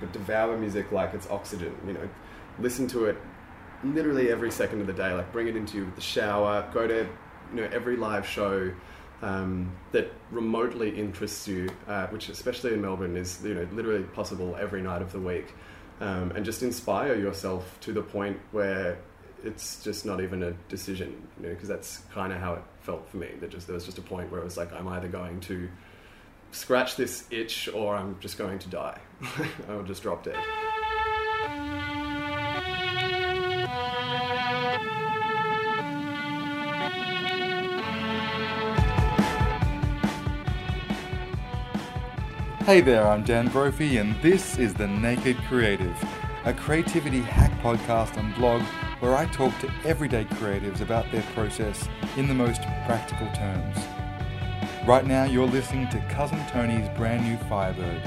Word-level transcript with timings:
but 0.00 0.12
devour 0.12 0.56
music 0.56 0.92
like 0.92 1.14
it's 1.14 1.28
oxygen. 1.30 1.74
You 1.86 1.94
know, 1.94 2.08
listen 2.58 2.86
to 2.88 3.06
it 3.06 3.16
literally 3.84 4.30
every 4.30 4.50
second 4.50 4.80
of 4.80 4.86
the 4.86 4.92
day. 4.92 5.12
Like 5.12 5.32
bring 5.32 5.48
it 5.48 5.56
into 5.56 5.90
the 5.94 6.00
shower. 6.00 6.68
Go 6.72 6.86
to 6.86 7.06
you 7.54 7.60
know 7.60 7.68
every 7.72 7.96
live 7.96 8.26
show. 8.26 8.72
Um, 9.22 9.76
that 9.92 10.10
remotely 10.30 10.98
interests 10.98 11.46
you, 11.46 11.68
uh, 11.86 12.06
which 12.06 12.30
especially 12.30 12.72
in 12.72 12.80
Melbourne 12.80 13.18
is 13.18 13.38
you 13.44 13.52
know 13.52 13.68
literally 13.70 14.02
possible 14.02 14.56
every 14.58 14.80
night 14.80 15.02
of 15.02 15.12
the 15.12 15.20
week, 15.20 15.52
um, 16.00 16.30
and 16.30 16.42
just 16.42 16.62
inspire 16.62 17.14
yourself 17.14 17.78
to 17.80 17.92
the 17.92 18.00
point 18.00 18.38
where 18.52 18.96
it's 19.44 19.82
just 19.82 20.04
not 20.04 20.20
even 20.20 20.42
a 20.42 20.52
decision, 20.68 21.28
you 21.38 21.46
know, 21.46 21.54
because 21.54 21.68
that's 21.68 21.98
kind 22.12 22.32
of 22.32 22.40
how 22.40 22.54
it 22.54 22.62
felt 22.80 23.08
for 23.10 23.18
me. 23.18 23.28
That 23.40 23.50
just 23.50 23.66
there 23.66 23.74
was 23.74 23.84
just 23.84 23.98
a 23.98 24.02
point 24.02 24.30
where 24.30 24.40
it 24.40 24.44
was 24.44 24.56
like 24.56 24.72
I'm 24.72 24.88
either 24.88 25.08
going 25.08 25.40
to 25.40 25.68
scratch 26.52 26.96
this 26.96 27.24
itch 27.30 27.68
or 27.68 27.96
I'm 27.96 28.16
just 28.20 28.38
going 28.38 28.58
to 28.58 28.68
die. 28.68 28.98
I 29.68 29.74
will 29.74 29.84
just 29.84 30.02
drop 30.02 30.24
dead. 30.24 30.36
Hey 42.64 42.80
there, 42.80 43.04
I'm 43.04 43.24
Dan 43.24 43.48
Brophy, 43.48 43.96
and 43.96 44.14
this 44.22 44.56
is 44.56 44.74
The 44.74 44.86
Naked 44.86 45.36
Creative, 45.48 45.96
a 46.44 46.54
creativity 46.54 47.20
hack 47.20 47.50
podcast 47.62 48.16
and 48.16 48.32
blog 48.36 48.62
where 49.00 49.16
I 49.16 49.26
talk 49.26 49.58
to 49.58 49.72
everyday 49.84 50.24
creatives 50.24 50.80
about 50.80 51.10
their 51.10 51.24
process 51.34 51.88
in 52.16 52.28
the 52.28 52.34
most 52.34 52.62
practical 52.86 53.26
terms. 53.34 53.99
Right 54.86 55.06
now, 55.06 55.24
you're 55.24 55.46
listening 55.46 55.90
to 55.90 56.00
Cousin 56.08 56.42
Tony's 56.46 56.88
brand 56.96 57.22
new 57.22 57.36
Firebird. 57.48 58.00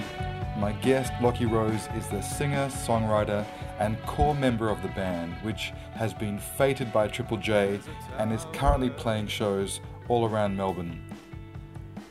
My 0.58 0.72
guest, 0.72 1.14
Lachy 1.22 1.46
Rose, 1.46 1.88
is 1.96 2.08
the 2.08 2.20
singer, 2.22 2.68
songwriter, 2.68 3.46
and 3.78 4.02
core 4.08 4.34
member 4.34 4.70
of 4.70 4.82
the 4.82 4.88
band, 4.90 5.36
which 5.44 5.72
has 5.94 6.16
been 6.16 6.40
feted 6.40 6.92
by 6.92 7.08
Triple 7.08 7.38
J 7.38 7.80
and 8.18 8.34
is 8.34 8.48
currently 8.54 8.90
playing 8.90 9.28
shows 9.28 9.82
all 10.08 10.28
around 10.28 10.58
Melbourne. 10.58 11.00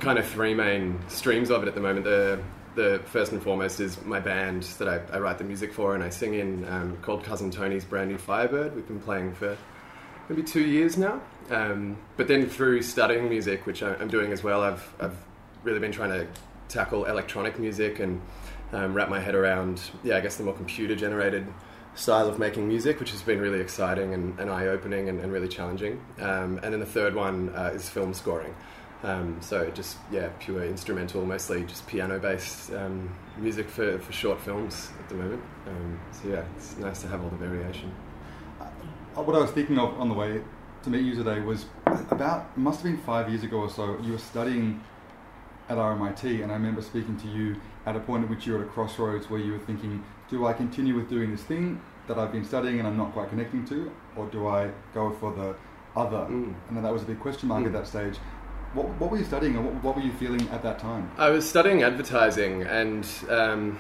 kind 0.01 0.19
of 0.19 0.27
three 0.27 0.55
main 0.55 0.99
streams 1.09 1.51
of 1.51 1.63
it 1.63 1.69
at 1.69 1.75
the 1.75 1.81
moment. 1.81 2.05
The 2.05 2.41
the 2.77 3.01
first 3.07 3.33
and 3.33 3.43
foremost 3.43 3.81
is 3.81 4.01
my 4.05 4.21
band 4.21 4.63
that 4.79 4.89
I, 4.89 5.01
I 5.13 5.19
write 5.19 5.39
the 5.39 5.45
music 5.45 5.73
for 5.73 5.95
and 5.95 6.05
I 6.05 6.11
sing 6.11 6.35
in, 6.35 6.65
um, 6.69 6.97
called 7.03 7.25
Cousin 7.25 7.51
Tony's 7.51 7.85
Brand 7.85 8.11
New 8.11 8.19
Firebird. 8.19 8.77
We've 8.77 8.87
been 8.87 9.01
playing 9.01 9.35
for 9.35 9.57
maybe 10.29 10.43
two 10.43 10.65
years 10.65 10.97
now. 10.97 11.21
Um, 11.51 11.97
but 12.17 12.29
then 12.29 12.49
through 12.49 12.83
studying 12.83 13.29
music, 13.29 13.67
which 13.67 13.83
I, 13.83 13.95
I'm 13.95 14.09
doing 14.09 14.31
as 14.31 14.45
well, 14.45 14.63
I've 14.63 14.95
I've 15.01 15.17
really 15.65 15.81
been 15.81 15.93
trying 15.93 16.11
to 16.11 16.27
tackle 16.69 17.05
electronic 17.07 17.59
music 17.59 17.99
and 17.99 18.21
um, 18.73 18.95
wrap 18.95 19.09
my 19.09 19.21
head 19.21 19.35
around, 19.35 19.81
yeah, 20.03 20.17
I 20.17 20.21
guess 20.21 20.37
the 20.37 20.45
more 20.45 20.55
computer 20.55 20.95
generated 20.95 21.47
style 21.95 22.29
of 22.29 22.39
making 22.39 22.69
music, 22.69 23.01
which 23.01 23.11
has 23.13 23.23
been 23.23 23.41
really 23.41 23.61
exciting 23.61 24.13
and, 24.13 24.39
and 24.39 24.51
eye 24.51 24.67
opening 24.67 25.09
and, 25.09 25.21
and, 25.21 25.33
really 25.33 25.49
challenging. 25.49 26.01
Um, 26.21 26.61
and 26.63 26.73
then 26.73 26.81
the 26.81 26.87
third 26.87 27.15
one 27.15 27.51
uh, 27.55 27.71
is 27.75 27.89
film 27.89 28.13
scoring. 28.13 28.55
Um, 29.07 29.37
so 29.41 29.71
just 29.71 29.99
yeah, 30.11 30.31
pure 30.41 30.65
instrumental, 30.65 31.25
mostly 31.25 31.63
just 31.65 31.87
piano 31.87 32.19
based 32.19 32.73
um, 32.73 33.09
music 33.39 33.69
for, 33.69 34.01
for 34.01 34.13
short 34.13 34.41
films 34.41 34.91
at 34.99 35.09
the 35.09 35.15
moment. 35.15 35.43
Um, 35.69 36.01
so 36.11 36.29
yeah, 36.29 36.43
it's 36.57 36.77
nice 36.77 37.03
to 37.03 37.09
have 37.09 37.23
all 37.23 37.31
the 37.31 37.37
variation. 37.37 37.95
Uh, 38.61 38.65
What 39.23 39.37
I 39.37 39.39
was 39.39 39.53
thinking 39.53 39.79
of 39.79 39.99
on 40.01 40.09
the 40.09 40.15
way 40.15 40.43
to 40.83 40.91
meet 40.91 41.03
you 41.05 41.15
today 41.15 41.41
was 41.41 41.67
about, 42.11 42.59
must 42.59 42.83
have 42.83 42.91
been 42.91 43.01
five 43.03 43.29
years 43.29 43.45
ago 43.45 43.59
or 43.59 43.71
so, 43.71 43.97
you 44.03 44.11
were 44.11 44.19
studying 44.19 44.83
at 45.69 45.79
RMIT, 45.79 46.43
and 46.43 46.51
I 46.51 46.55
remember 46.55 46.83
speaking 46.83 47.17
to 47.19 47.29
you 47.29 47.57
at 47.87 47.95
a 47.95 48.01
point 48.01 48.25
at 48.25 48.31
which 48.31 48.45
you 48.45 48.55
were 48.55 48.61
at 48.63 48.67
a 48.67 48.71
crossroads 48.71 49.31
where 49.31 49.39
you 49.41 49.53
were 49.53 49.61
thinking, 49.61 50.03
do 50.29 50.47
I 50.47 50.53
continue 50.53 50.97
with 50.97 51.09
doing 51.09 51.31
this 51.31 51.43
thing 51.45 51.81
that 52.09 52.19
I've 52.19 52.33
been 52.33 52.45
studying 52.45 52.81
and 52.81 52.89
I'm 52.89 52.97
not 52.97 53.13
quite 53.13 53.29
connecting 53.31 53.65
to, 53.67 53.93
or 54.17 54.27
do 54.27 54.49
I 54.49 54.71
go 54.95 55.13
for 55.13 55.33
the 55.33 55.55
other? 56.01 56.19
Mm. 56.19 56.55
And 56.69 56.77
then 56.77 56.83
that 56.83 56.93
was 56.93 57.03
a 57.03 57.07
big 57.07 57.21
question 57.21 57.49
mark 57.49 57.63
Mm. 57.63 57.67
at 57.67 57.73
that 57.73 57.87
stage. 57.87 58.19
What, 58.77 58.89
what 59.01 59.11
were 59.11 59.17
you 59.17 59.25
studying, 59.25 59.57
and 59.57 59.65
what, 59.65 59.75
what 59.83 59.97
were 59.97 60.03
you 60.03 60.13
feeling 60.13 60.47
at 60.51 60.63
that 60.63 60.79
time? 60.79 61.11
I 61.17 61.31
was 61.31 61.49
studying 61.49 61.83
advertising, 61.83 62.63
and 62.63 63.09
um, 63.31 63.79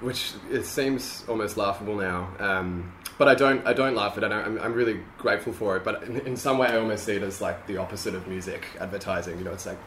which 0.00 0.32
it 0.50 0.64
seems 0.64 1.22
almost 1.28 1.58
laughable 1.58 1.96
now, 1.96 2.30
um, 2.38 2.90
but 3.18 3.28
I 3.28 3.34
don't. 3.34 3.66
I 3.66 3.74
don't 3.74 3.94
laugh 3.94 4.16
at 4.16 4.24
it. 4.24 4.32
I'm, 4.32 4.58
I'm 4.58 4.72
really 4.72 5.00
grateful 5.18 5.52
for 5.52 5.76
it. 5.76 5.84
But 5.84 6.04
in, 6.04 6.20
in 6.20 6.36
some 6.36 6.56
way, 6.56 6.68
I 6.68 6.78
almost 6.78 7.04
see 7.04 7.16
it 7.16 7.22
as 7.22 7.42
like 7.42 7.66
the 7.66 7.76
opposite 7.76 8.14
of 8.14 8.26
music 8.26 8.64
advertising. 8.80 9.36
You 9.36 9.44
know, 9.44 9.52
it's 9.52 9.66
like 9.66 9.78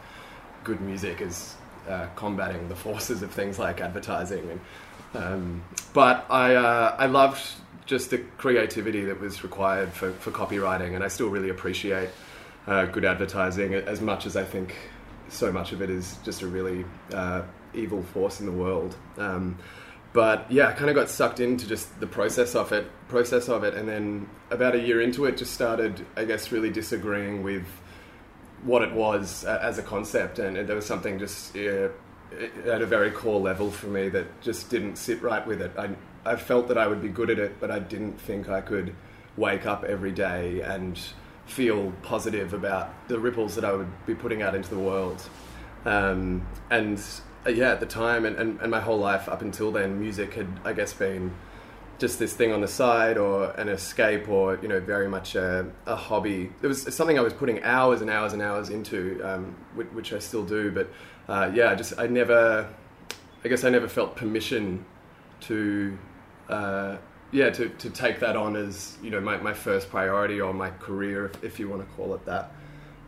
good 0.62 0.80
music 0.80 1.20
is 1.20 1.56
uh, 1.88 2.06
combating 2.14 2.68
the 2.68 2.76
forces 2.76 3.22
of 3.22 3.32
things 3.32 3.58
like 3.58 3.80
advertising. 3.80 4.48
And 4.48 4.60
um, 5.24 5.64
but 5.92 6.24
I 6.30 6.54
uh, 6.54 6.96
I 7.00 7.06
loved 7.06 7.42
just 7.84 8.10
the 8.10 8.18
creativity 8.38 9.06
that 9.06 9.20
was 9.20 9.42
required 9.42 9.92
for, 9.92 10.12
for 10.12 10.30
copywriting, 10.30 10.94
and 10.94 11.02
I 11.02 11.08
still 11.08 11.30
really 11.30 11.48
appreciate 11.48 12.10
uh, 12.66 12.86
good 12.86 13.04
advertising 13.04 13.74
as 13.74 14.00
much 14.00 14.26
as 14.26 14.36
I 14.36 14.44
think 14.44 14.74
so 15.28 15.50
much 15.50 15.72
of 15.72 15.82
it 15.82 15.90
is 15.90 16.18
just 16.24 16.42
a 16.42 16.46
really 16.46 16.84
uh, 17.12 17.42
evil 17.74 18.02
force 18.02 18.40
in 18.40 18.46
the 18.46 18.52
world. 18.52 18.96
Um, 19.18 19.58
but 20.12 20.50
yeah, 20.52 20.68
I 20.68 20.72
kind 20.72 20.90
of 20.90 20.96
got 20.96 21.08
sucked 21.08 21.40
into 21.40 21.66
just 21.66 21.98
the 21.98 22.06
process 22.06 22.54
of 22.54 22.70
it, 22.72 22.86
process 23.08 23.48
of 23.48 23.64
it, 23.64 23.74
and 23.74 23.88
then 23.88 24.28
about 24.50 24.74
a 24.74 24.80
year 24.80 25.00
into 25.00 25.24
it, 25.24 25.38
just 25.38 25.54
started, 25.54 26.04
I 26.16 26.24
guess, 26.24 26.52
really 26.52 26.70
disagreeing 26.70 27.42
with 27.42 27.66
what 28.62 28.82
it 28.82 28.92
was 28.92 29.44
uh, 29.46 29.58
as 29.62 29.78
a 29.78 29.82
concept, 29.82 30.38
and, 30.38 30.56
and 30.56 30.68
there 30.68 30.76
was 30.76 30.86
something 30.86 31.18
just 31.18 31.54
yeah, 31.54 31.88
at 32.66 32.82
a 32.82 32.86
very 32.86 33.10
core 33.10 33.40
level 33.40 33.70
for 33.70 33.86
me 33.86 34.08
that 34.10 34.40
just 34.42 34.68
didn't 34.68 34.96
sit 34.96 35.22
right 35.22 35.46
with 35.46 35.62
it. 35.62 35.72
I 35.78 35.90
I 36.24 36.36
felt 36.36 36.68
that 36.68 36.78
I 36.78 36.86
would 36.86 37.02
be 37.02 37.08
good 37.08 37.30
at 37.30 37.38
it, 37.38 37.58
but 37.58 37.70
I 37.70 37.78
didn't 37.78 38.20
think 38.20 38.48
I 38.48 38.60
could 38.60 38.94
wake 39.36 39.66
up 39.66 39.82
every 39.82 40.12
day 40.12 40.60
and 40.60 41.00
feel 41.46 41.92
positive 42.02 42.54
about 42.54 43.08
the 43.08 43.18
ripples 43.18 43.54
that 43.56 43.64
I 43.64 43.72
would 43.72 43.90
be 44.06 44.14
putting 44.14 44.42
out 44.42 44.54
into 44.54 44.70
the 44.70 44.78
world. 44.78 45.22
Um, 45.84 46.46
and 46.70 47.02
uh, 47.46 47.50
yeah, 47.50 47.72
at 47.72 47.80
the 47.80 47.86
time 47.86 48.24
and, 48.24 48.36
and, 48.36 48.60
and 48.60 48.70
my 48.70 48.80
whole 48.80 48.98
life 48.98 49.28
up 49.28 49.42
until 49.42 49.72
then, 49.72 50.00
music 50.00 50.34
had, 50.34 50.46
I 50.64 50.72
guess, 50.72 50.92
been 50.92 51.32
just 51.98 52.18
this 52.18 52.32
thing 52.32 52.52
on 52.52 52.60
the 52.60 52.68
side 52.68 53.16
or 53.16 53.50
an 53.52 53.68
escape 53.68 54.28
or, 54.28 54.58
you 54.62 54.68
know, 54.68 54.80
very 54.80 55.08
much 55.08 55.34
a, 55.34 55.70
a 55.86 55.96
hobby. 55.96 56.50
It 56.62 56.66
was 56.66 56.94
something 56.94 57.18
I 57.18 57.22
was 57.22 57.32
putting 57.32 57.62
hours 57.62 58.00
and 58.00 58.10
hours 58.10 58.32
and 58.32 58.42
hours 58.42 58.70
into, 58.70 59.20
um, 59.22 59.54
which, 59.74 59.88
which 59.88 60.12
I 60.12 60.18
still 60.18 60.44
do. 60.44 60.70
But 60.70 60.90
uh, 61.28 61.50
yeah, 61.54 61.70
I 61.70 61.74
just 61.74 61.98
I 61.98 62.06
never, 62.06 62.68
I 63.44 63.48
guess 63.48 63.64
I 63.64 63.70
never 63.70 63.88
felt 63.88 64.16
permission 64.16 64.84
to, 65.42 65.98
uh, 66.48 66.96
yeah, 67.32 67.48
to, 67.50 67.70
to 67.70 67.90
take 67.90 68.20
that 68.20 68.36
on 68.36 68.56
as, 68.56 68.96
you 69.02 69.10
know, 69.10 69.20
my, 69.20 69.38
my 69.38 69.54
first 69.54 69.88
priority 69.88 70.40
or 70.40 70.52
my 70.52 70.70
career, 70.70 71.26
if, 71.26 71.42
if 71.42 71.58
you 71.58 71.68
want 71.68 71.86
to 71.86 71.94
call 71.96 72.14
it 72.14 72.24
that. 72.26 72.52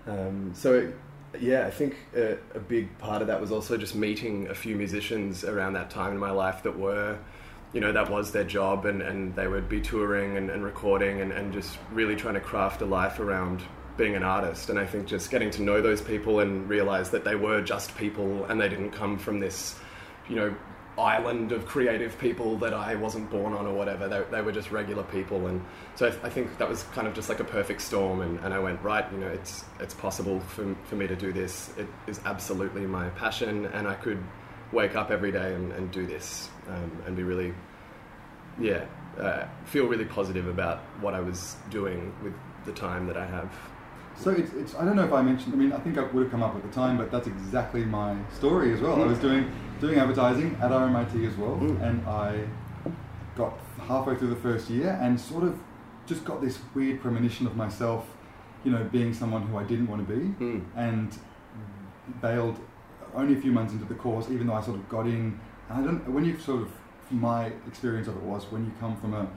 Um, 0.07 0.53
so 0.55 0.93
yeah, 1.41 1.67
I 1.67 1.71
think 1.71 1.97
a, 2.17 2.39
a, 2.55 2.59
big 2.59 2.97
part 2.99 3.23
of 3.23 3.29
that 3.29 3.41
was 3.41 3.51
also 3.53 3.77
just 3.77 3.95
meeting 3.95 4.49
a 4.49 4.55
few 4.55 4.77
musicians 4.77 5.45
around 5.45 5.75
that 5.75 5.91
time 5.91 6.13
in 6.13 6.19
my 6.19 6.31
life 6.31 6.63
that 6.63 6.79
were, 6.79 7.19
you 7.73 7.81
know, 7.81 7.93
that 7.93 8.11
was 8.11 8.33
their 8.33 8.45
job 8.45 8.87
and, 8.87 9.03
and 9.03 9.35
they 9.35 9.47
would 9.47 9.69
be 9.69 9.81
touring 9.81 10.37
and, 10.37 10.51
and 10.51 10.65
recording 10.65 11.21
and, 11.21 11.33
and 11.33 11.53
just 11.53 11.79
really 11.93 12.17
trying 12.17 12.35
to 12.35 12.41
craft 12.41 12.83
a 12.83 12.87
life 12.87 13.19
around 13.19 13.63
being 13.97 14.15
an 14.15 14.23
artist. 14.23 14.71
And 14.71 14.79
I 14.79 14.87
think 14.87 15.07
just 15.07 15.31
getting 15.31 15.51
to 15.51 15.63
know 15.63 15.81
those 15.81 16.01
people 16.01 16.41
and 16.41 16.69
realize 16.69 17.11
that 17.11 17.25
they 17.25 17.35
were 17.35 17.63
just 17.63 17.97
people 17.97 18.45
and 18.47 18.61
they 18.61 18.69
didn't 18.69 18.91
come 18.91 19.19
from 19.19 19.41
this, 19.41 19.79
you 20.29 20.37
know, 20.37 20.55
island 20.99 21.53
of 21.53 21.67
creative 21.67 22.19
people 22.19 22.57
that 22.59 22.73
I 22.73 22.95
wasn't 22.95 23.31
born 23.31 23.53
on 23.53 23.67
or 23.67 23.75
whatever. 23.75 24.09
They, 24.09 24.23
they 24.31 24.43
were 24.43 24.53
just 24.53 24.71
regular 24.71 25.03
people, 25.03 25.47
and 25.49 25.61
so 25.97 26.07
I, 26.07 26.27
I, 26.27 26.31
think 26.31 26.57
that 26.59 26.69
was 26.69 26.85
kind 26.95 27.09
of 27.09 27.15
just 27.15 27.29
like 27.29 27.41
a 27.41 27.45
perfect 27.45 27.83
storm. 27.83 28.21
And, 28.21 28.39
and 28.41 28.55
I 28.55 28.59
went 28.59 28.81
right, 28.83 29.05
you 29.13 29.19
know, 29.19 29.29
it's 29.29 29.65
it's 29.81 29.95
possible 29.95 30.41
for, 30.41 30.75
for 30.85 30.97
me 30.97 31.07
to 31.07 31.17
do 31.17 31.33
this. 31.33 31.71
It 31.77 31.89
is 32.07 32.21
absolutely 32.25 32.87
my 32.87 33.09
passion, 33.11 33.67
and 33.67 33.89
I 33.89 33.95
could 33.95 34.23
wake 34.73 34.97
up 34.97 35.11
every 35.11 35.33
day 35.33 35.55
and, 35.55 35.73
and 35.73 35.91
do 35.91 36.07
this 36.07 36.49
um, 36.69 37.03
and 37.07 37.17
be 37.17 37.23
really, 37.23 37.55
yeah, 38.61 38.85
uh, 39.19 39.45
feel 39.65 39.87
really 39.87 40.05
positive 40.05 40.49
about 40.49 40.79
what 41.01 41.15
I 41.15 41.21
was 41.21 41.57
doing 41.71 42.13
with 42.23 42.35
the 42.65 42.73
time 42.73 43.07
that 43.07 43.17
I 43.17 43.27
have. 43.27 43.53
So 44.17 44.31
it's, 44.31 44.53
it's 44.53 44.75
I 44.77 44.85
don't 44.85 44.97
know 44.97 45.05
if 45.05 45.13
I 45.13 45.23
mentioned 45.23 45.55
I 45.55 45.57
mean 45.57 45.73
I 45.73 45.79
think 45.79 45.99
I 45.99 46.03
would 46.03 46.23
have 46.23 46.31
come 46.31 46.43
up 46.43 46.55
at 46.55 46.63
the 46.63 46.71
time 46.71 46.97
but 46.97 47.11
that's 47.11 47.27
exactly 47.27 47.85
my 47.85 48.17
story 48.33 48.73
as 48.73 48.81
well. 48.81 48.97
Mm. 48.97 49.03
I 49.03 49.07
was 49.07 49.19
doing 49.19 49.51
doing 49.85 49.99
advertising 49.99 50.57
at 50.63 50.71
RMIT 50.71 51.29
as 51.31 51.37
well 51.37 51.57
mm. 51.57 51.83
and 51.83 52.07
I 52.07 52.47
got 53.37 53.59
halfway 53.87 54.17
through 54.17 54.31
the 54.31 54.43
first 54.49 54.71
year 54.71 54.99
and 55.03 55.21
sort 55.21 55.45
of 55.45 55.59
just 56.07 56.25
got 56.25 56.41
this 56.41 56.59
weird 56.75 57.01
premonition 57.03 57.47
of 57.47 57.55
myself, 57.55 58.07
you 58.65 58.71
know, 58.71 58.85
being 58.85 59.13
someone 59.13 59.43
who 59.43 59.59
I 59.59 59.65
didn't 59.65 59.89
want 59.89 60.07
to 60.07 60.15
be 60.15 60.23
mm. 60.43 60.65
and 60.75 61.19
bailed 62.23 62.59
only 63.15 63.35
a 63.35 63.41
few 63.41 63.53
months 63.53 63.75
into 63.75 63.85
the 63.85 63.95
course 63.95 64.31
even 64.31 64.47
though 64.47 64.55
I 64.55 64.63
sort 64.63 64.79
of 64.79 64.89
got 64.89 65.07
in 65.07 65.39
I 65.69 65.83
don't 65.83 66.09
when 66.11 66.25
you 66.25 66.39
sort 66.39 66.63
of 66.63 66.71
my 67.11 67.53
experience 67.69 68.09
of 68.09 68.17
it 68.17 68.23
was 68.23 68.51
when 68.51 68.65
you 68.65 68.73
come 68.81 68.97
from 68.97 69.13
a 69.13 69.29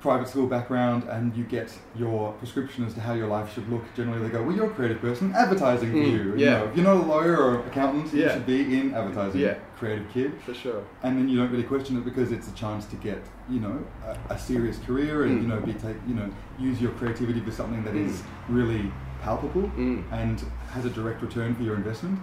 private 0.00 0.28
school 0.28 0.46
background 0.46 1.04
and 1.04 1.34
you 1.36 1.44
get 1.44 1.72
your 1.96 2.32
prescription 2.34 2.84
as 2.84 2.94
to 2.94 3.00
how 3.00 3.14
your 3.14 3.26
life 3.26 3.52
should 3.52 3.68
look, 3.68 3.82
generally 3.94 4.22
they 4.22 4.28
go, 4.28 4.42
well, 4.42 4.54
you're 4.54 4.70
a 4.70 4.74
creative 4.74 5.00
person, 5.00 5.32
advertising 5.34 5.90
for 5.90 5.96
mm, 5.96 6.10
you. 6.10 6.34
Yeah. 6.36 6.36
You 6.36 6.50
know, 6.50 6.64
if 6.66 6.76
you're 6.76 6.84
not 6.84 6.96
a 6.96 7.06
lawyer 7.06 7.36
or 7.36 7.66
accountant, 7.66 8.12
yeah. 8.12 8.24
you 8.24 8.30
should 8.30 8.46
be 8.46 8.78
in 8.78 8.94
advertising. 8.94 9.40
Yeah. 9.40 9.54
Creative 9.78 10.08
kid. 10.10 10.32
For 10.44 10.54
sure. 10.54 10.84
And 11.02 11.18
then 11.18 11.28
you 11.28 11.38
don't 11.38 11.50
really 11.50 11.64
question 11.64 11.96
it 11.96 12.04
because 12.04 12.30
it's 12.30 12.48
a 12.48 12.52
chance 12.52 12.86
to 12.86 12.96
get, 12.96 13.22
you 13.48 13.60
know, 13.60 13.84
a, 14.04 14.34
a 14.34 14.38
serious 14.38 14.78
career 14.78 15.24
and, 15.24 15.38
mm. 15.38 15.42
you 15.42 15.48
know, 15.48 15.60
be 15.60 15.72
take, 15.72 15.96
you 16.06 16.14
know, 16.14 16.30
use 16.58 16.80
your 16.80 16.92
creativity 16.92 17.40
for 17.40 17.50
something 17.50 17.82
that 17.84 17.94
mm. 17.94 18.06
is 18.06 18.22
really 18.48 18.92
palpable 19.22 19.62
mm. 19.62 20.04
and 20.12 20.44
has 20.70 20.84
a 20.84 20.90
direct 20.90 21.22
return 21.22 21.54
for 21.54 21.62
your 21.62 21.74
investment. 21.74 22.20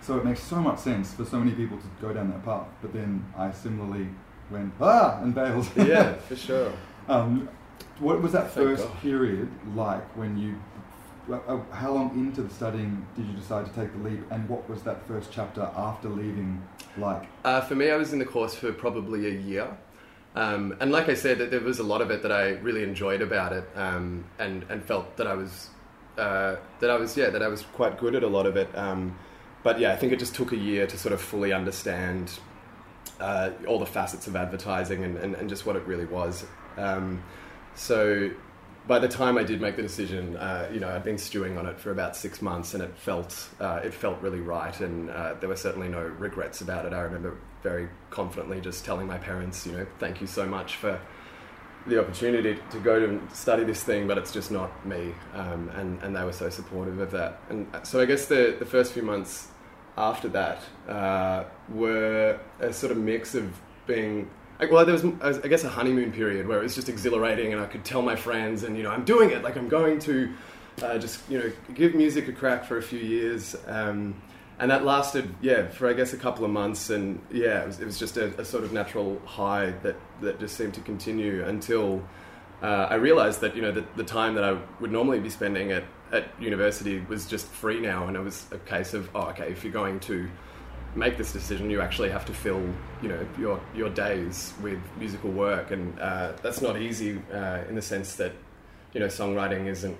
So 0.00 0.16
it 0.16 0.24
makes 0.24 0.42
so 0.42 0.56
much 0.56 0.78
sense 0.78 1.12
for 1.12 1.24
so 1.24 1.38
many 1.38 1.52
people 1.52 1.76
to 1.76 1.84
go 2.00 2.12
down 2.12 2.30
that 2.30 2.44
path. 2.44 2.68
But 2.80 2.92
then 2.92 3.24
I 3.36 3.50
similarly 3.50 4.08
went, 4.50 4.72
ah, 4.80 5.20
and 5.22 5.34
bailed. 5.34 5.68
yeah, 5.76 6.14
for 6.28 6.36
sure. 6.36 6.72
Um, 7.08 7.48
what 7.98 8.22
was 8.22 8.32
that 8.32 8.52
Thank 8.52 8.68
first 8.68 8.84
God. 8.84 9.00
period 9.00 9.48
like 9.74 10.04
when 10.16 10.36
you? 10.38 10.56
Uh, 11.30 11.58
how 11.72 11.92
long 11.92 12.10
into 12.14 12.40
the 12.40 12.52
studying 12.54 13.06
did 13.14 13.26
you 13.26 13.34
decide 13.34 13.66
to 13.66 13.72
take 13.72 13.92
the 13.92 14.08
leap, 14.08 14.20
and 14.30 14.48
what 14.48 14.68
was 14.68 14.82
that 14.82 15.06
first 15.06 15.30
chapter 15.30 15.70
after 15.76 16.08
leaving 16.08 16.62
like? 16.96 17.24
Uh, 17.44 17.60
for 17.60 17.74
me, 17.74 17.90
I 17.90 17.96
was 17.96 18.12
in 18.12 18.18
the 18.18 18.24
course 18.24 18.54
for 18.54 18.72
probably 18.72 19.26
a 19.26 19.40
year. 19.40 19.76
Um, 20.34 20.76
and 20.80 20.92
like 20.92 21.08
I 21.08 21.14
said, 21.14 21.38
there 21.50 21.60
was 21.60 21.80
a 21.80 21.82
lot 21.82 22.00
of 22.00 22.10
it 22.10 22.22
that 22.22 22.32
I 22.32 22.50
really 22.50 22.82
enjoyed 22.82 23.20
about 23.20 23.52
it, 23.52 23.68
um, 23.74 24.24
and 24.38 24.64
and 24.70 24.84
felt 24.84 25.16
that 25.16 25.26
I 25.26 25.34
was 25.34 25.70
uh, 26.16 26.56
that 26.80 26.90
I 26.90 26.96
was 26.96 27.16
yeah 27.16 27.30
that 27.30 27.42
I 27.42 27.48
was 27.48 27.62
quite 27.62 27.98
good 27.98 28.14
at 28.14 28.22
a 28.22 28.28
lot 28.28 28.46
of 28.46 28.56
it. 28.56 28.68
Um, 28.76 29.18
but 29.62 29.80
yeah, 29.80 29.92
I 29.92 29.96
think 29.96 30.12
it 30.12 30.18
just 30.18 30.34
took 30.34 30.52
a 30.52 30.56
year 30.56 30.86
to 30.86 30.96
sort 30.96 31.12
of 31.12 31.20
fully 31.20 31.52
understand 31.52 32.38
uh, 33.20 33.50
all 33.66 33.78
the 33.78 33.86
facets 33.86 34.26
of 34.26 34.36
advertising 34.36 35.02
and, 35.04 35.16
and, 35.16 35.34
and, 35.34 35.48
just 35.48 35.66
what 35.66 35.74
it 35.74 35.84
really 35.86 36.04
was. 36.04 36.44
Um, 36.78 37.22
so 37.74 38.30
by 38.88 38.98
the 38.98 39.08
time 39.08 39.36
I 39.36 39.44
did 39.44 39.60
make 39.60 39.76
the 39.76 39.82
decision, 39.82 40.36
uh, 40.36 40.68
you 40.72 40.80
know, 40.80 40.88
I'd 40.88 41.04
been 41.04 41.18
stewing 41.18 41.58
on 41.58 41.66
it 41.66 41.78
for 41.78 41.90
about 41.90 42.16
six 42.16 42.40
months, 42.40 42.74
and 42.74 42.82
it 42.82 42.96
felt 42.96 43.48
uh, 43.60 43.80
it 43.84 43.92
felt 43.92 44.20
really 44.22 44.40
right, 44.40 44.78
and 44.80 45.10
uh, 45.10 45.34
there 45.38 45.48
were 45.48 45.56
certainly 45.56 45.88
no 45.88 46.00
regrets 46.00 46.62
about 46.62 46.86
it. 46.86 46.92
I 46.92 47.00
remember 47.00 47.36
very 47.62 47.88
confidently 48.10 48.60
just 48.60 48.84
telling 48.84 49.06
my 49.06 49.18
parents, 49.18 49.66
you 49.66 49.72
know, 49.72 49.86
thank 49.98 50.20
you 50.20 50.26
so 50.26 50.46
much 50.46 50.76
for 50.76 50.98
the 51.86 52.00
opportunity 52.00 52.58
to 52.70 52.80
go 52.80 52.98
to 52.98 53.20
study 53.34 53.64
this 53.64 53.82
thing, 53.82 54.06
but 54.06 54.18
it's 54.18 54.32
just 54.32 54.50
not 54.50 54.70
me, 54.86 55.14
um, 55.34 55.70
and 55.74 56.02
and 56.02 56.16
they 56.16 56.24
were 56.24 56.32
so 56.32 56.48
supportive 56.48 56.98
of 56.98 57.10
that. 57.10 57.40
And 57.50 57.66
so 57.82 58.00
I 58.00 58.06
guess 58.06 58.26
the 58.26 58.56
the 58.58 58.66
first 58.66 58.92
few 58.92 59.02
months 59.02 59.48
after 59.98 60.28
that 60.28 60.62
uh, 60.88 61.44
were 61.68 62.40
a 62.60 62.72
sort 62.72 62.92
of 62.92 62.98
mix 62.98 63.34
of 63.34 63.52
being 63.86 64.30
well, 64.60 64.84
there 64.84 64.94
was, 64.94 65.04
I 65.38 65.46
guess, 65.46 65.64
a 65.64 65.68
honeymoon 65.68 66.12
period 66.12 66.48
where 66.48 66.58
it 66.58 66.62
was 66.62 66.74
just 66.74 66.88
exhilarating, 66.88 67.52
and 67.52 67.62
I 67.62 67.66
could 67.66 67.84
tell 67.84 68.02
my 68.02 68.16
friends, 68.16 68.64
and 68.64 68.76
you 68.76 68.82
know, 68.82 68.90
I'm 68.90 69.04
doing 69.04 69.30
it. 69.30 69.42
Like 69.42 69.56
I'm 69.56 69.68
going 69.68 70.00
to 70.00 70.32
uh, 70.82 70.98
just 70.98 71.28
you 71.30 71.38
know 71.38 71.52
give 71.74 71.94
music 71.94 72.28
a 72.28 72.32
crack 72.32 72.64
for 72.64 72.78
a 72.78 72.82
few 72.82 72.98
years, 72.98 73.54
um, 73.66 74.20
and 74.58 74.70
that 74.70 74.84
lasted, 74.84 75.32
yeah, 75.40 75.68
for 75.68 75.88
I 75.88 75.92
guess 75.92 76.12
a 76.12 76.16
couple 76.16 76.44
of 76.44 76.50
months, 76.50 76.90
and 76.90 77.20
yeah, 77.30 77.62
it 77.62 77.66
was, 77.66 77.80
it 77.80 77.84
was 77.84 77.98
just 77.98 78.16
a, 78.16 78.40
a, 78.40 78.44
sort 78.44 78.64
of 78.64 78.72
natural 78.72 79.20
high 79.24 79.70
that 79.82 79.96
that 80.20 80.40
just 80.40 80.56
seemed 80.56 80.74
to 80.74 80.80
continue 80.80 81.44
until 81.44 82.02
uh, 82.60 82.88
I 82.90 82.94
realized 82.94 83.40
that 83.42 83.54
you 83.54 83.62
know 83.62 83.70
the, 83.70 83.84
the 83.94 84.04
time 84.04 84.34
that 84.34 84.44
I 84.44 84.58
would 84.80 84.90
normally 84.90 85.20
be 85.20 85.30
spending 85.30 85.70
at 85.70 85.84
at 86.10 86.28
university 86.40 87.00
was 87.08 87.26
just 87.26 87.46
free 87.46 87.80
now, 87.80 88.08
and 88.08 88.16
it 88.16 88.20
was 88.20 88.46
a 88.50 88.58
case 88.58 88.94
of 88.94 89.08
oh, 89.14 89.28
okay, 89.28 89.52
if 89.52 89.62
you're 89.62 89.72
going 89.72 90.00
to 90.00 90.28
make 90.94 91.16
this 91.16 91.32
decision, 91.32 91.70
you 91.70 91.80
actually 91.80 92.10
have 92.10 92.24
to 92.26 92.34
fill, 92.34 92.62
you 93.02 93.08
know, 93.08 93.26
your 93.38 93.60
your 93.74 93.90
days 93.90 94.52
with 94.62 94.78
musical 94.98 95.30
work, 95.30 95.70
and 95.70 95.98
uh, 96.00 96.32
that's 96.42 96.60
not 96.60 96.80
easy 96.80 97.20
uh, 97.32 97.60
in 97.68 97.74
the 97.74 97.82
sense 97.82 98.16
that, 98.16 98.32
you 98.92 99.00
know, 99.00 99.06
songwriting 99.06 99.66
isn't. 99.66 99.96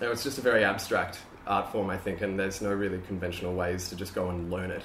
You 0.00 0.06
know, 0.06 0.12
it's 0.12 0.24
just 0.24 0.38
a 0.38 0.42
very 0.42 0.64
abstract 0.64 1.20
art 1.46 1.70
form, 1.72 1.90
I 1.90 1.96
think, 1.96 2.20
and 2.22 2.38
there's 2.38 2.60
no 2.60 2.72
really 2.72 3.00
conventional 3.06 3.54
ways 3.54 3.88
to 3.88 3.96
just 3.96 4.14
go 4.14 4.28
and 4.30 4.50
learn 4.50 4.70
it, 4.70 4.84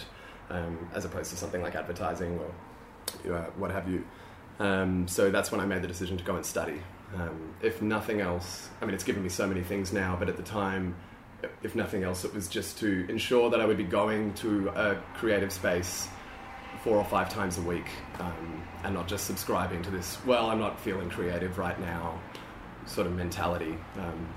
um, 0.50 0.90
as 0.94 1.06
opposed 1.06 1.32
to 1.32 1.38
something 1.38 1.62
like 1.62 1.76
advertising 1.76 2.40
or 2.40 2.52
what 3.58 3.72
have 3.72 3.90
you. 3.90 4.06
Um, 4.60 5.08
so 5.08 5.32
that's 5.32 5.52
when 5.52 5.60
I 5.60 5.66
made 5.66 5.82
the 5.82 5.88
decision 5.88 6.18
to 6.18 6.24
go 6.24 6.36
and 6.36 6.46
study. 6.46 6.82
Um, 7.16 7.56
if 7.62 7.82
nothing 7.82 8.22
else, 8.22 8.70
I 8.82 8.86
mean, 8.86 8.94
it's 8.94 9.04
given 9.04 9.24
me 9.24 9.30
so 9.30 9.48
many 9.48 9.64
things 9.64 9.92
now, 9.92 10.16
but 10.18 10.30
at 10.30 10.38
the 10.38 10.44
time, 10.44 10.96
if 11.64 11.76
nothing 11.76 12.04
else, 12.04 12.26
it 12.26 12.34
was 12.34 12.48
just 12.48 12.78
to 12.80 13.06
ensure 13.10 13.50
that 13.50 13.62
I 13.62 13.66
would 13.66 13.78
be 13.78 13.84
going 13.84 14.34
to 14.36 14.70
a 14.70 14.96
creative 15.16 15.52
space 15.52 16.08
four 16.84 16.98
or 16.98 17.06
five 17.06 17.30
times 17.30 17.58
a 17.58 17.62
week 17.62 17.88
um, 18.20 18.64
and 18.84 18.94
not 18.94 19.08
just 19.08 19.26
subscribing 19.26 19.82
to 19.82 19.90
this, 19.90 20.18
well, 20.26 20.50
I'm 20.50 20.60
not 20.60 20.80
feeling 20.80 21.10
creative 21.10 21.58
right 21.58 21.80
now 21.80 22.20
sort 22.86 23.08
of 23.08 23.14
mentality. 23.14 23.76
Um, 23.98 24.28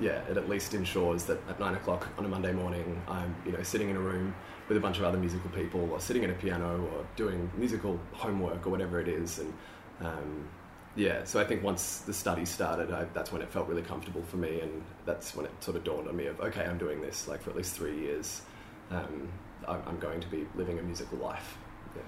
yeah, 0.00 0.20
it 0.28 0.36
at 0.36 0.48
least 0.48 0.74
ensures 0.74 1.24
that 1.24 1.40
at 1.48 1.60
nine 1.60 1.74
o'clock 1.74 2.08
on 2.18 2.24
a 2.24 2.28
Monday 2.28 2.52
morning, 2.52 3.00
I'm 3.08 3.34
you 3.46 3.52
know 3.52 3.62
sitting 3.62 3.90
in 3.90 3.96
a 3.96 4.00
room 4.00 4.34
with 4.68 4.76
a 4.76 4.80
bunch 4.80 4.98
of 4.98 5.04
other 5.04 5.18
musical 5.18 5.50
people, 5.50 5.88
or 5.92 6.00
sitting 6.00 6.24
at 6.24 6.30
a 6.30 6.34
piano, 6.34 6.88
or 6.92 7.06
doing 7.16 7.50
musical 7.56 7.98
homework, 8.12 8.66
or 8.66 8.70
whatever 8.70 9.00
it 9.00 9.08
is, 9.08 9.38
and 9.38 9.52
um, 10.00 10.48
yeah, 10.96 11.24
so 11.24 11.40
I 11.40 11.44
think 11.44 11.62
once 11.62 12.00
the 12.00 12.12
study 12.12 12.44
started, 12.44 12.92
I, 12.92 13.04
that's 13.14 13.32
when 13.32 13.42
it 13.42 13.50
felt 13.50 13.68
really 13.68 13.82
comfortable 13.82 14.22
for 14.22 14.36
me, 14.36 14.60
and 14.60 14.82
that's 15.06 15.34
when 15.34 15.46
it 15.46 15.52
sort 15.60 15.76
of 15.76 15.84
dawned 15.84 16.08
on 16.08 16.16
me 16.16 16.26
of 16.26 16.40
okay, 16.40 16.64
I'm 16.64 16.78
doing 16.78 17.00
this 17.00 17.26
like 17.26 17.42
for 17.42 17.50
at 17.50 17.56
least 17.56 17.74
three 17.74 17.98
years. 17.98 18.42
Um, 18.90 19.28
I'm 19.66 19.98
going 19.98 20.20
to 20.20 20.28
be 20.28 20.46
living 20.54 20.78
a 20.78 20.82
musical 20.82 21.18
life. 21.18 21.56
Yeah. 21.96 22.02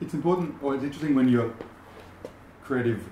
It's 0.00 0.14
important, 0.14 0.56
or 0.62 0.74
it's 0.74 0.82
interesting 0.82 1.14
when 1.14 1.28
your 1.28 1.52
creative 2.64 3.02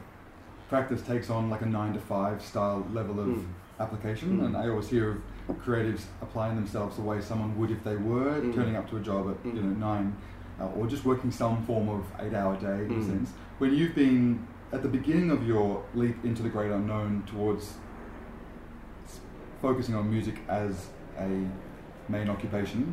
practice 0.68 1.02
takes 1.02 1.30
on 1.30 1.50
like 1.50 1.60
a 1.62 1.66
nine 1.66 1.92
to 1.92 2.00
five 2.00 2.42
style 2.42 2.86
level 2.92 3.20
of 3.20 3.28
mm. 3.28 3.46
application, 3.78 4.40
mm. 4.40 4.46
and 4.46 4.56
I 4.56 4.68
always 4.68 4.88
hear 4.88 5.22
of 5.48 5.56
creatives 5.56 6.02
applying 6.22 6.56
themselves 6.56 6.96
the 6.96 7.02
way 7.02 7.20
someone 7.20 7.56
would 7.58 7.70
if 7.70 7.84
they 7.84 7.96
were 7.96 8.40
mm. 8.40 8.54
turning 8.54 8.76
up 8.76 8.88
to 8.90 8.96
a 8.96 9.00
job 9.00 9.30
at 9.30 9.46
you 9.46 9.60
know 9.60 9.68
nine 9.68 10.16
uh, 10.60 10.66
or 10.68 10.86
just 10.86 11.04
working 11.04 11.30
some 11.30 11.64
form 11.66 11.88
of 11.88 12.04
eight-hour 12.20 12.56
day 12.56 12.84
in 12.86 12.90
a 12.90 12.94
Mm. 12.94 13.06
sense. 13.06 13.30
When 13.58 13.74
you've 13.74 13.94
been 13.94 14.46
at 14.74 14.82
the 14.82 14.88
beginning 14.88 15.30
of 15.30 15.46
your 15.46 15.84
leap 15.94 16.16
into 16.24 16.42
the 16.42 16.48
great 16.48 16.72
unknown 16.72 17.22
towards 17.26 17.74
focusing 19.62 19.94
on 19.94 20.10
music 20.10 20.40
as 20.48 20.88
a 21.18 21.46
main 22.08 22.28
occupation, 22.28 22.92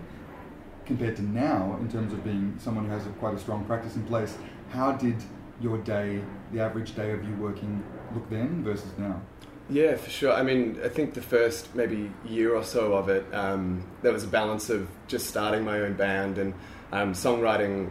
compared 0.85 1.15
to 1.15 1.23
now, 1.23 1.77
in 1.81 1.89
terms 1.89 2.13
of 2.13 2.23
being 2.23 2.55
someone 2.59 2.85
who 2.85 2.91
has 2.91 3.07
a, 3.07 3.09
quite 3.09 3.33
a 3.33 3.39
strong 3.39 3.65
practice 3.65 3.95
in 3.95 4.03
place, 4.03 4.37
how 4.69 4.91
did 4.91 5.15
your 5.59 5.79
day, 5.79 6.21
the 6.53 6.61
average 6.61 6.95
day 6.95 7.11
of 7.11 7.27
you 7.27 7.35
working, 7.35 7.83
look 8.13 8.29
then 8.29 8.63
versus 8.63 8.91
now? 8.99 9.19
Yeah, 9.67 9.95
for 9.95 10.09
sure. 10.09 10.33
I 10.33 10.43
mean, 10.43 10.79
I 10.83 10.87
think 10.87 11.15
the 11.15 11.21
first 11.21 11.73
maybe 11.75 12.11
year 12.25 12.55
or 12.55 12.63
so 12.63 12.93
of 12.93 13.09
it, 13.09 13.25
um, 13.33 13.83
there 14.03 14.13
was 14.13 14.23
a 14.23 14.27
balance 14.27 14.69
of 14.69 14.87
just 15.07 15.27
starting 15.27 15.65
my 15.65 15.79
own 15.79 15.93
band 15.93 16.37
and 16.37 16.53
um, 16.91 17.13
songwriting 17.13 17.89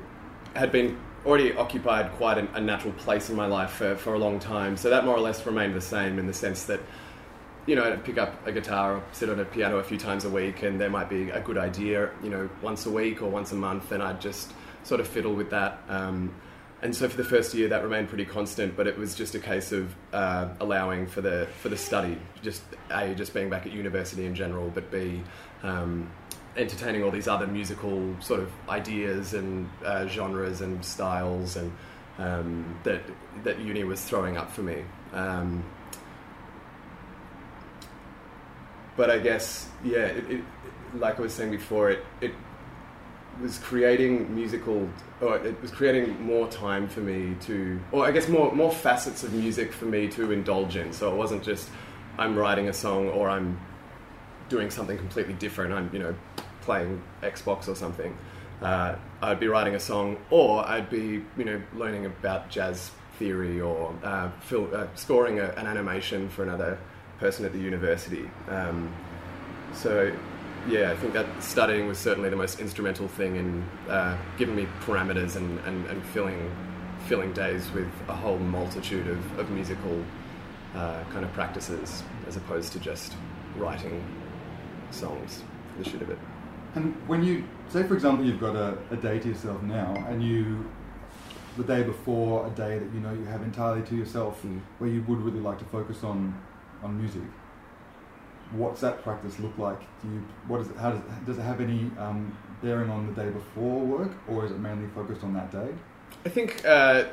had 0.54 0.70
been 0.70 0.98
already 1.24 1.52
occupied 1.54 2.12
quite 2.12 2.38
an, 2.38 2.48
a 2.54 2.60
natural 2.60 2.92
place 2.94 3.28
in 3.28 3.36
my 3.36 3.46
life 3.46 3.70
for, 3.72 3.96
for 3.96 4.14
a 4.14 4.18
long 4.18 4.38
time. 4.38 4.76
So 4.76 4.90
that 4.90 5.04
more 5.04 5.16
or 5.16 5.20
less 5.20 5.44
remained 5.44 5.74
the 5.74 5.80
same 5.80 6.18
in 6.18 6.26
the 6.26 6.32
sense 6.32 6.64
that, 6.64 6.80
you 7.66 7.76
know, 7.76 7.84
I'd 7.84 8.04
pick 8.04 8.18
up 8.18 8.46
a 8.46 8.52
guitar 8.52 8.96
or 8.96 9.02
sit 9.12 9.28
on 9.28 9.38
a 9.38 9.44
piano 9.44 9.78
a 9.78 9.84
few 9.84 9.98
times 9.98 10.24
a 10.24 10.30
week 10.30 10.62
and 10.62 10.80
there 10.80 10.90
might 10.90 11.10
be 11.10 11.30
a 11.30 11.40
good 11.40 11.58
idea, 11.58 12.10
you 12.22 12.30
know, 12.30 12.48
once 12.62 12.86
a 12.86 12.90
week 12.90 13.22
or 13.22 13.28
once 13.28 13.52
a 13.52 13.56
month 13.56 13.92
and 13.92 14.02
I'd 14.02 14.20
just 14.20 14.52
sort 14.82 15.00
of 15.00 15.06
fiddle 15.06 15.34
with 15.34 15.50
that. 15.50 15.82
Um, 15.88 16.34
and 16.82 16.96
so 16.96 17.08
for 17.08 17.16
the 17.16 17.24
first 17.24 17.52
year 17.52 17.68
that 17.68 17.82
remained 17.82 18.08
pretty 18.08 18.24
constant, 18.24 18.74
but 18.74 18.86
it 18.86 18.96
was 18.96 19.14
just 19.14 19.34
a 19.34 19.38
case 19.38 19.72
of 19.72 19.94
uh, 20.14 20.48
allowing 20.60 21.06
for 21.06 21.20
the 21.20 21.46
for 21.60 21.68
the 21.68 21.76
study, 21.76 22.16
just 22.40 22.62
a 22.90 23.14
just 23.14 23.34
being 23.34 23.50
back 23.50 23.66
at 23.66 23.72
university 23.72 24.24
in 24.24 24.34
general, 24.34 24.70
but 24.70 24.90
b 24.90 25.22
um, 25.62 26.10
entertaining 26.56 27.02
all 27.02 27.10
these 27.10 27.28
other 27.28 27.46
musical 27.46 28.16
sort 28.20 28.40
of 28.40 28.50
ideas 28.68 29.34
and 29.34 29.68
uh, 29.84 30.06
genres 30.06 30.60
and 30.60 30.84
styles 30.84 31.56
and 31.56 31.72
um, 32.18 32.78
that 32.84 33.02
that 33.44 33.58
uni 33.60 33.84
was 33.84 34.02
throwing 34.02 34.36
up 34.36 34.50
for 34.50 34.62
me. 34.62 34.84
Um, 35.12 35.64
but 38.96 39.10
I 39.10 39.18
guess 39.18 39.68
yeah, 39.84 40.06
it, 40.06 40.30
it, 40.30 40.44
like 40.94 41.18
I 41.18 41.22
was 41.22 41.32
saying 41.32 41.50
before, 41.50 41.90
it 41.90 42.04
it 42.20 42.32
was 43.40 43.58
creating 43.58 44.34
musical, 44.34 44.88
or 45.20 45.36
it 45.38 45.60
was 45.62 45.70
creating 45.70 46.20
more 46.22 46.46
time 46.48 46.88
for 46.88 47.00
me 47.00 47.36
to, 47.42 47.80
or 47.92 48.04
I 48.04 48.10
guess 48.10 48.28
more 48.28 48.52
more 48.52 48.70
facets 48.70 49.22
of 49.22 49.32
music 49.32 49.72
for 49.72 49.86
me 49.86 50.08
to 50.08 50.32
indulge 50.32 50.76
in. 50.76 50.92
So 50.92 51.10
it 51.12 51.16
wasn't 51.16 51.42
just 51.42 51.70
I'm 52.18 52.36
writing 52.36 52.68
a 52.68 52.72
song 52.72 53.08
or 53.08 53.30
I'm 53.30 53.58
doing 54.50 54.70
something 54.70 54.98
completely 54.98 55.32
different. 55.34 55.72
I'm 55.72 55.88
you 55.94 56.00
know 56.00 56.14
playing 56.60 57.02
Xbox 57.22 57.68
or 57.68 57.74
something. 57.74 58.16
Uh, 58.60 58.96
I'd 59.22 59.40
be 59.40 59.48
writing 59.48 59.74
a 59.74 59.80
song, 59.80 60.18
or 60.28 60.66
I'd 60.68 60.90
be 60.90 61.24
you 61.38 61.44
know 61.44 61.62
learning 61.74 62.04
about 62.04 62.50
jazz 62.50 62.90
theory 63.18 63.60
or 63.60 63.94
uh, 64.04 64.30
fil- 64.40 64.74
uh, 64.74 64.86
scoring 64.94 65.38
a, 65.38 65.46
an 65.56 65.66
animation 65.66 66.28
for 66.28 66.42
another 66.42 66.78
person 67.18 67.46
at 67.46 67.52
the 67.52 67.58
university. 67.58 68.30
Um, 68.48 68.92
so 69.72 70.12
yeah, 70.68 70.90
I 70.90 70.96
think 70.96 71.14
that 71.14 71.26
studying 71.42 71.86
was 71.86 71.98
certainly 71.98 72.28
the 72.28 72.36
most 72.36 72.60
instrumental 72.60 73.08
thing 73.08 73.36
in 73.36 73.64
uh, 73.88 74.16
giving 74.36 74.56
me 74.56 74.66
parameters 74.80 75.36
and, 75.36 75.58
and, 75.60 75.86
and 75.86 76.04
filling 76.06 76.50
filling 77.06 77.32
days 77.32 77.70
with 77.72 77.88
a 78.08 78.14
whole 78.14 78.38
multitude 78.38 79.08
of, 79.08 79.38
of 79.38 79.50
musical 79.50 80.04
uh, 80.74 81.02
kind 81.10 81.24
of 81.24 81.32
practices 81.32 82.02
as 82.28 82.36
opposed 82.36 82.72
to 82.72 82.78
just 82.78 83.14
writing 83.56 84.04
songs 84.94 85.42
for 85.76 85.82
the 85.84 85.90
shit 85.90 86.02
of 86.02 86.10
it. 86.10 86.18
And 86.74 86.94
when 87.08 87.22
you 87.24 87.44
say, 87.68 87.82
for 87.82 87.94
example, 87.94 88.24
you've 88.24 88.40
got 88.40 88.54
a, 88.56 88.78
a 88.90 88.96
day 88.96 89.18
to 89.18 89.28
yourself 89.28 89.60
now, 89.62 89.92
and 90.08 90.22
you, 90.22 90.64
the 91.56 91.64
day 91.64 91.82
before 91.82 92.46
a 92.46 92.50
day 92.50 92.78
that 92.78 92.94
you 92.94 93.00
know 93.00 93.12
you 93.12 93.24
have 93.24 93.42
entirely 93.42 93.82
to 93.82 93.96
yourself, 93.96 94.42
Mm. 94.42 94.60
where 94.78 94.88
you 94.90 95.02
would 95.08 95.20
really 95.20 95.40
like 95.40 95.58
to 95.58 95.64
focus 95.66 96.04
on 96.04 96.34
on 96.82 96.96
music. 96.98 97.22
What's 98.52 98.80
that 98.80 99.02
practice 99.04 99.38
look 99.38 99.56
like? 99.58 99.80
Do 100.02 100.08
you 100.08 100.22
what 100.48 100.60
is 100.60 100.68
it? 100.68 100.76
How 100.76 100.90
does 100.90 101.00
it, 101.00 101.26
does 101.26 101.38
it 101.38 101.42
have 101.42 101.60
any 101.60 101.90
um, 101.98 102.36
bearing 102.62 102.90
on 102.90 103.06
the 103.06 103.12
day 103.12 103.30
before 103.30 103.80
work, 103.80 104.10
or 104.28 104.44
is 104.44 104.50
it 104.52 104.58
mainly 104.58 104.88
focused 104.94 105.22
on 105.22 105.34
that 105.34 105.50
day? 105.52 105.68
I 106.24 106.28
think 106.28 106.64
uh, 106.66 107.04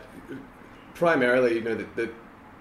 primarily, 0.96 1.56
you 1.56 1.62
know, 1.62 1.76
the, 1.76 1.86
the, 1.96 2.10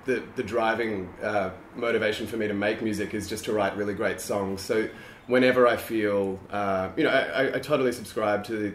the, 0.06 0.22
the 0.36 0.42
driving 0.42 1.12
uh, 1.22 1.50
motivation 1.74 2.26
for 2.26 2.36
me 2.36 2.48
to 2.48 2.54
make 2.54 2.80
music 2.80 3.12
is 3.12 3.28
just 3.28 3.44
to 3.44 3.52
write 3.52 3.76
really 3.76 3.94
great 3.94 4.20
songs. 4.20 4.62
So 4.62 4.88
whenever 5.26 5.66
I 5.66 5.76
feel, 5.76 6.40
uh, 6.50 6.90
you 6.96 7.04
know, 7.04 7.10
I, 7.10 7.56
I, 7.56 7.58
totally 7.58 7.92
subscribe 7.92 8.44
to 8.44 8.56
the, 8.56 8.74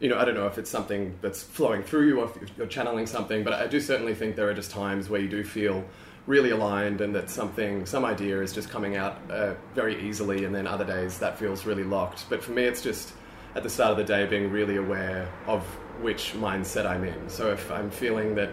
you 0.00 0.08
know, 0.08 0.18
I 0.18 0.24
don't 0.24 0.34
know 0.34 0.46
if 0.46 0.58
it's 0.58 0.70
something 0.70 1.16
that's 1.22 1.42
flowing 1.42 1.82
through 1.82 2.08
you 2.08 2.20
or 2.20 2.24
if 2.26 2.58
you're 2.58 2.66
channeling 2.66 3.06
something, 3.06 3.44
but 3.44 3.52
I 3.52 3.68
do 3.68 3.80
certainly 3.80 4.14
think 4.14 4.36
there 4.36 4.48
are 4.48 4.54
just 4.54 4.72
times 4.72 5.08
where 5.08 5.20
you 5.20 5.28
do 5.28 5.44
feel 5.44 5.84
really 6.26 6.50
aligned 6.50 7.00
and 7.00 7.14
that 7.14 7.30
something, 7.30 7.86
some 7.86 8.04
idea 8.04 8.42
is 8.42 8.52
just 8.52 8.68
coming 8.68 8.96
out 8.96 9.18
uh, 9.30 9.54
very 9.74 10.06
easily, 10.06 10.44
and 10.44 10.54
then 10.54 10.66
other 10.66 10.84
days 10.84 11.18
that 11.18 11.38
feels 11.38 11.64
really 11.64 11.84
locked. 11.84 12.28
But 12.28 12.42
for 12.42 12.52
me, 12.52 12.64
it's 12.64 12.82
just 12.82 13.14
at 13.54 13.62
the 13.62 13.70
start 13.70 13.92
of 13.92 13.96
the 13.96 14.04
day 14.04 14.26
being 14.26 14.50
really 14.50 14.76
aware 14.76 15.26
of 15.46 15.62
which 16.02 16.34
mindset 16.34 16.84
I'm 16.84 17.04
in. 17.04 17.30
So 17.30 17.50
if 17.50 17.70
I'm 17.70 17.90
feeling 17.90 18.34
that 18.34 18.50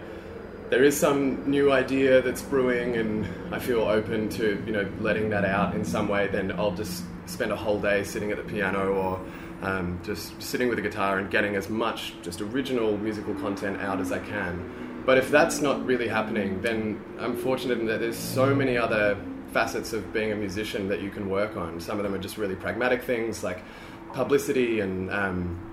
there 0.70 0.82
is 0.82 0.96
some 0.96 1.48
new 1.48 1.72
idea 1.72 2.20
that's 2.22 2.42
brewing 2.42 2.96
and 2.96 3.26
I 3.54 3.58
feel 3.58 3.80
open 3.80 4.28
to 4.30 4.62
you 4.66 4.72
know 4.72 4.88
letting 5.00 5.30
that 5.30 5.44
out 5.44 5.74
in 5.74 5.84
some 5.84 6.08
way, 6.08 6.28
then 6.28 6.52
I'll 6.52 6.74
just 6.74 7.04
spend 7.26 7.52
a 7.52 7.56
whole 7.56 7.80
day 7.80 8.04
sitting 8.04 8.30
at 8.30 8.36
the 8.36 8.44
piano 8.44 8.92
or 8.92 9.20
um, 9.62 10.00
just 10.04 10.40
sitting 10.42 10.68
with 10.68 10.78
a 10.78 10.82
guitar 10.82 11.18
and 11.18 11.30
getting 11.30 11.56
as 11.56 11.68
much 11.68 12.14
just 12.22 12.40
original 12.40 12.96
musical 12.98 13.34
content 13.34 13.80
out 13.80 14.00
as 14.00 14.12
I 14.12 14.18
can. 14.18 15.02
But 15.04 15.18
if 15.18 15.30
that's 15.30 15.60
not 15.60 15.84
really 15.86 16.08
happening, 16.08 16.60
then 16.62 17.02
I'm 17.18 17.36
fortunate 17.36 17.78
in 17.78 17.86
that 17.86 18.00
there's 18.00 18.18
so 18.18 18.54
many 18.54 18.76
other 18.76 19.16
facets 19.52 19.92
of 19.92 20.12
being 20.12 20.32
a 20.32 20.36
musician 20.36 20.88
that 20.88 21.00
you 21.00 21.10
can 21.10 21.30
work 21.30 21.56
on. 21.56 21.80
Some 21.80 21.98
of 21.98 22.02
them 22.02 22.12
are 22.12 22.18
just 22.18 22.36
really 22.36 22.56
pragmatic 22.56 23.02
things 23.02 23.42
like 23.44 23.62
publicity 24.12 24.80
and 24.80 25.10
um, 25.10 25.65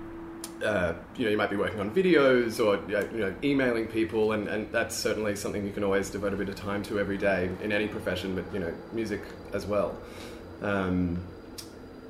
uh, 0.64 0.94
you 1.16 1.24
know, 1.24 1.30
you 1.30 1.36
might 1.36 1.50
be 1.50 1.56
working 1.56 1.80
on 1.80 1.90
videos 1.94 2.64
or 2.64 2.76
you 2.90 3.18
know, 3.18 3.34
emailing 3.42 3.86
people, 3.86 4.32
and, 4.32 4.48
and 4.48 4.70
that's 4.72 4.96
certainly 4.96 5.36
something 5.36 5.64
you 5.64 5.72
can 5.72 5.84
always 5.84 6.10
devote 6.10 6.32
a 6.32 6.36
bit 6.36 6.48
of 6.48 6.56
time 6.56 6.82
to 6.84 6.98
every 6.98 7.18
day 7.18 7.50
in 7.62 7.70
any 7.70 7.86
profession, 7.86 8.34
but 8.34 8.44
you 8.52 8.60
know, 8.60 8.72
music 8.92 9.20
as 9.52 9.66
well. 9.66 9.96
Um, 10.62 11.22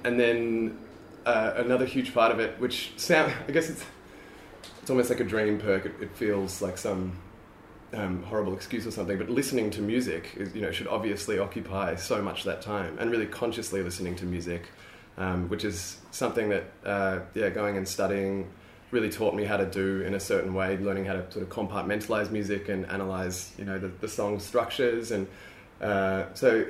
and 0.04 0.20
then 0.20 0.78
uh, 1.26 1.54
another 1.56 1.84
huge 1.84 2.14
part 2.14 2.30
of 2.30 2.38
it, 2.38 2.58
which 2.60 2.92
sound, 2.96 3.32
I 3.48 3.52
guess 3.52 3.68
it's 3.68 3.84
it's 4.80 4.90
almost 4.90 5.10
like 5.10 5.20
a 5.20 5.24
dream 5.24 5.58
perk. 5.58 5.86
It, 5.86 5.94
it 6.00 6.16
feels 6.16 6.60
like 6.60 6.76
some 6.76 7.18
um, 7.94 8.22
horrible 8.24 8.54
excuse 8.54 8.86
or 8.86 8.90
something, 8.90 9.18
but 9.18 9.30
listening 9.30 9.70
to 9.72 9.80
music 9.80 10.32
is, 10.36 10.54
you 10.54 10.60
know, 10.60 10.70
should 10.70 10.88
obviously 10.88 11.38
occupy 11.38 11.94
so 11.96 12.22
much 12.22 12.40
of 12.40 12.46
that 12.46 12.62
time, 12.62 12.98
and 12.98 13.10
really 13.10 13.26
consciously 13.26 13.82
listening 13.82 14.14
to 14.16 14.26
music, 14.26 14.68
um, 15.18 15.48
which 15.48 15.64
is 15.64 15.98
something 16.10 16.48
that, 16.48 16.64
uh, 16.84 17.20
yeah, 17.34 17.50
going 17.50 17.76
and 17.76 17.86
studying 17.86 18.50
really 18.90 19.10
taught 19.10 19.34
me 19.34 19.44
how 19.44 19.56
to 19.56 19.66
do 19.66 20.02
in 20.02 20.14
a 20.14 20.20
certain 20.20 20.54
way, 20.54 20.76
learning 20.78 21.04
how 21.04 21.14
to 21.14 21.32
sort 21.32 21.42
of 21.42 21.48
compartmentalize 21.48 22.30
music 22.30 22.68
and 22.68 22.86
analyze, 22.86 23.52
you 23.58 23.64
know, 23.64 23.78
the, 23.78 23.88
the 23.88 24.08
song 24.08 24.38
structures, 24.38 25.10
and 25.10 25.26
uh, 25.80 26.24
so 26.34 26.64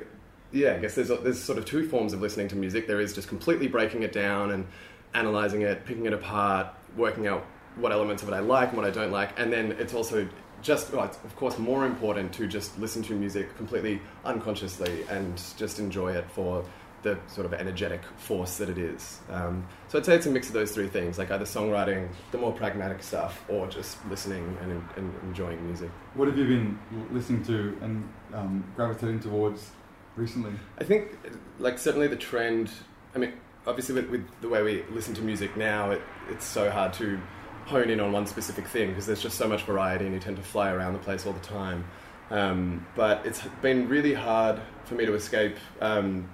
yeah, 0.51 0.73
I 0.73 0.79
guess 0.79 0.95
there's 0.95 1.09
there's 1.09 1.41
sort 1.41 1.57
of 1.57 1.65
two 1.65 1.87
forms 1.87 2.13
of 2.13 2.21
listening 2.21 2.47
to 2.49 2.55
music. 2.55 2.87
There 2.87 3.01
is 3.01 3.13
just 3.13 3.27
completely 3.27 3.67
breaking 3.67 4.03
it 4.03 4.11
down 4.11 4.51
and 4.51 4.65
analyzing 5.13 5.61
it, 5.61 5.85
picking 5.85 6.05
it 6.05 6.13
apart, 6.13 6.67
working 6.97 7.27
out 7.27 7.45
what 7.75 7.91
elements 7.91 8.23
of 8.23 8.29
it 8.29 8.33
I 8.33 8.39
like 8.39 8.69
and 8.69 8.77
what 8.77 8.87
I 8.87 8.91
don't 8.91 9.11
like, 9.11 9.39
and 9.39 9.51
then 9.51 9.73
it's 9.73 9.93
also 9.93 10.27
just, 10.61 10.91
well, 10.91 11.05
it's 11.05 11.17
of 11.23 11.35
course, 11.35 11.59
more 11.59 11.85
important 11.85 12.33
to 12.33 12.47
just 12.47 12.77
listen 12.79 13.03
to 13.03 13.13
music 13.13 13.55
completely 13.55 14.01
unconsciously 14.23 15.05
and 15.09 15.39
just 15.57 15.77
enjoy 15.77 16.13
it 16.13 16.25
for 16.31 16.65
the 17.03 17.17
sort 17.27 17.45
of 17.45 17.53
energetic 17.53 18.01
force 18.17 18.57
that 18.57 18.69
it 18.69 18.77
is. 18.77 19.19
Um, 19.29 19.67
so 19.87 19.99
I'd 19.99 20.05
say 20.05 20.15
it's 20.15 20.25
a 20.25 20.31
mix 20.31 20.47
of 20.47 20.53
those 20.53 20.71
three 20.71 20.87
things, 20.87 21.17
like 21.17 21.31
either 21.31 21.45
songwriting, 21.45 22.09
the 22.31 22.37
more 22.37 22.51
pragmatic 22.51 23.03
stuff, 23.03 23.43
or 23.47 23.67
just 23.67 24.03
listening 24.07 24.57
and, 24.61 24.71
and 24.97 25.13
enjoying 25.23 25.63
music. 25.65 25.91
What 26.15 26.27
have 26.27 26.37
you 26.37 26.45
been 26.45 26.79
listening 27.11 27.43
to 27.45 27.77
and 27.81 28.09
um, 28.33 28.73
gravitating 28.75 29.19
towards 29.19 29.71
recently? 30.15 30.53
I 30.79 30.83
think, 30.83 31.17
like, 31.59 31.77
certainly 31.77 32.07
the 32.07 32.15
trend. 32.15 32.71
I 33.13 33.19
mean, 33.19 33.33
obviously, 33.67 33.95
with, 33.95 34.09
with 34.09 34.41
the 34.41 34.49
way 34.49 34.63
we 34.63 34.83
listen 34.91 35.13
to 35.15 35.21
music 35.21 35.55
now, 35.55 35.91
it, 35.91 36.01
it's 36.29 36.45
so 36.45 36.71
hard 36.71 36.93
to 36.93 37.19
hone 37.65 37.89
in 37.89 37.99
on 37.99 38.11
one 38.11 38.27
specific 38.27 38.67
thing 38.67 38.89
because 38.89 39.05
there's 39.05 39.21
just 39.21 39.37
so 39.37 39.47
much 39.47 39.63
variety 39.63 40.05
and 40.05 40.13
you 40.13 40.19
tend 40.19 40.37
to 40.37 40.43
fly 40.43 40.71
around 40.71 40.93
the 40.93 40.99
place 40.99 41.25
all 41.25 41.33
the 41.33 41.39
time. 41.39 41.83
Um, 42.29 42.85
but 42.95 43.25
it's 43.25 43.41
been 43.61 43.87
really 43.87 44.13
hard 44.13 44.59
for 44.85 44.95
me 44.95 45.05
to 45.05 45.13
escape 45.13 45.57
um, 45.81 46.29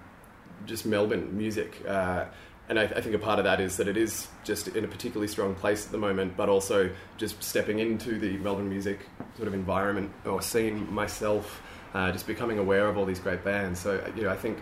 just 0.65 0.85
Melbourne 0.85 1.37
music. 1.37 1.81
Uh, 1.87 2.25
and 2.69 2.79
I, 2.79 2.83
I 2.83 3.01
think 3.01 3.15
a 3.15 3.19
part 3.19 3.39
of 3.39 3.45
that 3.45 3.59
is 3.59 3.77
that 3.77 3.87
it 3.87 3.97
is 3.97 4.27
just 4.43 4.69
in 4.69 4.85
a 4.85 4.87
particularly 4.87 5.27
strong 5.27 5.55
place 5.55 5.85
at 5.85 5.91
the 5.91 5.97
moment, 5.97 6.37
but 6.37 6.47
also 6.47 6.89
just 7.17 7.41
stepping 7.43 7.79
into 7.79 8.17
the 8.17 8.37
Melbourne 8.37 8.69
music 8.69 8.99
sort 9.35 9.47
of 9.47 9.53
environment 9.53 10.11
or 10.25 10.41
scene 10.41 10.91
myself, 10.93 11.61
uh, 11.93 12.11
just 12.11 12.27
becoming 12.27 12.59
aware 12.59 12.87
of 12.87 12.97
all 12.97 13.05
these 13.05 13.19
great 13.19 13.43
bands. 13.43 13.79
So, 13.79 14.01
you 14.15 14.23
know, 14.23 14.29
I 14.29 14.37
think 14.37 14.59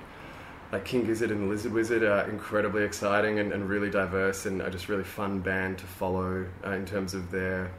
like 0.71 0.85
King 0.85 1.05
Gizzard 1.05 1.31
and 1.31 1.49
Lizard 1.49 1.71
Wizard 1.71 2.03
are 2.03 2.29
incredibly 2.29 2.83
exciting 2.83 3.39
and, 3.39 3.51
and 3.51 3.67
really 3.67 3.89
diverse, 3.89 4.45
and 4.45 4.61
are 4.61 4.69
just 4.69 4.89
really 4.89 5.03
fun 5.03 5.39
band 5.39 5.77
to 5.79 5.85
follow 5.85 6.45
uh, 6.65 6.71
in 6.71 6.85
terms 6.85 7.13
of 7.13 7.31
their 7.31 7.71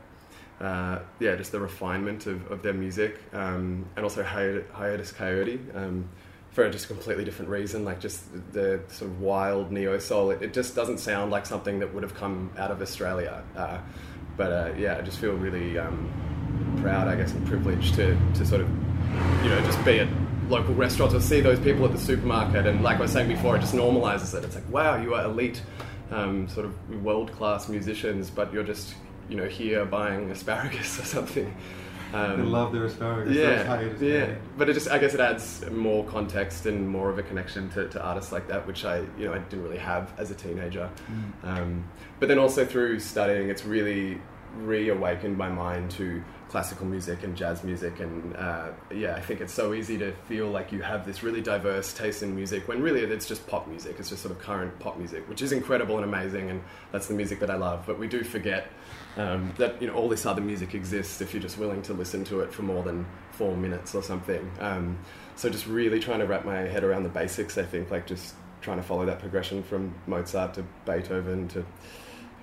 uh, 0.61 0.99
yeah, 1.21 1.35
just 1.37 1.53
the 1.53 1.61
refinement 1.61 2.27
of, 2.27 2.51
of 2.51 2.63
their 2.63 2.75
music, 2.75 3.19
um, 3.33 3.87
and 3.97 4.05
also 4.05 4.23
Hiatus, 4.23 4.65
Hiatus 4.73 5.13
Kaiyote 5.13 5.75
um, 5.75 6.09
for 6.53 6.69
just 6.69 6.87
a 6.87 6.89
completely 6.89 7.25
different 7.25 7.51
reason, 7.51 7.85
like 7.85 8.01
just 8.01 8.25
the, 8.53 8.81
sort 8.89 9.11
of 9.11 9.21
wild 9.21 9.71
neo 9.71 9.99
soul. 9.99 10.31
It, 10.31 10.43
it, 10.43 10.53
just 10.53 10.75
doesn't 10.75 10.99
sound 10.99 11.31
like 11.31 11.47
something 11.47 11.79
that 11.79 11.95
would 11.95 12.03
have 12.03 12.15
come 12.15 12.51
out 12.59 12.71
of 12.71 12.83
Australia. 12.83 13.43
Uh, 13.57 13.79
but 14.37 14.53
uh, 14.53 14.73
yeah, 14.77 14.97
I 14.99 15.03
just 15.03 15.19
feel 15.19 15.35
really 15.35 15.79
um, 15.79 16.11
proud, 16.81 17.07
I 17.07 17.15
guess, 17.15 17.33
and 17.33 17.47
privileged 17.47 17.95
to, 17.95 18.19
to 18.35 18.45
sort 18.45 18.63
of, 18.63 18.69
you 19.43 19.51
know, 19.51 19.61
just 19.65 19.83
be 19.85 20.01
at 20.01 20.09
local 20.49 20.75
restaurants 20.75 21.15
or 21.15 21.21
see 21.21 21.41
those 21.41 21.61
people 21.61 21.85
at 21.85 21.93
the 21.93 21.99
supermarket. 21.99 22.67
And 22.67 22.83
like 22.83 22.97
I 22.97 23.03
was 23.03 23.13
saying 23.13 23.29
before, 23.29 23.57
it 23.57 23.61
just 23.61 23.75
normalizes 23.75 24.37
it. 24.37 24.45
It's 24.45 24.57
like, 24.57 24.69
wow, 24.69 24.97
you 24.97 25.15
are 25.15 25.25
elite, 25.25 25.63
um, 26.11 26.49
sort 26.49 26.67
of 26.67 27.05
world 27.05 27.33
class 27.33 27.69
musicians, 27.69 28.31
but 28.31 28.53
you're 28.53 28.65
just 28.65 28.95
you 29.29 29.37
know 29.37 29.47
here 29.47 29.85
buying 29.85 30.31
asparagus 30.33 30.99
or 30.99 31.05
something. 31.05 31.55
Um, 32.13 32.39
they 32.39 32.47
love 32.47 32.73
their 32.73 32.85
asparagus. 32.85 33.35
Yeah, 33.35 33.81
yeah. 34.01 34.35
But 34.57 34.69
it 34.69 34.75
just, 34.75 34.91
I 34.91 34.99
guess, 34.99 35.15
it 35.15 35.21
adds 35.21 35.65
more 35.71 36.05
context 36.05 36.67
and 36.67 36.89
more 36.89 37.11
of 37.11 37.19
a 37.19 37.23
connection 37.23 37.71
to, 37.71 37.89
to, 37.89 38.03
artists 38.03 38.33
like 38.33 38.49
that, 38.49 38.67
which 38.67 38.85
I, 38.85 38.99
you 39.19 39.27
know, 39.27 39.35
I 39.35 39.39
didn't 39.39 39.63
really 39.63 39.79
have 39.79 40.13
as 40.19 40.31
a 40.31 40.35
teenager. 40.35 40.91
Mm. 41.11 41.49
Um, 41.49 41.85
but 42.19 42.29
then 42.29 42.39
also 42.39 42.65
through 42.65 43.01
studying, 43.01 43.49
it's 43.49 43.65
really 43.65 44.21
reawakened 44.57 45.37
my 45.37 45.49
mind 45.49 45.91
to 45.93 46.23
classical 46.49 46.85
music 46.85 47.23
and 47.23 47.37
jazz 47.37 47.63
music 47.63 48.01
and 48.01 48.35
uh, 48.37 48.71
yeah 48.93 49.15
i 49.15 49.21
think 49.21 49.41
it's 49.41 49.53
so 49.53 49.73
easy 49.73 49.97
to 49.97 50.13
feel 50.27 50.49
like 50.49 50.73
you 50.73 50.83
have 50.83 51.07
this 51.07 51.23
really 51.23 51.41
diverse 51.41 51.93
taste 51.93 52.25
in 52.25 52.35
music 52.35 52.67
when 52.67 52.83
really 52.83 53.01
it's 53.03 53.27
just 53.27 53.47
pop 53.47 53.69
music 53.69 53.95
it's 54.01 54.09
just 54.09 54.23
sort 54.23 54.35
of 54.35 54.41
current 54.41 54.77
pop 54.81 54.99
music 54.99 55.27
which 55.29 55.43
is 55.43 55.53
incredible 55.53 55.95
and 55.97 56.05
amazing 56.05 56.51
and 56.51 56.61
that's 56.91 57.07
the 57.07 57.15
music 57.15 57.39
that 57.39 57.51
i 57.51 57.55
love 57.55 57.85
but 57.87 57.99
we 58.01 58.09
do 58.09 58.25
forget 58.25 58.67
um, 59.17 59.53
that 59.59 59.81
you 59.81 59.89
know 59.89 59.95
all 59.95 60.09
this 60.09 60.27
other 60.27 60.41
music 60.41 60.75
exists 60.75 61.21
if 61.21 61.33
you're 61.33 61.43
just 61.43 61.59
willing 61.59 61.83
to 61.83 61.93
listen 61.93 62.25
to 62.25 62.41
it 62.41 62.53
for 62.53 62.63
more 62.63 62.83
than 62.83 63.07
four 63.33 63.57
minutes 63.57 63.95
or 63.95 64.03
something. 64.03 64.51
Um, 64.61 64.99
so 65.41 65.49
just 65.49 65.67
really 65.67 66.01
trying 66.01 66.19
to 66.19 66.27
wrap 66.27 66.45
my 66.45 66.59
head 66.59 66.85
around 66.85 67.03
the 67.03 67.09
basics 67.09 67.57
i 67.57 67.63
think 67.63 67.91
like 67.91 68.07
just 68.07 68.35
trying 68.61 68.77
to 68.77 68.83
follow 68.83 69.07
that 69.07 69.19
progression 69.19 69.63
from 69.63 69.95
mozart 70.07 70.53
to 70.53 70.65
beethoven 70.85 71.49
to 71.49 71.61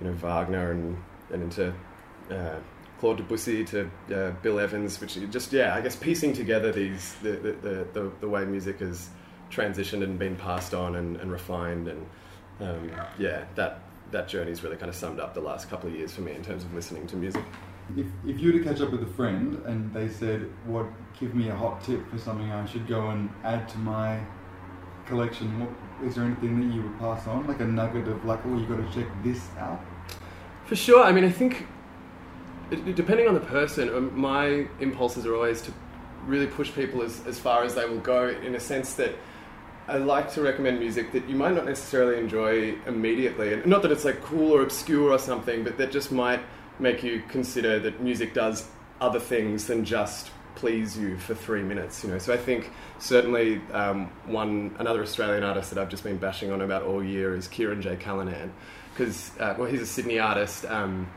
you 0.00 0.06
know 0.06 0.12
wagner 0.14 0.72
and, 0.72 0.96
and 1.32 1.42
into 1.44 1.72
uh, 2.30 2.56
Claude 2.98 3.18
Debussy 3.18 3.64
to 3.66 3.88
uh, 4.12 4.30
Bill 4.42 4.58
Evans, 4.58 5.00
which 5.00 5.18
just 5.30 5.52
yeah, 5.52 5.74
I 5.74 5.80
guess 5.80 5.94
piecing 5.94 6.32
together 6.32 6.72
these 6.72 7.14
the 7.22 7.30
the, 7.30 7.86
the, 7.92 8.12
the 8.20 8.28
way 8.28 8.44
music 8.44 8.80
has 8.80 9.08
transitioned 9.50 10.02
and 10.02 10.18
been 10.18 10.34
passed 10.34 10.74
on 10.74 10.96
and, 10.96 11.16
and 11.16 11.30
refined, 11.30 11.86
and 11.86 12.06
um, 12.60 12.90
yeah, 13.16 13.44
that 13.54 13.80
that 14.10 14.28
journey's 14.28 14.62
really 14.62 14.76
kind 14.76 14.88
of 14.88 14.94
summed 14.94 15.20
up 15.20 15.34
the 15.34 15.40
last 15.40 15.68
couple 15.68 15.88
of 15.88 15.94
years 15.94 16.12
for 16.12 16.22
me 16.22 16.32
in 16.32 16.42
terms 16.42 16.64
of 16.64 16.72
listening 16.74 17.06
to 17.08 17.16
music. 17.16 17.44
If, 17.96 18.06
if 18.26 18.40
you 18.40 18.52
were 18.52 18.58
to 18.58 18.64
catch 18.64 18.80
up 18.80 18.90
with 18.90 19.02
a 19.02 19.12
friend 19.14 19.62
and 19.66 19.92
they 19.94 20.08
said, 20.08 20.50
"What? 20.66 20.86
Give 21.18 21.34
me 21.34 21.48
a 21.48 21.54
hot 21.54 21.82
tip 21.82 22.08
for 22.10 22.18
something 22.18 22.50
I 22.50 22.64
should 22.66 22.86
go 22.86 23.10
and 23.10 23.30
add 23.44 23.68
to 23.70 23.78
my 23.78 24.20
collection," 25.06 25.60
what, 25.60 25.70
is 26.06 26.14
there 26.14 26.24
anything 26.24 26.60
that 26.60 26.74
you 26.74 26.82
would 26.82 26.98
pass 26.98 27.26
on, 27.26 27.46
like 27.46 27.60
a 27.60 27.64
nugget 27.64 28.06
of 28.08 28.24
like, 28.24 28.40
"Oh, 28.44 28.58
you 28.58 28.66
got 28.66 28.76
to 28.76 28.94
check 28.94 29.10
this 29.22 29.48
out"? 29.58 29.80
For 30.66 30.76
sure. 30.76 31.02
I 31.02 31.12
mean, 31.12 31.24
I 31.24 31.30
think 31.30 31.66
depending 32.94 33.26
on 33.26 33.34
the 33.34 33.40
person, 33.40 33.88
um, 33.88 34.18
my 34.18 34.66
impulses 34.80 35.24
are 35.26 35.34
always 35.34 35.62
to 35.62 35.72
really 36.26 36.46
push 36.46 36.72
people 36.72 37.02
as, 37.02 37.26
as 37.26 37.38
far 37.38 37.64
as 37.64 37.74
they 37.74 37.86
will 37.86 38.00
go 38.00 38.28
in 38.28 38.54
a 38.54 38.60
sense 38.60 38.94
that 38.94 39.14
I 39.88 39.96
like 39.96 40.30
to 40.34 40.42
recommend 40.42 40.80
music 40.80 41.12
that 41.12 41.26
you 41.28 41.34
might 41.34 41.54
not 41.54 41.64
necessarily 41.64 42.18
enjoy 42.18 42.74
immediately. 42.86 43.54
And 43.54 43.64
not 43.64 43.80
that 43.82 43.90
it's 43.90 44.04
like 44.04 44.22
cool 44.22 44.54
or 44.54 44.62
obscure 44.62 45.12
or 45.12 45.18
something, 45.18 45.64
but 45.64 45.78
that 45.78 45.90
just 45.90 46.12
might 46.12 46.40
make 46.78 47.02
you 47.02 47.22
consider 47.28 47.78
that 47.80 48.00
music 48.02 48.34
does 48.34 48.68
other 49.00 49.18
things 49.18 49.66
than 49.66 49.86
just 49.86 50.30
please 50.56 50.98
you 50.98 51.16
for 51.16 51.34
three 51.34 51.62
minutes. 51.62 52.04
You 52.04 52.10
know, 52.10 52.18
so 52.18 52.34
I 52.34 52.36
think 52.36 52.70
certainly 52.98 53.62
um, 53.72 54.10
one 54.26 54.76
another 54.78 55.02
Australian 55.02 55.42
artist 55.42 55.70
that 55.70 55.78
I've 55.80 55.88
just 55.88 56.04
been 56.04 56.18
bashing 56.18 56.52
on 56.52 56.60
about 56.60 56.82
all 56.82 57.02
year 57.02 57.34
is 57.34 57.48
Kirin 57.48 57.80
J. 57.80 57.96
Callinan, 57.96 58.50
because 58.92 59.30
uh, 59.40 59.54
well, 59.56 59.70
he's 59.70 59.80
a 59.80 59.86
Sydney 59.86 60.18
artist. 60.18 60.66
Um, 60.66 61.08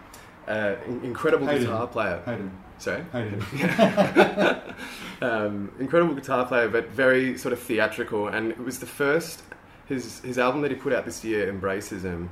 uh, 0.48 0.76
incredible 1.04 1.46
Hayden. 1.48 1.64
guitar 1.64 1.88
player. 1.88 2.22
Hayden. 2.26 2.52
Sorry? 2.82 3.04
Hayden. 3.12 3.44
um, 5.22 5.72
incredible 5.80 6.16
guitar 6.16 6.48
player, 6.48 6.68
but 6.68 6.90
very 6.90 7.38
sort 7.38 7.54
of 7.54 7.60
theatrical. 7.60 8.28
And 8.28 8.50
it 8.50 8.58
was 8.58 8.80
the 8.80 8.88
first, 8.88 9.44
his, 9.86 10.20
his 10.22 10.40
album 10.40 10.62
that 10.62 10.72
he 10.72 10.78
put 10.78 10.92
out 10.92 11.06
this 11.06 11.24
year, 11.24 11.54
Embracism, 11.54 12.28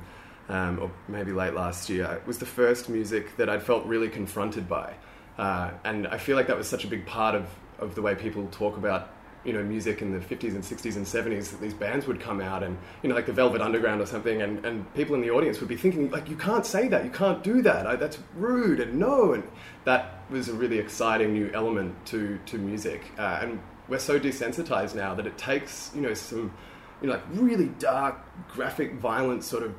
um, 0.48 0.80
or 0.80 0.90
maybe 1.06 1.30
late 1.30 1.54
last 1.54 1.88
year, 1.88 2.20
was 2.26 2.38
the 2.38 2.46
first 2.46 2.88
music 2.88 3.36
that 3.36 3.48
I'd 3.48 3.62
felt 3.62 3.86
really 3.86 4.08
confronted 4.08 4.68
by. 4.68 4.94
Uh, 5.38 5.70
and 5.84 6.08
I 6.08 6.18
feel 6.18 6.34
like 6.34 6.48
that 6.48 6.56
was 6.56 6.68
such 6.68 6.84
a 6.84 6.88
big 6.88 7.06
part 7.06 7.36
of, 7.36 7.46
of 7.78 7.94
the 7.94 8.02
way 8.02 8.16
people 8.16 8.48
talk 8.50 8.76
about 8.76 9.08
you 9.44 9.52
know 9.52 9.62
music 9.62 10.02
in 10.02 10.12
the 10.12 10.18
50s 10.18 10.54
and 10.54 10.62
60s 10.62 10.96
and 10.96 11.06
70s 11.06 11.50
that 11.50 11.60
these 11.60 11.74
bands 11.74 12.06
would 12.06 12.20
come 12.20 12.40
out 12.40 12.62
and 12.62 12.76
you 13.02 13.08
know 13.08 13.14
like 13.14 13.26
the 13.26 13.32
velvet 13.32 13.60
underground 13.60 14.00
or 14.00 14.06
something 14.06 14.42
and, 14.42 14.64
and 14.66 14.92
people 14.94 15.14
in 15.14 15.20
the 15.22 15.30
audience 15.30 15.60
would 15.60 15.68
be 15.68 15.76
thinking 15.76 16.10
like 16.10 16.28
you 16.28 16.36
can't 16.36 16.66
say 16.66 16.88
that. 16.88 17.04
You 17.04 17.10
can't 17.10 17.42
do 17.42 17.62
that. 17.62 17.86
I, 17.86 17.96
that's 17.96 18.18
rude 18.34 18.80
and 18.80 18.98
no 18.98 19.32
and 19.32 19.44
that 19.84 20.22
was 20.30 20.48
a 20.48 20.54
really 20.54 20.78
exciting 20.78 21.32
new 21.32 21.50
element 21.54 21.94
to 22.06 22.38
to 22.46 22.58
music. 22.58 23.02
Uh, 23.18 23.40
and 23.42 23.60
we're 23.88 23.98
so 23.98 24.20
desensitized 24.20 24.94
now 24.94 25.14
that 25.14 25.26
it 25.26 25.38
takes 25.38 25.90
you 25.94 26.02
know 26.02 26.14
some 26.14 26.52
you 27.00 27.08
know 27.08 27.14
like 27.14 27.22
really 27.32 27.68
dark 27.78 28.16
graphic 28.48 28.94
violent 28.94 29.42
sort 29.42 29.62
of 29.62 29.74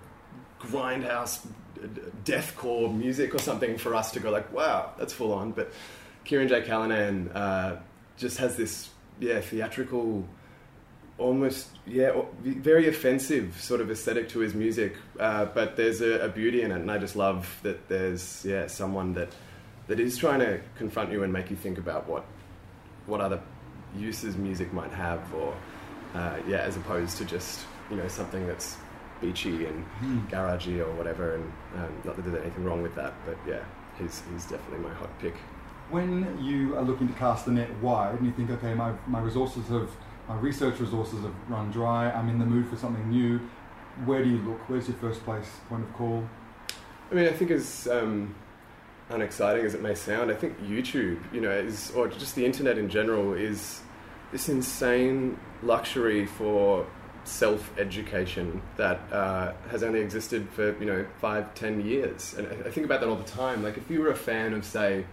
grindhouse 0.59 1.45
deathcore 2.23 2.95
music 2.95 3.33
or 3.33 3.39
something 3.39 3.75
for 3.75 3.95
us 3.95 4.11
to 4.11 4.19
go 4.19 4.29
like 4.31 4.51
wow 4.51 4.91
that's 4.97 5.13
full 5.13 5.33
on. 5.33 5.51
But 5.51 5.71
Kirin 6.25 6.49
J. 6.49 6.61
Callinan 6.61 7.31
uh, 7.35 7.77
just 8.17 8.37
has 8.37 8.55
this 8.55 8.90
yeah 9.21 9.39
theatrical 9.39 10.27
almost 11.17 11.69
yeah 11.85 12.11
very 12.41 12.87
offensive 12.89 13.55
sort 13.61 13.79
of 13.79 13.91
aesthetic 13.91 14.27
to 14.27 14.39
his 14.39 14.53
music 14.53 14.95
uh, 15.19 15.45
but 15.45 15.77
there's 15.77 16.01
a, 16.01 16.25
a, 16.25 16.29
beauty 16.29 16.63
in 16.63 16.71
it 16.71 16.81
and 16.81 16.89
i 16.91 16.97
just 16.97 17.15
love 17.15 17.59
that 17.61 17.87
there's 17.87 18.43
yeah 18.43 18.65
someone 18.65 19.13
that 19.13 19.29
that 19.87 19.99
is 19.99 20.17
trying 20.17 20.39
to 20.39 20.59
confront 20.75 21.11
you 21.11 21.23
and 21.23 21.31
make 21.31 21.49
you 21.49 21.55
think 21.55 21.77
about 21.77 22.09
what 22.09 22.25
what 23.05 23.21
other 23.21 23.39
uses 23.95 24.35
music 24.35 24.73
might 24.73 24.91
have 24.91 25.21
or 25.35 25.55
uh, 26.15 26.37
yeah 26.47 26.57
as 26.57 26.75
opposed 26.75 27.17
to 27.17 27.25
just 27.25 27.61
you 27.91 27.97
know 27.97 28.07
something 28.07 28.47
that's 28.47 28.77
beachy 29.21 29.65
and 29.67 29.85
mm. 30.01 30.29
garagey 30.29 30.79
or 30.79 30.91
whatever 30.93 31.35
and 31.35 31.43
um, 31.75 32.01
not 32.03 32.15
that 32.15 32.23
there's 32.23 32.41
anything 32.41 32.63
wrong 32.63 32.81
with 32.81 32.95
that 32.95 33.13
but 33.27 33.37
yeah 33.47 33.63
he's, 33.99 34.23
he's 34.33 34.45
definitely 34.45 34.79
my 34.79 34.93
hot 34.95 35.09
pick 35.19 35.35
when 35.91 36.37
you 36.41 36.77
are 36.77 36.83
looking 36.83 37.07
to 37.07 37.13
cast 37.13 37.45
the 37.45 37.51
net 37.51 37.69
wide 37.81 38.15
and 38.15 38.25
you 38.25 38.33
think, 38.33 38.49
okay, 38.49 38.73
my, 38.73 38.93
my 39.07 39.19
resources 39.19 39.67
have, 39.67 39.89
my 40.27 40.35
research 40.35 40.79
resources 40.79 41.21
have 41.21 41.33
run 41.49 41.71
dry, 41.71 42.09
I'm 42.11 42.29
in 42.29 42.39
the 42.39 42.45
mood 42.45 42.67
for 42.69 42.77
something 42.77 43.09
new, 43.09 43.39
where 44.05 44.23
do 44.23 44.29
you 44.29 44.37
look? 44.37 44.69
Where's 44.69 44.87
your 44.87 44.97
first 44.97 45.23
place 45.23 45.49
point 45.67 45.83
of 45.83 45.93
call? 45.93 46.27
I 47.11 47.13
mean, 47.13 47.27
I 47.27 47.31
think 47.31 47.51
as 47.51 47.87
um, 47.87 48.33
unexciting 49.09 49.65
as 49.65 49.75
it 49.75 49.81
may 49.81 49.95
sound, 49.95 50.31
I 50.31 50.35
think 50.35 50.59
YouTube, 50.61 51.19
you 51.33 51.41
know, 51.41 51.51
is, 51.51 51.91
or 51.91 52.07
just 52.07 52.35
the 52.35 52.45
internet 52.45 52.77
in 52.77 52.89
general, 52.89 53.33
is 53.33 53.81
this 54.31 54.47
insane 54.47 55.37
luxury 55.61 56.25
for 56.25 56.87
self-education 57.23 58.61
that 58.77 58.99
uh, 59.11 59.53
has 59.69 59.83
only 59.83 59.99
existed 59.99 60.49
for 60.49 60.75
you 60.79 60.85
know 60.85 61.05
five, 61.19 61.53
ten 61.53 61.85
years. 61.85 62.33
And 62.35 62.47
I 62.65 62.71
think 62.71 62.85
about 62.85 63.01
that 63.01 63.09
all 63.09 63.17
the 63.17 63.23
time. 63.23 63.61
Like, 63.61 63.77
if 63.77 63.89
you 63.89 63.99
were 63.99 64.09
a 64.09 64.15
fan 64.15 64.53
of, 64.53 64.65
say, 64.65 65.05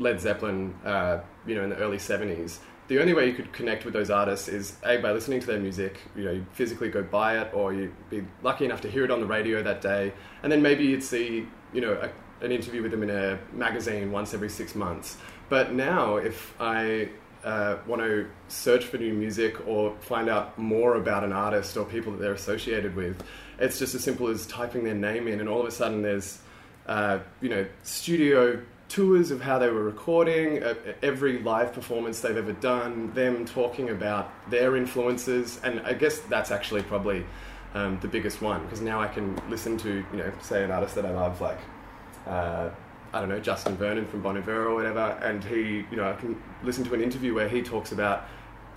Led 0.00 0.20
Zeppelin, 0.20 0.74
uh, 0.84 1.20
you 1.46 1.54
know, 1.54 1.62
in 1.62 1.70
the 1.70 1.76
early 1.76 1.98
'70s, 1.98 2.58
the 2.88 2.98
only 2.98 3.14
way 3.14 3.28
you 3.28 3.34
could 3.34 3.52
connect 3.52 3.84
with 3.84 3.94
those 3.94 4.10
artists 4.10 4.48
is 4.48 4.76
a 4.84 4.96
by 4.96 5.12
listening 5.12 5.38
to 5.38 5.46
their 5.46 5.60
music. 5.60 6.00
You 6.16 6.24
know, 6.24 6.32
you 6.32 6.46
physically 6.52 6.88
go 6.88 7.04
buy 7.04 7.38
it, 7.38 7.54
or 7.54 7.72
you'd 7.72 8.10
be 8.10 8.26
lucky 8.42 8.64
enough 8.64 8.80
to 8.80 8.90
hear 8.90 9.04
it 9.04 9.12
on 9.12 9.20
the 9.20 9.26
radio 9.26 9.62
that 9.62 9.80
day, 9.80 10.12
and 10.42 10.50
then 10.50 10.60
maybe 10.60 10.84
you'd 10.84 11.04
see, 11.04 11.46
you 11.72 11.80
know, 11.80 11.92
a, 11.92 12.44
an 12.44 12.50
interview 12.50 12.82
with 12.82 12.90
them 12.90 13.04
in 13.04 13.10
a 13.10 13.38
magazine 13.52 14.10
once 14.10 14.34
every 14.34 14.48
six 14.48 14.74
months. 14.74 15.18
But 15.48 15.72
now, 15.72 16.16
if 16.16 16.54
I 16.60 17.10
uh, 17.44 17.76
want 17.86 18.02
to 18.02 18.28
search 18.48 18.86
for 18.86 18.98
new 18.98 19.12
music 19.12 19.68
or 19.68 19.96
find 20.00 20.28
out 20.28 20.58
more 20.58 20.96
about 20.96 21.22
an 21.22 21.32
artist 21.32 21.76
or 21.76 21.84
people 21.84 22.12
that 22.12 22.18
they're 22.18 22.32
associated 22.32 22.96
with, 22.96 23.22
it's 23.60 23.78
just 23.78 23.94
as 23.94 24.02
simple 24.02 24.26
as 24.26 24.46
typing 24.46 24.82
their 24.82 24.94
name 24.94 25.28
in, 25.28 25.38
and 25.38 25.48
all 25.48 25.60
of 25.60 25.66
a 25.66 25.70
sudden 25.70 26.02
there's, 26.02 26.40
uh, 26.86 27.20
you 27.40 27.50
know, 27.50 27.64
studio 27.82 28.60
tours 28.90 29.30
of 29.30 29.40
how 29.40 29.58
they 29.58 29.70
were 29.70 29.84
recording, 29.84 30.62
uh, 30.62 30.74
every 31.02 31.38
live 31.38 31.72
performance 31.72 32.20
they've 32.20 32.36
ever 32.36 32.52
done, 32.52 33.12
them 33.14 33.46
talking 33.46 33.88
about 33.88 34.32
their 34.50 34.76
influences, 34.76 35.60
and 35.62 35.80
I 35.80 35.94
guess 35.94 36.18
that's 36.28 36.50
actually 36.50 36.82
probably 36.82 37.24
um, 37.74 38.00
the 38.00 38.08
biggest 38.08 38.42
one 38.42 38.62
because 38.64 38.80
now 38.80 39.00
I 39.00 39.06
can 39.06 39.40
listen 39.48 39.78
to, 39.78 40.04
you 40.12 40.18
know, 40.18 40.32
say 40.42 40.64
an 40.64 40.72
artist 40.72 40.96
that 40.96 41.06
I 41.06 41.12
love, 41.12 41.40
like 41.40 41.60
uh, 42.26 42.70
I 43.12 43.20
don't 43.20 43.28
know, 43.28 43.38
Justin 43.38 43.76
Vernon 43.76 44.06
from 44.06 44.22
Bon 44.22 44.36
Iver 44.36 44.66
or 44.66 44.74
whatever, 44.74 45.18
and 45.22 45.42
he, 45.44 45.84
you 45.90 45.96
know, 45.96 46.10
I 46.10 46.14
can 46.14 46.40
listen 46.64 46.82
to 46.84 46.94
an 46.94 47.00
interview 47.00 47.32
where 47.32 47.48
he 47.48 47.62
talks 47.62 47.92
about 47.92 48.24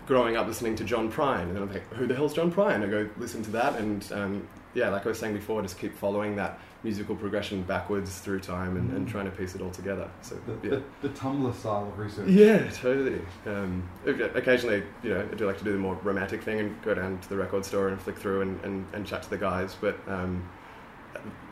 growing 0.06 0.38
up 0.38 0.46
listening 0.46 0.76
to 0.76 0.84
John 0.84 1.12
Prine, 1.12 1.44
and 1.44 1.56
then 1.56 1.64
I'm 1.64 1.74
like, 1.74 1.92
who 1.94 2.06
the 2.06 2.16
hell's 2.16 2.34
John 2.34 2.52
Prine? 2.52 2.84
I 2.84 2.88
go 2.88 3.10
listen 3.18 3.42
to 3.44 3.52
that, 3.52 3.78
and 3.80 4.12
um, 4.12 4.48
yeah, 4.74 4.90
like 4.90 5.06
I 5.06 5.10
was 5.10 5.20
saying 5.20 5.34
before, 5.34 5.62
just 5.62 5.78
keep 5.80 5.96
following 5.96 6.36
that 6.38 6.60
musical 6.84 7.16
progression 7.16 7.62
backwards 7.64 8.20
through 8.20 8.40
time 8.42 8.76
and, 8.76 8.92
and 8.92 9.08
trying 9.08 9.26
to 9.26 9.32
piece 9.32 9.56
it 9.56 9.62
all 9.62 9.72
together. 9.72 10.10
So 10.22 10.36
The, 10.46 10.54
yeah. 10.68 10.80
the, 11.02 11.08
the 11.08 11.14
Tumblr 11.16 11.56
style 11.56 11.88
of 11.88 11.98
research. 11.98 12.28
Yeah, 12.28 12.70
totally. 12.72 13.22
Um, 13.46 13.88
occasionally, 14.06 14.84
you 15.02 15.12
know, 15.12 15.22
I 15.32 15.36
do 15.36 15.46
like 15.46 15.58
to 15.60 15.64
do 15.64 15.72
the 15.72 15.78
more 15.78 15.96
romantic 16.04 16.44
thing 16.44 16.60
and 16.60 16.82
go 16.82 16.94
down 16.94 17.20
to 17.20 17.30
the 17.30 17.38
record 17.38 17.64
store 17.64 17.88
and 17.88 18.02
flick 18.02 18.18
through 18.18 18.42
and, 18.42 18.60
and, 18.66 18.86
and 18.94 19.08
chat 19.08 19.24
to 19.24 19.30
the 19.30 19.38
guys. 19.38 19.78
But, 19.80 19.98
um, 20.08 20.44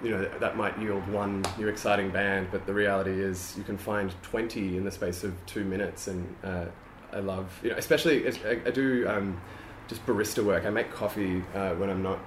you 0.04 0.10
know, 0.10 0.28
that 0.40 0.58
might 0.58 0.78
yield 0.80 1.08
one 1.08 1.46
new 1.58 1.68
exciting 1.70 2.10
band, 2.10 2.50
but 2.52 2.66
the 2.66 2.74
reality 2.74 3.12
is 3.22 3.54
you 3.58 3.64
can 3.64 3.78
find 3.78 4.14
20 4.24 4.76
in 4.76 4.84
the 4.84 4.92
space 4.92 5.24
of 5.24 5.34
two 5.46 5.64
minutes. 5.64 6.08
And 6.08 6.36
uh, 6.44 6.66
I 7.14 7.20
love, 7.20 7.58
you 7.64 7.70
know, 7.70 7.78
especially, 7.78 8.26
as- 8.28 8.40
I, 8.46 8.60
I 8.66 8.72
do 8.72 9.08
um, 9.08 9.40
just 9.88 10.06
barista 10.06 10.44
work. 10.44 10.66
I 10.66 10.72
make 10.72 10.92
coffee 10.92 11.42
uh, 11.56 11.70
when 11.76 11.90
I'm 11.90 12.04
not. 12.04 12.20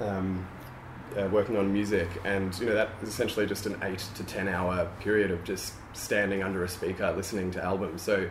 Um, 0.00 0.46
uh, 1.16 1.28
working 1.28 1.56
on 1.56 1.72
music, 1.72 2.08
and 2.24 2.58
you 2.58 2.66
know 2.66 2.74
that 2.74 2.90
is 3.02 3.08
essentially 3.08 3.46
just 3.46 3.66
an 3.66 3.76
eight 3.82 4.04
to 4.16 4.24
ten 4.24 4.48
hour 4.48 4.90
period 5.00 5.30
of 5.30 5.42
just 5.44 5.74
standing 5.92 6.42
under 6.42 6.64
a 6.64 6.68
speaker 6.68 7.12
listening 7.12 7.50
to 7.52 7.62
albums. 7.62 8.02
So, 8.02 8.28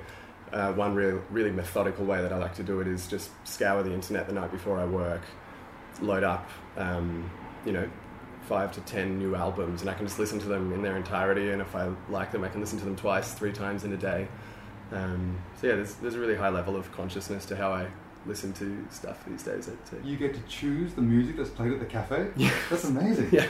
uh, 0.53 0.73
one 0.73 0.93
real, 0.93 1.21
really 1.31 1.51
methodical 1.51 2.05
way 2.05 2.21
that 2.21 2.31
I 2.31 2.37
like 2.37 2.55
to 2.55 2.63
do 2.63 2.81
it 2.81 2.87
is 2.87 3.07
just 3.07 3.31
scour 3.47 3.81
the 3.81 3.93
internet 3.93 4.27
the 4.27 4.33
night 4.33 4.51
before 4.51 4.77
I 4.77 4.85
work, 4.85 5.21
load 6.01 6.23
up, 6.23 6.49
um, 6.77 7.29
you 7.65 7.71
know, 7.71 7.89
five 8.47 8.71
to 8.73 8.81
ten 8.81 9.17
new 9.17 9.35
albums, 9.35 9.81
and 9.81 9.89
I 9.89 9.93
can 9.93 10.05
just 10.05 10.19
listen 10.19 10.39
to 10.39 10.47
them 10.47 10.73
in 10.73 10.81
their 10.81 10.97
entirety. 10.97 11.51
And 11.51 11.61
if 11.61 11.75
I 11.75 11.89
like 12.09 12.31
them, 12.31 12.43
I 12.43 12.49
can 12.49 12.61
listen 12.61 12.77
to 12.79 12.85
them 12.85 12.95
twice, 12.95 13.33
three 13.33 13.53
times 13.53 13.83
in 13.83 13.93
a 13.93 13.97
day. 13.97 14.27
Um, 14.91 15.39
so 15.59 15.67
yeah, 15.67 15.75
there's, 15.75 15.95
there's 15.95 16.15
a 16.15 16.19
really 16.19 16.35
high 16.35 16.49
level 16.49 16.75
of 16.75 16.91
consciousness 16.91 17.45
to 17.45 17.55
how 17.55 17.73
I 17.73 17.87
listen 18.25 18.53
to 18.53 18.85
stuff 18.89 19.23
these 19.25 19.43
days. 19.43 19.69
I'd 19.69 19.87
say. 19.87 19.97
You 20.03 20.17
get 20.17 20.33
to 20.33 20.41
choose 20.41 20.93
the 20.93 21.01
music 21.01 21.37
that's 21.37 21.49
played 21.49 21.71
at 21.73 21.79
the 21.79 21.85
cafe. 21.85 22.27
Yeah. 22.37 22.51
That's 22.69 22.83
amazing. 22.83 23.29
yeah, 23.31 23.47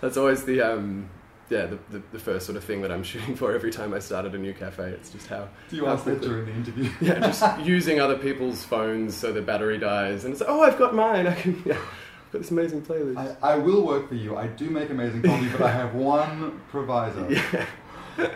that's 0.00 0.16
always 0.16 0.44
the 0.44 0.60
um, 0.62 1.08
yeah 1.50 1.66
the, 1.66 1.78
the, 1.90 2.02
the 2.12 2.18
first 2.18 2.46
sort 2.46 2.56
of 2.56 2.64
thing 2.64 2.82
that 2.82 2.90
I'm 2.92 3.02
shooting 3.12 3.34
for 3.36 3.52
every 3.52 3.70
time 3.70 3.92
I 3.94 3.98
start 3.98 4.26
at 4.26 4.34
a 4.34 4.38
new 4.38 4.54
cafe. 4.54 4.90
It's 4.90 5.10
just 5.10 5.26
how 5.28 5.48
Do 5.70 5.76
you 5.76 5.86
how 5.86 5.92
ask 5.92 6.04
that 6.04 6.20
during 6.22 6.46
the 6.46 6.52
interview? 6.52 6.90
yeah, 7.00 7.18
just 7.20 7.60
using 7.60 8.00
other 8.00 8.16
people's 8.18 8.64
phones 8.64 9.16
so 9.16 9.32
the 9.32 9.42
battery 9.42 9.78
dies, 9.78 10.24
and 10.24 10.32
it's 10.32 10.40
like, 10.40 10.50
oh, 10.50 10.62
I've 10.62 10.78
got 10.78 10.94
mine. 10.94 11.26
I 11.26 11.34
can 11.34 11.60
yeah, 11.64 11.74
I've 11.74 12.32
got 12.32 12.38
this 12.42 12.50
amazing 12.50 12.82
playlist. 12.82 13.36
I, 13.42 13.52
I 13.54 13.56
will 13.56 13.84
work 13.86 14.08
for 14.08 14.14
you. 14.14 14.36
I 14.36 14.46
do 14.46 14.70
make 14.70 14.90
amazing 14.90 15.22
coffee, 15.22 15.48
but 15.48 15.62
I 15.62 15.70
have 15.72 15.94
one 15.94 16.60
proviso. 16.70 17.28
yeah. 17.28 17.66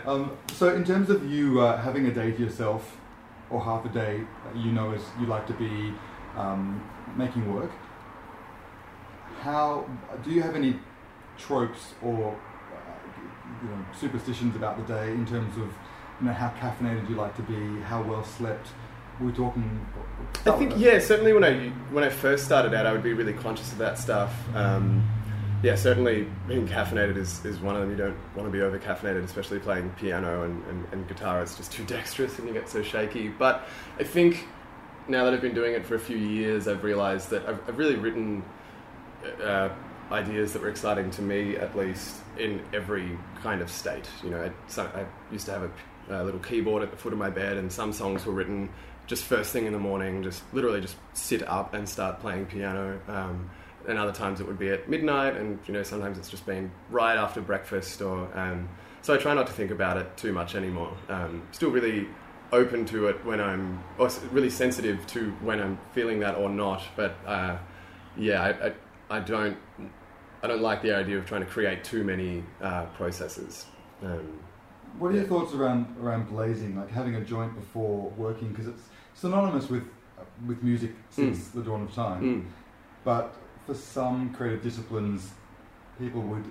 Um, 0.06 0.32
so, 0.54 0.74
in 0.74 0.84
terms 0.84 1.10
of 1.10 1.30
you 1.30 1.60
uh, 1.60 1.76
having 1.80 2.06
a 2.06 2.10
day 2.10 2.32
to 2.32 2.42
yourself, 2.42 2.96
or 3.50 3.62
half 3.62 3.84
a 3.84 3.88
day, 3.88 4.22
you 4.54 4.72
know 4.72 4.92
as 4.92 5.02
you 5.20 5.26
like 5.26 5.46
to 5.46 5.52
be 5.54 5.92
um, 6.36 6.82
making 7.16 7.52
work, 7.52 7.70
how 9.40 9.88
do 10.24 10.30
you 10.30 10.42
have 10.42 10.56
any 10.56 10.78
tropes 11.38 11.94
or 12.02 12.32
uh, 12.32 13.62
you 13.62 13.68
know, 13.68 13.84
superstitions 13.98 14.56
about 14.56 14.76
the 14.76 14.94
day 14.94 15.10
in 15.10 15.26
terms 15.26 15.56
of 15.56 15.72
you 16.20 16.26
know 16.26 16.32
how 16.32 16.48
caffeinated 16.60 17.08
you 17.08 17.16
like 17.16 17.36
to 17.36 17.42
be, 17.42 17.80
how 17.82 18.02
well 18.02 18.24
slept? 18.24 18.68
We're 19.20 19.30
talking. 19.30 19.86
I 20.44 20.50
think 20.52 20.74
yeah, 20.76 20.98
certainly 20.98 21.32
when 21.32 21.44
I 21.44 21.68
when 21.90 22.04
I 22.04 22.10
first 22.10 22.44
started 22.44 22.74
out, 22.74 22.84
I 22.84 22.92
would 22.92 23.02
be 23.02 23.14
really 23.14 23.32
conscious 23.32 23.72
of 23.72 23.78
that 23.78 23.98
stuff. 23.98 24.34
Um, 24.54 25.08
yeah, 25.62 25.74
certainly 25.74 26.28
being 26.46 26.68
caffeinated 26.68 27.16
is, 27.16 27.44
is 27.44 27.58
one 27.60 27.74
of 27.74 27.80
them. 27.80 27.90
You 27.90 27.96
don't 27.96 28.16
want 28.34 28.46
to 28.46 28.52
be 28.52 28.62
over 28.62 28.78
caffeinated, 28.78 29.24
especially 29.24 29.58
playing 29.58 29.90
piano 29.90 30.42
and, 30.42 30.64
and, 30.66 30.86
and 30.92 31.08
guitar. 31.08 31.42
It's 31.42 31.56
just 31.56 31.72
too 31.72 31.84
dexterous 31.84 32.38
and 32.38 32.46
you 32.46 32.54
get 32.54 32.68
so 32.68 32.82
shaky. 32.82 33.28
But 33.28 33.66
I 33.98 34.04
think 34.04 34.46
now 35.08 35.24
that 35.24 35.34
I've 35.34 35.40
been 35.40 35.54
doing 35.54 35.74
it 35.74 35.84
for 35.84 35.94
a 35.94 36.00
few 36.00 36.16
years, 36.16 36.68
I've 36.68 36.84
realized 36.84 37.30
that 37.30 37.46
I've, 37.48 37.60
I've 37.68 37.78
really 37.78 37.96
written 37.96 38.44
uh, 39.42 39.70
ideas 40.10 40.52
that 40.52 40.62
were 40.62 40.68
exciting 40.68 41.10
to 41.12 41.22
me, 41.22 41.56
at 41.56 41.76
least 41.76 42.16
in 42.38 42.62
every 42.72 43.18
kind 43.42 43.60
of 43.60 43.70
state. 43.70 44.08
You 44.22 44.30
know, 44.30 44.50
I, 44.76 44.80
I 44.82 45.06
used 45.32 45.46
to 45.46 45.52
have 45.52 45.62
a, 45.62 46.22
a 46.22 46.24
little 46.24 46.40
keyboard 46.40 46.82
at 46.82 46.90
the 46.90 46.96
foot 46.96 47.12
of 47.12 47.18
my 47.18 47.30
bed, 47.30 47.56
and 47.56 47.72
some 47.72 47.92
songs 47.92 48.24
were 48.26 48.32
written 48.32 48.68
just 49.06 49.24
first 49.24 49.52
thing 49.52 49.66
in 49.66 49.72
the 49.72 49.78
morning, 49.78 50.22
just 50.22 50.42
literally 50.52 50.80
just 50.80 50.96
sit 51.12 51.46
up 51.48 51.74
and 51.74 51.88
start 51.88 52.20
playing 52.20 52.46
piano. 52.46 53.00
Um, 53.08 53.50
and 53.88 53.98
other 53.98 54.12
times 54.12 54.40
it 54.40 54.46
would 54.46 54.58
be 54.58 54.70
at 54.70 54.88
midnight, 54.88 55.36
and 55.36 55.58
you 55.66 55.72
know 55.74 55.82
sometimes 55.82 56.18
it's 56.18 56.28
just 56.28 56.46
been 56.46 56.70
right 56.90 57.16
after 57.16 57.40
breakfast. 57.40 58.02
Or 58.02 58.28
um, 58.38 58.68
so 59.02 59.14
I 59.14 59.18
try 59.18 59.34
not 59.34 59.46
to 59.46 59.52
think 59.52 59.70
about 59.70 59.96
it 59.96 60.16
too 60.16 60.32
much 60.32 60.54
anymore. 60.54 60.92
Um, 61.08 61.42
still 61.52 61.70
really 61.70 62.08
open 62.52 62.84
to 62.86 63.08
it 63.08 63.24
when 63.24 63.40
I'm, 63.40 63.82
or 63.98 64.08
really 64.30 64.50
sensitive 64.50 65.04
to 65.08 65.30
when 65.42 65.60
I'm 65.60 65.78
feeling 65.92 66.20
that 66.20 66.36
or 66.36 66.48
not. 66.48 66.82
But 66.94 67.16
uh, 67.26 67.58
yeah, 68.16 68.42
I, 68.42 68.66
I, 68.68 68.72
I 69.18 69.20
don't 69.20 69.56
I 70.42 70.46
don't 70.46 70.62
like 70.62 70.82
the 70.82 70.94
idea 70.94 71.18
of 71.18 71.26
trying 71.26 71.44
to 71.44 71.50
create 71.50 71.82
too 71.84 72.04
many 72.04 72.44
uh, 72.62 72.84
processes. 72.96 73.66
Um, 74.02 74.40
What 74.98 75.12
are 75.12 75.16
your 75.16 75.24
thoughts 75.24 75.54
around 75.54 75.96
around 76.00 76.28
blazing, 76.28 76.76
like 76.76 76.90
having 76.90 77.16
a 77.16 77.20
joint 77.20 77.54
before 77.54 78.10
working? 78.16 78.48
Because 78.48 78.68
it's 78.68 78.82
synonymous 79.14 79.68
with 79.68 79.84
with 80.46 80.62
music 80.62 80.92
since 81.10 81.48
the 81.48 81.62
dawn 81.62 81.82
of 81.82 81.92
time. 81.94 82.22
mm, 82.22 82.44
But 83.04 83.34
for 83.66 83.74
some 83.74 84.32
creative 84.32 84.62
disciplines, 84.62 85.30
people 85.98 86.22
would 86.22 86.44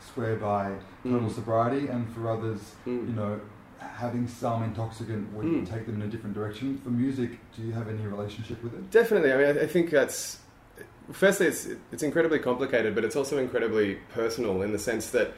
swear 0.00 0.36
by 0.36 0.72
total 1.02 1.28
Mm. 1.28 1.34
sobriety, 1.34 1.88
and 1.88 2.08
for 2.14 2.30
others, 2.30 2.60
mm. 2.86 3.08
you 3.08 3.14
know, 3.14 3.40
having 3.78 4.26
some 4.28 4.62
intoxicant 4.62 5.32
would 5.34 5.44
Mm. 5.46 5.68
take 5.68 5.86
them 5.86 5.96
in 5.96 6.02
a 6.02 6.06
different 6.10 6.34
direction. 6.34 6.78
For 6.84 6.90
music, 6.90 7.30
do 7.56 7.62
you 7.62 7.72
have 7.72 7.88
any 7.88 8.06
relationship 8.06 8.62
with 8.62 8.74
it? 8.74 8.90
Definitely. 8.90 9.32
I 9.32 9.36
mean, 9.36 9.46
I, 9.58 9.60
I 9.62 9.66
think 9.66 9.90
that's. 9.90 10.38
Firstly, 11.12 11.46
it's 11.46 11.68
it's 11.92 12.02
incredibly 12.02 12.38
complicated, 12.40 12.94
but 12.94 13.04
it's 13.04 13.16
also 13.16 13.38
incredibly 13.38 13.96
personal 14.12 14.62
in 14.62 14.72
the 14.72 14.78
sense 14.78 15.10
that 15.10 15.32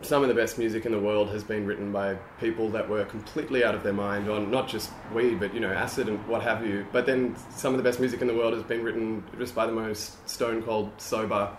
some 0.00 0.22
of 0.22 0.28
the 0.28 0.34
best 0.34 0.58
music 0.58 0.86
in 0.86 0.92
the 0.92 0.98
world 0.98 1.28
has 1.30 1.42
been 1.42 1.66
written 1.66 1.90
by 1.90 2.14
people 2.38 2.68
that 2.70 2.88
were 2.88 3.04
completely 3.04 3.64
out 3.64 3.74
of 3.74 3.82
their 3.82 3.92
mind 3.92 4.30
on 4.30 4.50
not 4.50 4.68
just 4.68 4.90
weed, 5.12 5.40
but 5.40 5.52
you 5.52 5.60
know, 5.60 5.72
acid 5.72 6.08
and 6.08 6.24
what 6.28 6.42
have 6.42 6.64
you. 6.64 6.86
But 6.92 7.04
then 7.04 7.36
some 7.50 7.74
of 7.74 7.78
the 7.78 7.82
best 7.82 7.98
music 7.98 8.20
in 8.20 8.28
the 8.28 8.34
world 8.34 8.54
has 8.54 8.62
been 8.62 8.82
written 8.82 9.24
just 9.38 9.54
by 9.54 9.66
the 9.66 9.72
most 9.72 10.28
stone 10.28 10.62
cold 10.62 10.92
sober 10.98 11.50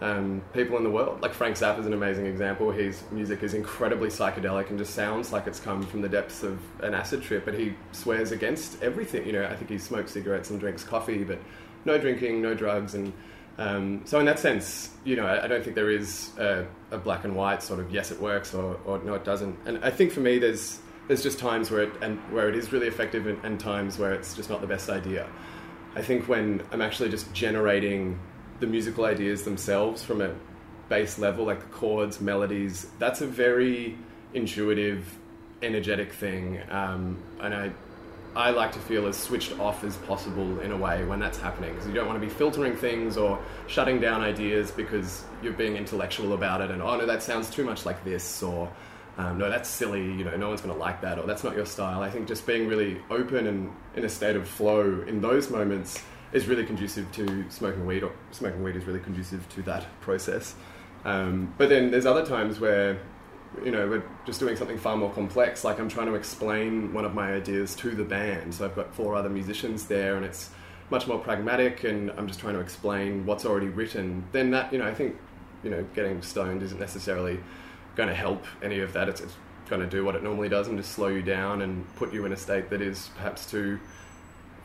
um, 0.00 0.42
people 0.52 0.76
in 0.76 0.84
the 0.84 0.90
world. 0.90 1.22
Like 1.22 1.32
Frank 1.32 1.56
Zappa 1.56 1.80
is 1.80 1.86
an 1.86 1.92
amazing 1.92 2.26
example. 2.26 2.70
His 2.70 3.02
music 3.10 3.42
is 3.42 3.54
incredibly 3.54 4.08
psychedelic 4.08 4.70
and 4.70 4.78
just 4.78 4.94
sounds 4.94 5.32
like 5.32 5.46
it's 5.46 5.60
come 5.60 5.82
from 5.82 6.02
the 6.02 6.08
depths 6.08 6.42
of 6.42 6.60
an 6.82 6.94
acid 6.94 7.22
trip. 7.22 7.44
But 7.44 7.54
he 7.54 7.74
swears 7.92 8.32
against 8.32 8.82
everything. 8.82 9.26
You 9.26 9.32
know, 9.32 9.44
I 9.44 9.54
think 9.56 9.70
he 9.70 9.78
smokes 9.78 10.12
cigarettes 10.12 10.50
and 10.50 10.58
drinks 10.58 10.84
coffee, 10.84 11.24
but 11.24 11.38
no 11.84 11.98
drinking, 11.98 12.42
no 12.42 12.54
drugs, 12.54 12.94
and 12.94 13.12
um, 13.58 14.02
so 14.04 14.18
in 14.18 14.26
that 14.26 14.38
sense, 14.38 14.90
you 15.04 15.16
know, 15.16 15.26
I, 15.26 15.44
I 15.44 15.46
don't 15.46 15.62
think 15.62 15.76
there 15.76 15.90
is 15.90 16.30
a, 16.38 16.66
a 16.90 16.98
black 16.98 17.24
and 17.24 17.36
white 17.36 17.62
sort 17.62 17.80
of 17.80 17.90
yes, 17.90 18.10
it 18.10 18.20
works 18.20 18.54
or, 18.54 18.78
or 18.84 18.98
no, 19.00 19.14
it 19.14 19.24
doesn't. 19.24 19.56
And 19.66 19.84
I 19.84 19.90
think 19.90 20.12
for 20.12 20.20
me, 20.20 20.38
there's 20.38 20.80
there's 21.08 21.22
just 21.22 21.38
times 21.38 21.70
where 21.70 21.82
it 21.82 21.92
and 22.02 22.18
where 22.32 22.48
it 22.48 22.56
is 22.56 22.72
really 22.72 22.86
effective 22.86 23.26
and, 23.26 23.44
and 23.44 23.60
times 23.60 23.98
where 23.98 24.14
it's 24.14 24.34
just 24.34 24.48
not 24.48 24.60
the 24.60 24.66
best 24.66 24.88
idea. 24.88 25.28
I 25.94 26.02
think 26.02 26.28
when 26.28 26.62
I'm 26.72 26.80
actually 26.80 27.10
just 27.10 27.32
generating 27.34 28.18
the 28.60 28.66
musical 28.66 29.04
ideas 29.04 29.42
themselves 29.42 30.02
from 30.02 30.22
a 30.22 30.34
base 30.88 31.18
level, 31.18 31.44
like 31.44 31.60
the 31.60 31.66
chords, 31.66 32.20
melodies, 32.20 32.86
that's 32.98 33.20
a 33.20 33.26
very 33.26 33.98
intuitive, 34.32 35.18
energetic 35.62 36.12
thing. 36.12 36.60
Um, 36.70 37.22
and 37.40 37.54
I, 37.54 37.72
I 38.34 38.50
like 38.50 38.72
to 38.72 38.78
feel 38.78 39.06
as 39.06 39.16
switched 39.16 39.58
off 39.58 39.84
as 39.84 39.96
possible 39.98 40.60
in 40.60 40.72
a 40.72 40.76
way 40.76 41.04
when 41.04 41.20
that's 41.20 41.38
happening 41.38 41.72
because 41.72 41.86
you 41.86 41.92
don't 41.92 42.06
want 42.06 42.20
to 42.20 42.26
be 42.26 42.32
filtering 42.32 42.74
things 42.74 43.18
or 43.18 43.38
shutting 43.66 44.00
down 44.00 44.22
ideas 44.22 44.70
because 44.70 45.24
you're 45.42 45.52
being 45.52 45.76
intellectual 45.76 46.32
about 46.32 46.62
it 46.62 46.70
and 46.70 46.80
oh 46.80 46.96
no 46.96 47.04
that 47.04 47.22
sounds 47.22 47.50
too 47.50 47.62
much 47.62 47.84
like 47.84 48.02
this 48.04 48.42
or 48.42 48.72
um, 49.18 49.36
no 49.36 49.50
that's 49.50 49.68
silly 49.68 50.00
you 50.00 50.24
know 50.24 50.34
no 50.36 50.48
one's 50.48 50.62
going 50.62 50.72
to 50.72 50.80
like 50.80 51.02
that 51.02 51.18
or 51.18 51.26
that's 51.26 51.44
not 51.44 51.54
your 51.54 51.66
style. 51.66 52.02
I 52.02 52.08
think 52.08 52.26
just 52.26 52.46
being 52.46 52.68
really 52.68 53.02
open 53.10 53.46
and 53.46 53.70
in 53.96 54.04
a 54.04 54.08
state 54.08 54.36
of 54.36 54.48
flow 54.48 55.04
in 55.06 55.20
those 55.20 55.50
moments 55.50 56.02
is 56.32 56.48
really 56.48 56.64
conducive 56.64 57.12
to 57.12 57.44
smoking 57.50 57.84
weed 57.84 58.02
or 58.02 58.12
smoking 58.30 58.62
weed 58.62 58.76
is 58.76 58.86
really 58.86 59.00
conducive 59.00 59.46
to 59.50 59.62
that 59.62 59.86
process. 60.00 60.54
Um, 61.04 61.52
but 61.58 61.68
then 61.68 61.90
there's 61.90 62.06
other 62.06 62.24
times 62.24 62.60
where 62.60 62.98
you 63.64 63.70
know, 63.70 63.88
we're 63.88 64.04
just 64.24 64.40
doing 64.40 64.56
something 64.56 64.78
far 64.78 64.96
more 64.96 65.12
complex. 65.12 65.64
Like 65.64 65.78
I'm 65.78 65.88
trying 65.88 66.06
to 66.06 66.14
explain 66.14 66.92
one 66.92 67.04
of 67.04 67.14
my 67.14 67.32
ideas 67.32 67.74
to 67.76 67.90
the 67.90 68.04
band. 68.04 68.54
So 68.54 68.64
I've 68.64 68.74
got 68.74 68.94
four 68.94 69.14
other 69.14 69.28
musicians 69.28 69.86
there, 69.86 70.16
and 70.16 70.24
it's 70.24 70.50
much 70.90 71.06
more 71.06 71.18
pragmatic. 71.18 71.84
And 71.84 72.10
I'm 72.12 72.26
just 72.26 72.40
trying 72.40 72.54
to 72.54 72.60
explain 72.60 73.26
what's 73.26 73.44
already 73.44 73.68
written. 73.68 74.24
Then 74.32 74.50
that, 74.52 74.72
you 74.72 74.78
know, 74.78 74.86
I 74.86 74.94
think, 74.94 75.16
you 75.62 75.70
know, 75.70 75.84
getting 75.94 76.22
stoned 76.22 76.62
isn't 76.62 76.80
necessarily 76.80 77.38
going 77.94 78.08
to 78.08 78.14
help 78.14 78.44
any 78.62 78.80
of 78.80 78.92
that. 78.94 79.08
It's, 79.08 79.20
it's 79.20 79.34
going 79.68 79.82
to 79.82 79.88
do 79.88 80.04
what 80.04 80.16
it 80.16 80.22
normally 80.22 80.48
does 80.48 80.68
and 80.68 80.76
just 80.78 80.92
slow 80.92 81.08
you 81.08 81.22
down 81.22 81.62
and 81.62 81.86
put 81.96 82.12
you 82.12 82.24
in 82.24 82.32
a 82.32 82.36
state 82.36 82.70
that 82.70 82.80
is 82.82 83.10
perhaps 83.16 83.46
too 83.46 83.78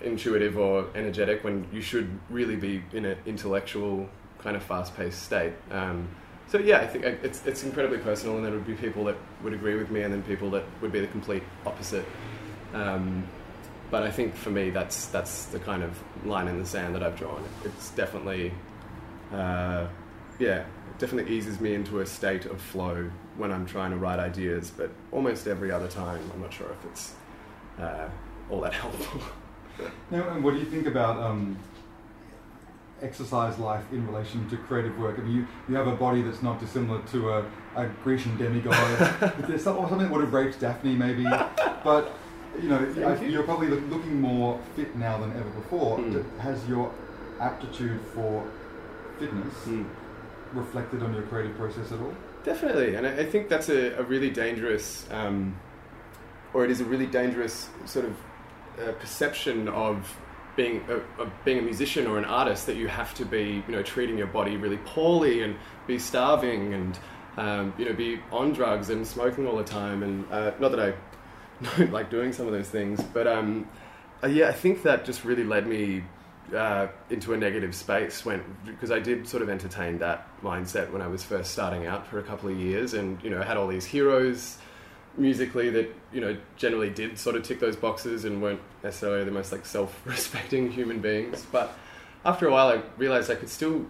intuitive 0.02 0.58
or 0.58 0.88
energetic 0.96 1.44
when 1.44 1.68
you 1.72 1.82
should 1.82 2.20
really 2.30 2.56
be 2.56 2.84
in 2.94 3.06
an 3.06 3.18
intellectual 3.26 4.08
kind 4.40 4.56
of 4.56 4.64
fast-paced 4.64 5.22
state. 5.24 5.54
Um, 5.72 6.08
so 6.50 6.60
yeah, 6.60 6.80
I 6.80 6.88
think 6.88 7.04
it's 7.06 7.46
it's 7.46 7.64
incredibly 7.64 7.98
personal, 7.98 8.38
and 8.38 8.46
there 8.46 8.52
would 8.52 8.68
be 8.68 8.74
people 8.74 9.04
that 9.06 9.18
would 9.44 9.54
agree 9.54 9.76
with 9.76 9.92
me, 9.92 10.02
and 10.02 10.14
then 10.14 10.24
people 10.24 10.50
that 10.52 10.64
would 10.82 10.92
be 10.92 11.00
the 11.00 11.08
complete 11.08 11.44
opposite. 11.66 12.06
Um, 12.74 13.28
but 13.92 14.04
I 14.04 14.12
think 14.12 14.36
for 14.36 14.50
me, 14.50 14.70
that's 14.70 15.08
that's 15.08 15.46
the 15.46 15.60
kind 15.60 15.84
of 15.84 15.98
line 16.26 16.48
in 16.48 16.60
the 16.60 16.66
sand 16.66 16.96
that 16.96 17.04
I've 17.04 17.18
drawn. 17.18 17.44
It's 17.66 17.90
definitely, 17.92 18.54
uh, 19.34 19.88
yeah, 20.40 20.60
it 20.60 21.00
definitely 21.00 21.36
eases 21.36 21.60
me 21.60 21.74
into 21.74 22.00
a 22.00 22.06
state 22.06 22.46
of 22.46 22.62
flow 22.62 23.10
when 23.38 23.52
I'm 23.52 23.66
trying 23.66 23.92
to 23.92 23.98
write 23.98 24.20
ideas. 24.20 24.72
But 24.76 24.92
almost 25.12 25.48
every 25.48 25.72
other 25.72 25.88
time, 25.88 26.22
I'm 26.34 26.42
not 26.42 26.54
sure 26.54 26.68
if 26.72 26.86
it's 26.92 27.14
uh, 27.80 28.10
all 28.50 28.62
that 28.62 28.74
helpful. 28.84 29.22
Now, 30.12 30.24
what 30.40 30.54
do 30.54 30.60
you 30.60 30.66
think 30.66 30.88
about 30.88 31.18
um, 31.18 31.58
exercise 33.02 33.58
life 33.60 33.84
in 33.92 34.06
relation 34.08 34.50
to 34.50 34.58
creative 34.58 34.98
work? 34.98 35.18
I 35.20 35.22
mean, 35.22 35.36
you, 35.38 35.48
you 35.70 35.76
have 35.76 35.88
a 35.88 35.96
body 35.96 36.22
that's 36.22 36.42
not 36.42 36.60
dissimilar 36.60 37.02
to 37.12 37.30
a, 37.32 37.46
a 37.76 37.88
Grecian 38.04 38.38
demigod. 38.38 38.74
There's 39.48 39.64
some, 39.64 39.78
or 39.78 39.88
something 39.90 40.08
that 40.08 40.12
would 40.14 40.22
have 40.24 40.34
raped 40.34 40.60
Daphne, 40.60 40.96
maybe. 40.96 41.26
But, 41.84 42.12
you 42.62 42.68
know, 42.70 42.78
I- 43.08 43.22
you. 43.22 43.30
you're 43.30 43.44
probably 43.44 43.68
look, 43.68 43.82
looking 43.90 44.20
more 44.20 44.60
fit 44.76 44.96
now 44.96 45.18
than 45.20 45.32
ever 45.32 45.50
before. 45.52 46.00
Mm. 46.00 46.40
Has 46.40 46.68
your 46.68 46.92
aptitude 47.40 48.00
for 48.14 48.46
fitness 49.20 49.54
Hmm. 49.64 49.84
reflected 50.54 51.02
on 51.04 51.14
your 51.14 51.24
creative 51.24 51.56
process 51.58 51.92
at 51.92 52.00
all? 52.00 52.14
Definitely, 52.44 52.96
and 52.96 53.06
I 53.06 53.12
I 53.20 53.26
think 53.26 53.48
that's 53.50 53.70
a, 53.70 53.98
a 54.00 54.04
really 54.04 54.30
dangerous, 54.30 55.06
um, 55.12 55.56
or 56.54 56.66
it 56.66 56.72
is 56.72 56.82
a 56.82 56.86
really 56.86 57.06
dangerous 57.06 57.70
sort 57.86 58.06
of 58.06 58.16
uh, 58.82 58.92
perception 58.94 59.68
of 59.70 60.18
being 60.58 60.84
a, 60.90 61.22
of 61.22 61.32
being 61.46 61.60
a 61.60 61.62
musician 61.62 62.08
or 62.08 62.18
an 62.18 62.26
artist 62.26 62.66
that 62.66 62.76
you 62.76 62.90
have 62.90 63.14
to 63.14 63.24
be, 63.24 63.64
you 63.66 63.72
know, 63.74 63.82
treating 63.84 64.18
your 64.18 64.28
body 64.28 64.58
really 64.58 64.80
poorly 64.84 65.44
and 65.44 65.56
be 65.86 65.98
starving 65.98 66.74
and 66.74 67.00
um, 67.38 67.74
you 67.78 67.86
know 67.86 67.94
be 67.94 68.20
on 68.32 68.52
drugs 68.52 68.90
and 68.90 69.08
smoking 69.08 69.48
all 69.48 69.56
the 69.56 69.64
time. 69.64 70.04
And 70.04 70.30
uh, 70.30 70.52
not 70.60 70.72
that 70.72 70.80
I 70.82 70.94
don't 71.78 71.94
like 71.94 72.10
doing 72.10 72.34
some 72.34 72.48
of 72.48 72.52
those 72.52 72.68
things, 72.68 73.02
but 73.14 73.28
um, 73.28 73.70
uh, 74.22 74.28
yeah, 74.28 74.50
I 74.50 74.54
think 74.54 74.84
that 74.84 75.06
just 75.06 75.24
really 75.24 75.46
led 75.46 75.68
me 75.68 76.04
uh, 76.54 76.88
into 77.10 77.34
a 77.34 77.38
negative 77.38 77.76
space 77.76 78.26
when 78.26 78.44
because 78.66 78.92
I 78.92 79.00
did 79.00 79.28
sort 79.28 79.44
of 79.44 79.50
entertain 79.50 80.00
that 80.00 80.28
mindset 80.42 80.92
when 80.92 81.02
I 81.02 81.08
was 81.08 81.24
first 81.24 81.52
starting 81.52 81.86
out 81.86 82.08
for 82.08 82.20
a 82.20 82.24
couple 82.24 82.50
of 82.50 82.58
years, 82.58 82.94
and 82.94 83.22
you 83.24 83.30
know 83.30 83.42
had 83.42 83.56
all 83.56 83.68
these 83.68 83.86
heroes 83.86 84.58
musically 85.18 85.70
that 85.72 85.94
you 86.14 86.22
know 86.22 86.38
generally 86.56 86.90
did 86.90 87.18
sort 87.18 87.36
of 87.36 87.44
tick 87.44 87.60
those 87.60 87.76
boxes 87.76 88.26
and 88.26 88.42
weren't 88.42 88.62
necessarily 88.84 89.24
the 89.24 89.32
most 89.32 89.52
like 89.52 89.66
self-respecting 89.66 90.72
human 90.80 91.00
beings. 91.00 91.46
But 91.52 91.76
after 92.26 92.48
a 92.48 92.52
while, 92.52 92.68
I 92.68 92.82
realized 92.98 93.32
I 93.32 93.36
could 93.36 93.50
still 93.50 93.86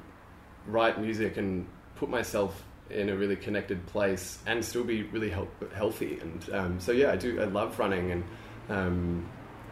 write 0.65 0.99
music 0.99 1.37
and 1.37 1.67
put 1.95 2.09
myself 2.09 2.63
in 2.89 3.09
a 3.09 3.15
really 3.15 3.35
connected 3.35 3.85
place 3.87 4.39
and 4.45 4.63
still 4.63 4.83
be 4.83 5.03
really 5.03 5.29
health- 5.29 5.73
healthy. 5.75 6.19
And 6.21 6.49
um, 6.53 6.79
so 6.79 6.91
yeah, 6.91 7.11
I 7.11 7.15
do. 7.15 7.41
I 7.41 7.45
love 7.45 7.77
running, 7.79 8.11
and 8.11 8.23
um, 8.69 9.29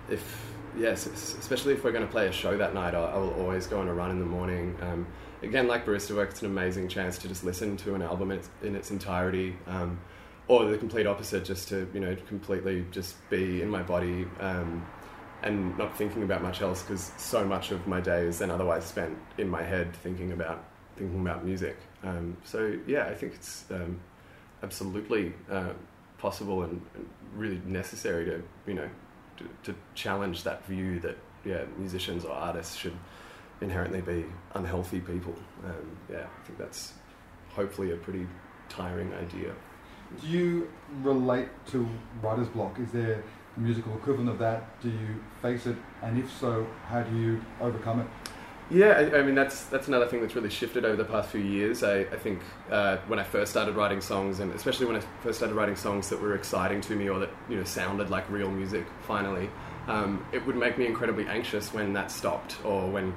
if 0.09 0.53
yes, 0.77 1.05
especially 1.07 1.73
if 1.73 1.83
we're 1.83 1.91
going 1.91 2.05
to 2.05 2.11
play 2.11 2.27
a 2.27 2.31
show 2.31 2.57
that 2.57 2.73
night, 2.73 2.93
I 2.93 3.17
will 3.17 3.33
always 3.35 3.67
go 3.67 3.79
on 3.79 3.87
a 3.87 3.93
run 3.93 4.11
in 4.11 4.19
the 4.19 4.25
morning. 4.25 4.75
Um, 4.81 5.07
again, 5.41 5.67
like 5.67 5.85
barista 5.85 6.15
work, 6.15 6.31
it's 6.31 6.41
an 6.41 6.47
amazing 6.47 6.89
chance 6.89 7.17
to 7.19 7.27
just 7.27 7.43
listen 7.43 7.77
to 7.77 7.95
an 7.95 8.01
album 8.01 8.31
in 8.31 8.39
its, 8.39 8.49
in 8.63 8.75
its 8.75 8.91
entirety. 8.91 9.55
Or 10.47 10.65
the 10.65 10.77
complete 10.77 11.07
opposite, 11.07 11.43
just 11.43 11.69
to 11.69 11.87
you 11.93 11.99
know 11.99 12.15
completely 12.27 12.85
just 12.91 13.15
be 13.29 13.61
in 13.61 13.69
my 13.69 13.81
body 13.81 14.27
um, 14.39 14.85
and 15.41 15.77
not 15.77 15.97
thinking 15.97 16.23
about 16.23 16.41
much 16.41 16.61
else 16.61 16.81
because 16.83 17.11
so 17.17 17.43
much 17.45 17.71
of 17.71 17.87
my 17.87 17.99
day 17.99 18.25
is 18.25 18.39
then 18.39 18.51
otherwise 18.51 18.85
spent 18.85 19.17
in 19.37 19.49
my 19.49 19.63
head 19.63 19.95
thinking 19.97 20.31
about 20.31 20.63
thinking 20.97 21.19
about 21.21 21.43
music. 21.43 21.77
Um, 22.03 22.37
so 22.43 22.77
yeah, 22.87 23.05
I 23.05 23.15
think 23.15 23.33
it's 23.33 23.65
um, 23.71 23.99
absolutely 24.63 25.33
uh, 25.49 25.73
possible 26.17 26.63
and, 26.63 26.81
and 26.95 27.09
really 27.35 27.61
necessary 27.65 28.25
to 28.25 28.43
you 28.67 28.75
know 28.75 28.89
to, 29.37 29.49
to 29.63 29.75
challenge 29.93 30.43
that 30.43 30.65
view 30.65 30.99
that 30.99 31.17
yeah 31.43 31.63
musicians 31.77 32.23
or 32.23 32.33
artists 32.33 32.75
should 32.75 32.97
inherently 33.61 34.01
be 34.01 34.25
unhealthy 34.53 34.99
people. 34.99 35.35
Um, 35.63 35.97
yeah, 36.11 36.25
I 36.25 36.45
think 36.45 36.57
that's 36.57 36.93
hopefully 37.49 37.91
a 37.91 37.97
pretty 37.97 38.27
tiring 38.69 39.13
idea. 39.13 39.53
Do 40.21 40.27
you 40.27 40.69
relate 41.01 41.49
to 41.67 41.87
writer's 42.21 42.47
block? 42.49 42.79
Is 42.79 42.91
there 42.91 43.23
a 43.55 43.59
musical 43.59 43.95
equivalent 43.95 44.29
of 44.29 44.39
that? 44.39 44.81
Do 44.81 44.89
you 44.89 45.21
face 45.41 45.65
it? 45.65 45.75
And 46.01 46.17
if 46.17 46.31
so, 46.39 46.67
how 46.87 47.01
do 47.03 47.15
you 47.17 47.41
overcome 47.61 48.01
it? 48.01 48.07
Yeah, 48.71 49.09
I, 49.13 49.19
I 49.19 49.21
mean 49.21 49.35
that's 49.35 49.65
that's 49.65 49.87
another 49.87 50.07
thing 50.07 50.21
that's 50.21 50.35
really 50.35 50.49
shifted 50.49 50.85
over 50.85 50.95
the 50.95 51.05
past 51.05 51.29
few 51.29 51.41
years. 51.41 51.83
I, 51.83 51.99
I 51.99 52.17
think 52.17 52.41
uh, 52.71 52.97
when 53.07 53.19
I 53.19 53.23
first 53.23 53.51
started 53.51 53.75
writing 53.75 54.01
songs, 54.01 54.39
and 54.39 54.51
especially 54.53 54.87
when 54.87 54.95
I 54.95 55.01
first 55.21 55.37
started 55.37 55.53
writing 55.53 55.75
songs 55.75 56.09
that 56.09 56.19
were 56.19 56.33
exciting 56.33 56.81
to 56.81 56.95
me 56.95 57.07
or 57.07 57.19
that 57.19 57.29
you 57.47 57.57
know 57.57 57.63
sounded 57.63 58.09
like 58.09 58.27
real 58.29 58.49
music, 58.49 58.87
finally, 59.03 59.51
um, 59.87 60.25
it 60.31 60.43
would 60.47 60.55
make 60.55 60.79
me 60.79 60.87
incredibly 60.87 61.27
anxious 61.27 61.73
when 61.73 61.93
that 61.93 62.09
stopped 62.09 62.57
or 62.65 62.89
when 62.89 63.13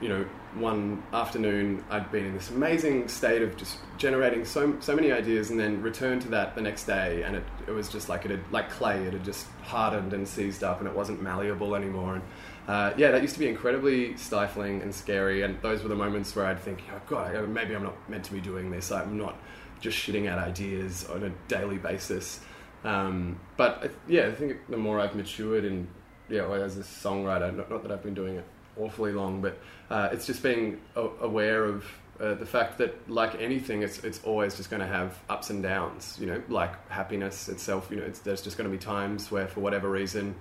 you 0.00 0.08
know 0.08 0.26
one 0.54 1.02
afternoon 1.12 1.84
I'd 1.90 2.10
been 2.10 2.26
in 2.26 2.34
this 2.34 2.50
amazing 2.50 3.08
state 3.08 3.42
of 3.42 3.56
just 3.56 3.78
generating 3.98 4.44
so 4.44 4.76
so 4.80 4.94
many 4.96 5.12
ideas, 5.12 5.50
and 5.50 5.60
then 5.60 5.80
returned 5.82 6.22
to 6.22 6.28
that 6.28 6.54
the 6.54 6.60
next 6.60 6.84
day, 6.84 7.22
and 7.22 7.36
it, 7.36 7.44
it 7.68 7.70
was 7.70 7.88
just 7.88 8.08
like 8.08 8.24
it 8.24 8.30
had 8.30 8.40
like 8.50 8.70
clay, 8.70 9.04
it 9.04 9.12
had 9.12 9.24
just 9.24 9.46
hardened 9.62 10.12
and 10.12 10.26
seized 10.26 10.64
up, 10.64 10.80
and 10.80 10.88
it 10.88 10.94
wasn't 10.94 11.22
malleable 11.22 11.76
anymore. 11.76 12.14
And 12.16 12.22
uh, 12.66 12.92
yeah, 12.96 13.10
that 13.12 13.22
used 13.22 13.34
to 13.34 13.40
be 13.40 13.48
incredibly 13.48 14.16
stifling 14.16 14.82
and 14.82 14.94
scary, 14.94 15.42
and 15.42 15.60
those 15.62 15.82
were 15.82 15.88
the 15.88 15.94
moments 15.96 16.34
where 16.34 16.46
I'd 16.46 16.60
think, 16.60 16.82
oh 16.92 17.00
God, 17.06 17.48
maybe 17.48 17.74
I'm 17.74 17.84
not 17.84 18.10
meant 18.10 18.24
to 18.24 18.32
be 18.32 18.40
doing 18.40 18.70
this. 18.70 18.90
I'm 18.90 19.16
not 19.16 19.36
just 19.80 19.96
shitting 19.96 20.28
out 20.28 20.38
ideas 20.38 21.06
on 21.08 21.22
a 21.22 21.30
daily 21.48 21.78
basis. 21.78 22.40
Um, 22.82 23.38
but 23.56 23.90
yeah, 24.08 24.26
I 24.26 24.32
think 24.32 24.56
the 24.68 24.76
more 24.76 24.98
I've 24.98 25.14
matured 25.14 25.64
and 25.64 25.86
yeah, 26.28 26.46
well, 26.46 26.62
as 26.62 26.78
a 26.78 26.82
songwriter, 26.82 27.54
not, 27.54 27.70
not 27.70 27.82
that 27.82 27.92
I've 27.92 28.02
been 28.02 28.14
doing 28.14 28.36
it 28.36 28.44
awfully 28.76 29.12
long, 29.12 29.40
but 29.40 29.58
uh, 29.90 30.08
it's 30.12 30.26
just 30.26 30.42
being 30.42 30.80
aware 30.94 31.64
of 31.64 31.84
uh, 32.20 32.34
the 32.34 32.46
fact 32.46 32.78
that, 32.78 33.10
like 33.10 33.40
anything, 33.40 33.82
it's 33.82 34.04
it's 34.04 34.22
always 34.24 34.56
just 34.56 34.70
going 34.70 34.80
to 34.80 34.86
have 34.86 35.18
ups 35.28 35.50
and 35.50 35.62
downs. 35.62 36.18
You 36.20 36.26
know, 36.26 36.42
like 36.48 36.90
happiness 36.90 37.48
itself. 37.48 37.88
You 37.90 37.96
know, 37.96 38.04
it's, 38.04 38.20
there's 38.20 38.42
just 38.42 38.58
going 38.58 38.70
to 38.70 38.76
be 38.76 38.82
times 38.82 39.30
where, 39.30 39.48
for 39.48 39.60
whatever 39.60 39.90
reason, 39.90 40.34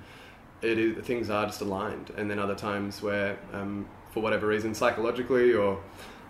it 0.61 0.77
is 0.77 1.05
things 1.05 1.29
are 1.29 1.45
just 1.45 1.61
aligned, 1.61 2.11
and 2.17 2.29
then 2.29 2.37
other 2.37 2.55
times 2.55 3.01
where, 3.01 3.39
um, 3.53 3.87
for 4.11 4.21
whatever 4.21 4.47
reason, 4.47 4.73
psychologically 4.73 5.53
or 5.53 5.81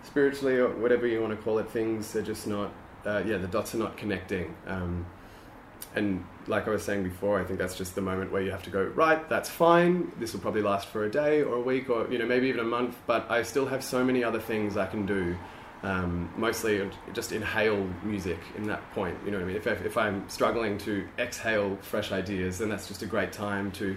spiritually 0.04 0.56
or 0.56 0.68
whatever 0.76 1.06
you 1.06 1.20
want 1.20 1.36
to 1.36 1.42
call 1.42 1.58
it, 1.58 1.68
things 1.70 2.14
are 2.14 2.22
just 2.22 2.46
not. 2.46 2.72
Uh, 3.04 3.22
yeah, 3.26 3.38
the 3.38 3.48
dots 3.48 3.74
are 3.74 3.78
not 3.78 3.96
connecting. 3.96 4.54
Um, 4.66 5.06
and 5.94 6.24
like 6.50 6.66
I 6.66 6.70
was 6.70 6.82
saying 6.82 7.04
before, 7.04 7.40
I 7.40 7.44
think 7.44 7.58
that's 7.58 7.76
just 7.76 7.94
the 7.94 8.00
moment 8.00 8.32
where 8.32 8.42
you 8.42 8.50
have 8.50 8.64
to 8.64 8.70
go, 8.70 8.82
right, 8.82 9.26
that's 9.28 9.48
fine. 9.48 10.12
This 10.18 10.32
will 10.32 10.40
probably 10.40 10.62
last 10.62 10.88
for 10.88 11.04
a 11.04 11.10
day 11.10 11.42
or 11.42 11.54
a 11.54 11.60
week 11.60 11.88
or, 11.88 12.10
you 12.12 12.18
know, 12.18 12.26
maybe 12.26 12.48
even 12.48 12.60
a 12.60 12.64
month, 12.64 12.96
but 13.06 13.30
I 13.30 13.42
still 13.44 13.66
have 13.66 13.82
so 13.82 14.04
many 14.04 14.24
other 14.24 14.40
things 14.40 14.76
I 14.76 14.86
can 14.86 15.06
do. 15.06 15.36
Um, 15.82 16.30
mostly 16.36 16.90
just 17.14 17.32
inhale 17.32 17.88
music 18.02 18.38
in 18.58 18.64
that 18.66 18.82
point. 18.92 19.16
You 19.24 19.30
know 19.30 19.38
what 19.38 19.44
I 19.44 19.46
mean? 19.46 19.56
If, 19.56 19.66
if 19.66 19.96
I'm 19.96 20.28
struggling 20.28 20.76
to 20.78 21.08
exhale 21.18 21.78
fresh 21.80 22.12
ideas, 22.12 22.58
then 22.58 22.68
that's 22.68 22.86
just 22.86 23.02
a 23.02 23.06
great 23.06 23.32
time 23.32 23.70
to 23.72 23.96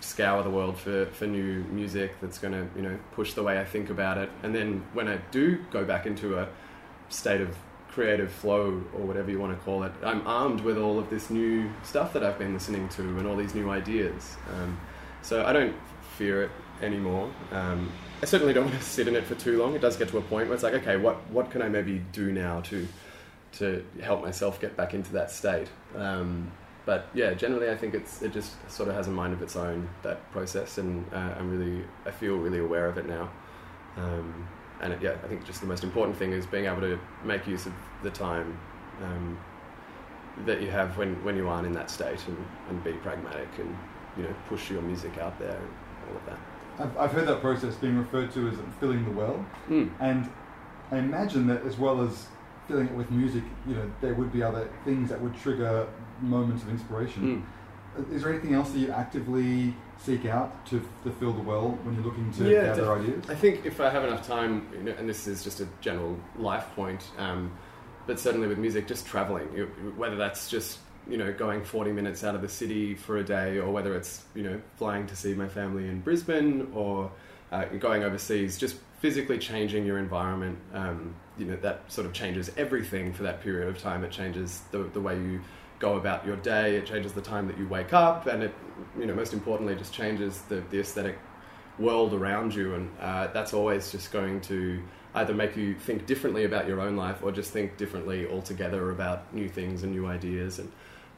scour 0.00 0.42
the 0.42 0.48
world 0.48 0.78
for, 0.78 1.04
for 1.06 1.26
new 1.26 1.62
music 1.64 2.14
that's 2.22 2.38
going 2.38 2.54
to, 2.54 2.66
you 2.74 2.80
know, 2.80 2.98
push 3.12 3.34
the 3.34 3.42
way 3.42 3.60
I 3.60 3.66
think 3.66 3.90
about 3.90 4.16
it. 4.16 4.30
And 4.42 4.54
then 4.54 4.82
when 4.94 5.08
I 5.08 5.18
do 5.30 5.62
go 5.70 5.84
back 5.84 6.06
into 6.06 6.38
a 6.38 6.48
state 7.10 7.42
of 7.42 7.54
creative 7.92 8.30
flow 8.30 8.82
or 8.94 9.04
whatever 9.04 9.30
you 9.30 9.38
want 9.38 9.56
to 9.56 9.64
call 9.64 9.82
it, 9.82 9.92
I'm 10.02 10.26
armed 10.26 10.60
with 10.60 10.78
all 10.78 10.98
of 10.98 11.10
this 11.10 11.30
new 11.30 11.70
stuff 11.82 12.12
that 12.12 12.22
I've 12.22 12.38
been 12.38 12.54
listening 12.54 12.88
to 12.90 13.02
and 13.02 13.26
all 13.26 13.36
these 13.36 13.54
new 13.54 13.70
ideas. 13.70 14.36
Um, 14.54 14.78
so 15.22 15.44
I 15.44 15.52
don't 15.52 15.74
fear 16.16 16.44
it 16.44 16.50
anymore. 16.82 17.30
Um, 17.52 17.90
I 18.22 18.26
certainly 18.26 18.52
don't 18.52 18.64
want 18.68 18.78
to 18.78 18.84
sit 18.84 19.08
in 19.08 19.16
it 19.16 19.24
for 19.24 19.34
too 19.34 19.58
long. 19.58 19.74
It 19.74 19.80
does 19.80 19.96
get 19.96 20.08
to 20.08 20.18
a 20.18 20.22
point 20.22 20.48
where 20.48 20.54
it's 20.54 20.62
like, 20.62 20.74
okay, 20.74 20.96
what, 20.96 21.28
what 21.30 21.50
can 21.50 21.62
I 21.62 21.68
maybe 21.68 22.02
do 22.12 22.32
now 22.32 22.60
to 22.62 22.86
to 23.52 23.84
help 24.00 24.22
myself 24.22 24.60
get 24.60 24.76
back 24.76 24.94
into 24.94 25.12
that 25.12 25.28
state? 25.28 25.66
Um, 25.96 26.52
but 26.86 27.08
yeah, 27.14 27.34
generally, 27.34 27.70
I 27.70 27.76
think 27.76 27.94
it's 27.94 28.22
it 28.22 28.32
just 28.32 28.52
sort 28.70 28.88
of 28.88 28.94
has 28.94 29.08
a 29.08 29.10
mind 29.10 29.32
of 29.32 29.42
its 29.42 29.56
own 29.56 29.88
that 30.02 30.30
process, 30.32 30.78
and 30.78 31.04
uh, 31.12 31.34
I'm 31.36 31.50
really 31.50 31.84
I 32.06 32.10
feel 32.10 32.36
really 32.36 32.58
aware 32.58 32.86
of 32.86 32.96
it 32.98 33.06
now. 33.06 33.30
Um, 33.96 34.48
and 34.80 34.92
it, 34.92 35.02
yeah, 35.02 35.14
I 35.24 35.28
think 35.28 35.44
just 35.44 35.60
the 35.60 35.66
most 35.66 35.84
important 35.84 36.16
thing 36.16 36.32
is 36.32 36.46
being 36.46 36.66
able 36.66 36.80
to 36.80 36.98
make 37.24 37.46
use 37.46 37.66
of 37.66 37.72
the 38.02 38.10
time 38.10 38.58
um, 39.02 39.38
that 40.46 40.60
you 40.62 40.70
have 40.70 40.96
when, 40.96 41.22
when 41.24 41.36
you 41.36 41.48
aren't 41.48 41.66
in 41.66 41.72
that 41.72 41.90
state 41.90 42.26
and, 42.26 42.36
and 42.68 42.82
be 42.82 42.92
pragmatic 42.92 43.48
and 43.58 43.76
you 44.16 44.24
know 44.24 44.34
push 44.48 44.70
your 44.70 44.82
music 44.82 45.18
out 45.18 45.38
there 45.38 45.56
and 45.56 45.68
all 46.08 46.16
of 46.16 46.26
that. 46.26 46.38
I've, 46.78 46.96
I've 46.98 47.12
heard 47.12 47.28
that 47.28 47.40
process 47.40 47.74
being 47.76 47.98
referred 47.98 48.32
to 48.32 48.48
as 48.48 48.54
filling 48.78 49.04
the 49.04 49.10
well. 49.10 49.44
Mm. 49.68 49.90
And 50.00 50.30
I 50.90 50.98
imagine 50.98 51.46
that 51.48 51.64
as 51.64 51.78
well 51.78 52.00
as 52.02 52.26
filling 52.66 52.86
it 52.86 52.94
with 52.94 53.10
music, 53.10 53.42
you 53.66 53.74
know, 53.74 53.90
there 54.00 54.14
would 54.14 54.32
be 54.32 54.42
other 54.42 54.68
things 54.84 55.10
that 55.10 55.20
would 55.20 55.36
trigger 55.36 55.86
moments 56.20 56.62
of 56.62 56.70
inspiration. 56.70 57.42
Mm. 57.42 57.42
Is 58.12 58.22
there 58.22 58.32
anything 58.32 58.54
else 58.54 58.70
that 58.70 58.78
you 58.78 58.90
actively 58.90 59.74
seek 59.98 60.24
out 60.26 60.64
to, 60.66 60.80
to 61.04 61.10
fill 61.12 61.32
the 61.32 61.42
well 61.42 61.70
when 61.82 61.94
you're 61.94 62.04
looking 62.04 62.32
to 62.34 62.48
Yeah, 62.48 62.66
gather 62.66 62.82
def- 62.82 63.04
ideas? 63.04 63.30
I 63.30 63.34
think 63.34 63.66
if 63.66 63.80
I 63.80 63.90
have 63.90 64.04
enough 64.04 64.26
time, 64.26 64.68
you 64.72 64.82
know, 64.84 64.94
and 64.98 65.08
this 65.08 65.26
is 65.26 65.42
just 65.42 65.60
a 65.60 65.68
general 65.80 66.18
life 66.38 66.66
point, 66.74 67.02
um, 67.18 67.50
but 68.06 68.18
certainly 68.18 68.48
with 68.48 68.58
music, 68.58 68.86
just 68.86 69.06
traveling, 69.06 69.46
whether 69.96 70.16
that's 70.16 70.48
just 70.48 70.78
you 71.08 71.16
know 71.16 71.32
going 71.32 71.64
40 71.64 71.92
minutes 71.92 72.22
out 72.24 72.34
of 72.34 72.42
the 72.42 72.48
city 72.48 72.94
for 72.94 73.18
a 73.18 73.24
day, 73.24 73.58
or 73.58 73.70
whether 73.70 73.94
it's 73.94 74.24
you 74.34 74.42
know 74.42 74.60
flying 74.76 75.06
to 75.08 75.16
see 75.16 75.34
my 75.34 75.48
family 75.48 75.88
in 75.88 76.00
Brisbane 76.00 76.70
or 76.74 77.10
uh, 77.52 77.64
going 77.66 78.04
overseas, 78.04 78.58
just 78.58 78.76
physically 79.00 79.38
changing 79.38 79.84
your 79.84 79.98
environment. 79.98 80.58
Um, 80.72 81.14
you 81.38 81.46
know 81.46 81.56
that 81.56 81.90
sort 81.90 82.06
of 82.06 82.12
changes 82.12 82.50
everything 82.56 83.12
for 83.12 83.22
that 83.24 83.42
period 83.42 83.68
of 83.68 83.78
time. 83.78 84.04
It 84.04 84.10
changes 84.10 84.62
the 84.70 84.84
the 84.84 85.00
way 85.00 85.16
you 85.16 85.40
go 85.80 85.96
about 85.96 86.24
your 86.24 86.36
day. 86.36 86.76
It 86.76 86.86
changes 86.86 87.12
the 87.12 87.20
time 87.20 87.48
that 87.48 87.58
you 87.58 87.66
wake 87.66 87.92
up, 87.92 88.26
and 88.26 88.44
it 88.44 88.54
you 88.98 89.06
know 89.06 89.14
most 89.14 89.32
importantly 89.32 89.74
just 89.74 89.92
changes 89.92 90.42
the 90.42 90.62
the 90.70 90.78
aesthetic 90.78 91.18
world 91.78 92.14
around 92.14 92.54
you, 92.54 92.74
and 92.74 92.90
uh, 93.00 93.26
that's 93.28 93.52
always 93.52 93.90
just 93.90 94.12
going 94.12 94.40
to 94.42 94.80
either 95.14 95.34
make 95.34 95.56
you 95.56 95.74
think 95.74 96.06
differently 96.06 96.44
about 96.44 96.68
your 96.68 96.80
own 96.80 96.96
life 96.96 97.22
or 97.22 97.32
just 97.32 97.50
think 97.50 97.76
differently 97.76 98.28
altogether 98.28 98.90
about 98.90 99.32
new 99.34 99.48
things 99.48 99.82
and 99.82 99.92
new 99.92 100.06
ideas. 100.06 100.60
And 100.60 100.72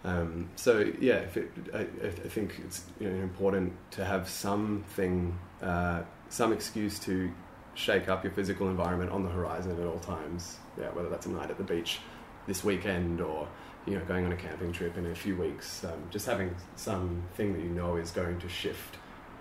um, 0.05 0.49
so, 0.57 0.91
yeah, 0.99 1.25
it, 1.35 1.51
I, 1.75 1.81
I, 1.81 2.11
think 2.11 2.61
it's 2.65 2.85
you 2.99 3.11
know, 3.11 3.23
important 3.23 3.73
to 3.93 4.05
have 4.05 4.29
something, 4.29 5.39
uh, 5.61 6.03
some 6.29 6.53
excuse 6.53 6.99
to 7.01 7.31
shake 7.75 8.09
up 8.09 8.25
your 8.25 8.33
physical 8.33 8.69
environment 8.69 9.11
on 9.11 9.23
the 9.23 9.29
horizon 9.29 9.79
at 9.79 9.87
all 9.87 10.01
times. 10.01 10.59
Yeah, 10.79 10.89
whether 10.89 11.09
that's 11.09 11.27
a 11.27 11.31
night 11.31 11.51
at 11.51 11.59
the 11.59 11.65
beach 11.65 12.01
this 12.47 12.65
weekend 12.65 13.21
or 13.21 13.47
you 13.87 13.99
know 13.99 14.05
going 14.05 14.25
on 14.25 14.33
a 14.33 14.37
camping 14.37 14.73
trip 14.73 14.97
in 14.97 15.07
a 15.07 15.15
few 15.15 15.37
weeks. 15.37 15.85
Um, 15.85 16.03
just 16.11 16.27
having 16.27 16.55
something 16.77 17.53
that 17.53 17.61
you 17.61 17.69
know 17.71 17.97
is 17.97 18.11
going 18.11 18.39
to 18.41 18.49
shift 18.49 18.97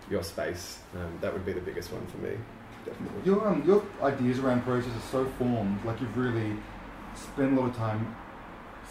your 0.10 0.24
space. 0.24 0.80
Um, 0.96 1.18
that 1.22 1.32
would 1.34 1.46
be 1.46 1.54
the 1.54 1.62
biggest 1.62 1.92
one 1.92 2.06
for 2.08 2.18
me. 2.18 2.38
Definitely. 2.86 3.22
Your 3.26 3.48
um, 3.48 3.64
your 3.66 3.84
ideas 4.02 4.40
around 4.40 4.64
process 4.64 4.96
are 4.96 5.10
so 5.12 5.26
formed. 5.38 5.84
Like 5.86 6.02
you've 6.02 6.18
really 6.18 6.56
spent 7.16 7.58
a 7.58 7.62
lot 7.62 7.70
of 7.70 7.76
time. 7.76 8.16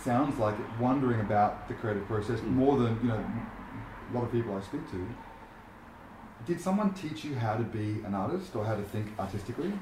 Sounds 0.03 0.39
like 0.39 0.55
it, 0.55 0.65
wondering 0.81 1.21
about 1.21 1.69
the 1.69 1.75
creative 1.75 2.07
process 2.07 2.41
Mm. 2.41 2.53
more 2.55 2.79
than 2.79 2.99
you 3.03 3.09
know 3.09 3.25
a 4.11 4.15
lot 4.15 4.25
of 4.25 4.33
people 4.33 4.57
I 4.57 4.61
speak 4.61 4.89
to. 4.93 5.07
Did 6.47 6.61
someone 6.61 6.95
teach 6.95 7.23
you 7.25 7.35
how 7.35 7.57
to 7.57 7.63
be 7.65 8.01
an 8.05 8.15
artist 8.15 8.57
or 8.57 8.65
how 8.65 8.75
to 8.77 8.83
think 8.83 9.09
artistically, 9.19 9.73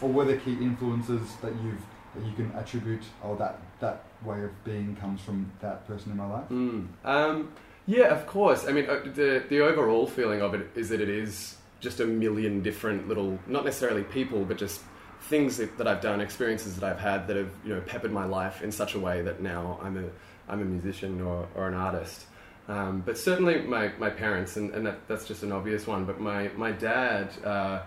or 0.00 0.08
were 0.08 0.24
there 0.24 0.38
key 0.38 0.54
influences 0.54 1.36
that 1.42 1.52
you've 1.62 1.82
that 2.14 2.24
you 2.24 2.32
can 2.34 2.50
attribute? 2.56 3.02
Oh, 3.22 3.34
that 3.36 3.60
that 3.80 4.04
way 4.24 4.42
of 4.42 4.64
being 4.64 4.96
comes 4.96 5.20
from 5.20 5.50
that 5.60 5.86
person 5.86 6.12
in 6.12 6.16
my 6.16 6.26
life. 6.26 6.48
Mm. 6.48 6.88
Um, 7.04 7.52
yeah, 7.86 8.14
of 8.14 8.26
course. 8.26 8.66
I 8.66 8.72
mean, 8.72 8.88
uh, 8.88 9.00
the 9.14 9.42
the 9.48 9.60
overall 9.60 10.06
feeling 10.06 10.40
of 10.40 10.54
it 10.54 10.70
is 10.74 10.88
that 10.90 11.00
it 11.00 11.08
is 11.08 11.56
just 11.80 12.00
a 12.00 12.06
million 12.06 12.62
different 12.62 13.08
little, 13.08 13.38
not 13.46 13.64
necessarily 13.64 14.04
people, 14.04 14.44
but 14.44 14.56
just 14.56 14.80
things 15.22 15.56
that, 15.56 15.76
that 15.78 15.88
I've 15.88 16.00
done, 16.00 16.20
experiences 16.20 16.76
that 16.76 16.84
I've 16.88 17.00
had 17.00 17.26
that 17.26 17.36
have 17.36 17.50
you 17.64 17.74
know 17.74 17.80
peppered 17.80 18.12
my 18.12 18.24
life 18.24 18.62
in 18.62 18.70
such 18.70 18.94
a 18.94 19.00
way 19.00 19.22
that 19.22 19.40
now 19.40 19.78
I'm 19.82 19.96
a 19.96 20.08
I'm 20.48 20.60
a 20.60 20.64
musician 20.64 21.20
or, 21.20 21.48
or 21.54 21.68
an 21.68 21.74
artist. 21.74 22.26
Um, 22.68 23.02
but 23.04 23.18
certainly 23.18 23.60
my, 23.62 23.90
my 23.98 24.10
parents, 24.10 24.56
and, 24.56 24.72
and 24.72 24.86
that, 24.86 25.08
that's 25.08 25.26
just 25.26 25.42
an 25.42 25.50
obvious 25.50 25.86
one. 25.86 26.04
But 26.04 26.20
my 26.20 26.48
my 26.56 26.70
dad 26.70 27.30
uh, 27.44 27.82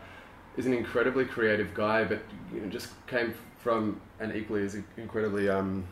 is 0.58 0.66
an 0.66 0.74
incredibly 0.74 1.26
creative 1.26 1.74
guy, 1.74 2.04
but 2.04 2.22
you 2.54 2.62
know, 2.62 2.68
just 2.68 2.90
came 3.08 3.34
from 3.58 4.00
an 4.20 4.36
equally 4.36 4.64
as 4.64 4.78
incredibly 4.98 5.50
um, 5.50 5.86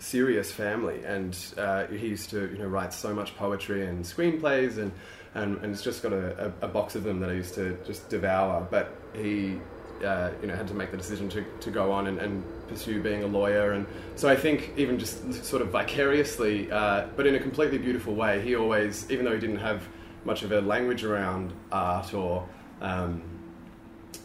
serious 0.00 0.50
family, 0.50 1.04
and 1.04 1.36
uh, 1.56 1.86
he 1.86 2.08
used 2.08 2.30
to 2.30 2.50
you 2.50 2.58
know 2.58 2.66
write 2.66 2.92
so 2.92 3.14
much 3.14 3.36
poetry 3.36 3.86
and 3.86 4.04
screenplays, 4.04 4.78
and 4.78 4.90
and, 5.34 5.58
and 5.58 5.72
it's 5.72 5.82
just 5.82 6.02
got 6.02 6.12
a, 6.12 6.52
a, 6.60 6.66
a 6.66 6.68
box 6.68 6.96
of 6.96 7.04
them 7.04 7.20
that 7.20 7.30
I 7.30 7.34
used 7.34 7.54
to 7.54 7.78
just 7.86 8.08
devour. 8.08 8.66
But 8.68 8.96
he 9.14 9.60
uh, 10.04 10.30
you 10.40 10.48
know 10.48 10.56
had 10.56 10.66
to 10.68 10.74
make 10.74 10.90
the 10.90 10.96
decision 10.96 11.28
to, 11.28 11.44
to 11.60 11.70
go 11.70 11.92
on 11.92 12.08
and, 12.08 12.18
and 12.18 12.42
pursue 12.68 13.02
being 13.02 13.22
a 13.22 13.26
lawyer, 13.26 13.72
and 13.72 13.86
so 14.16 14.28
I 14.28 14.36
think 14.36 14.72
even 14.76 14.98
just 14.98 15.44
sort 15.44 15.62
of 15.62 15.68
vicariously, 15.68 16.70
uh, 16.72 17.06
but 17.16 17.26
in 17.26 17.34
a 17.34 17.40
completely 17.40 17.78
beautiful 17.78 18.14
way, 18.14 18.40
he 18.40 18.56
always, 18.56 19.08
even 19.10 19.24
though 19.24 19.34
he 19.34 19.40
didn't 19.40 19.58
have 19.58 19.86
much 20.24 20.42
of 20.42 20.52
a 20.52 20.60
language 20.60 21.04
around 21.04 21.52
art 21.72 22.12
or 22.12 22.46
um, 22.82 23.22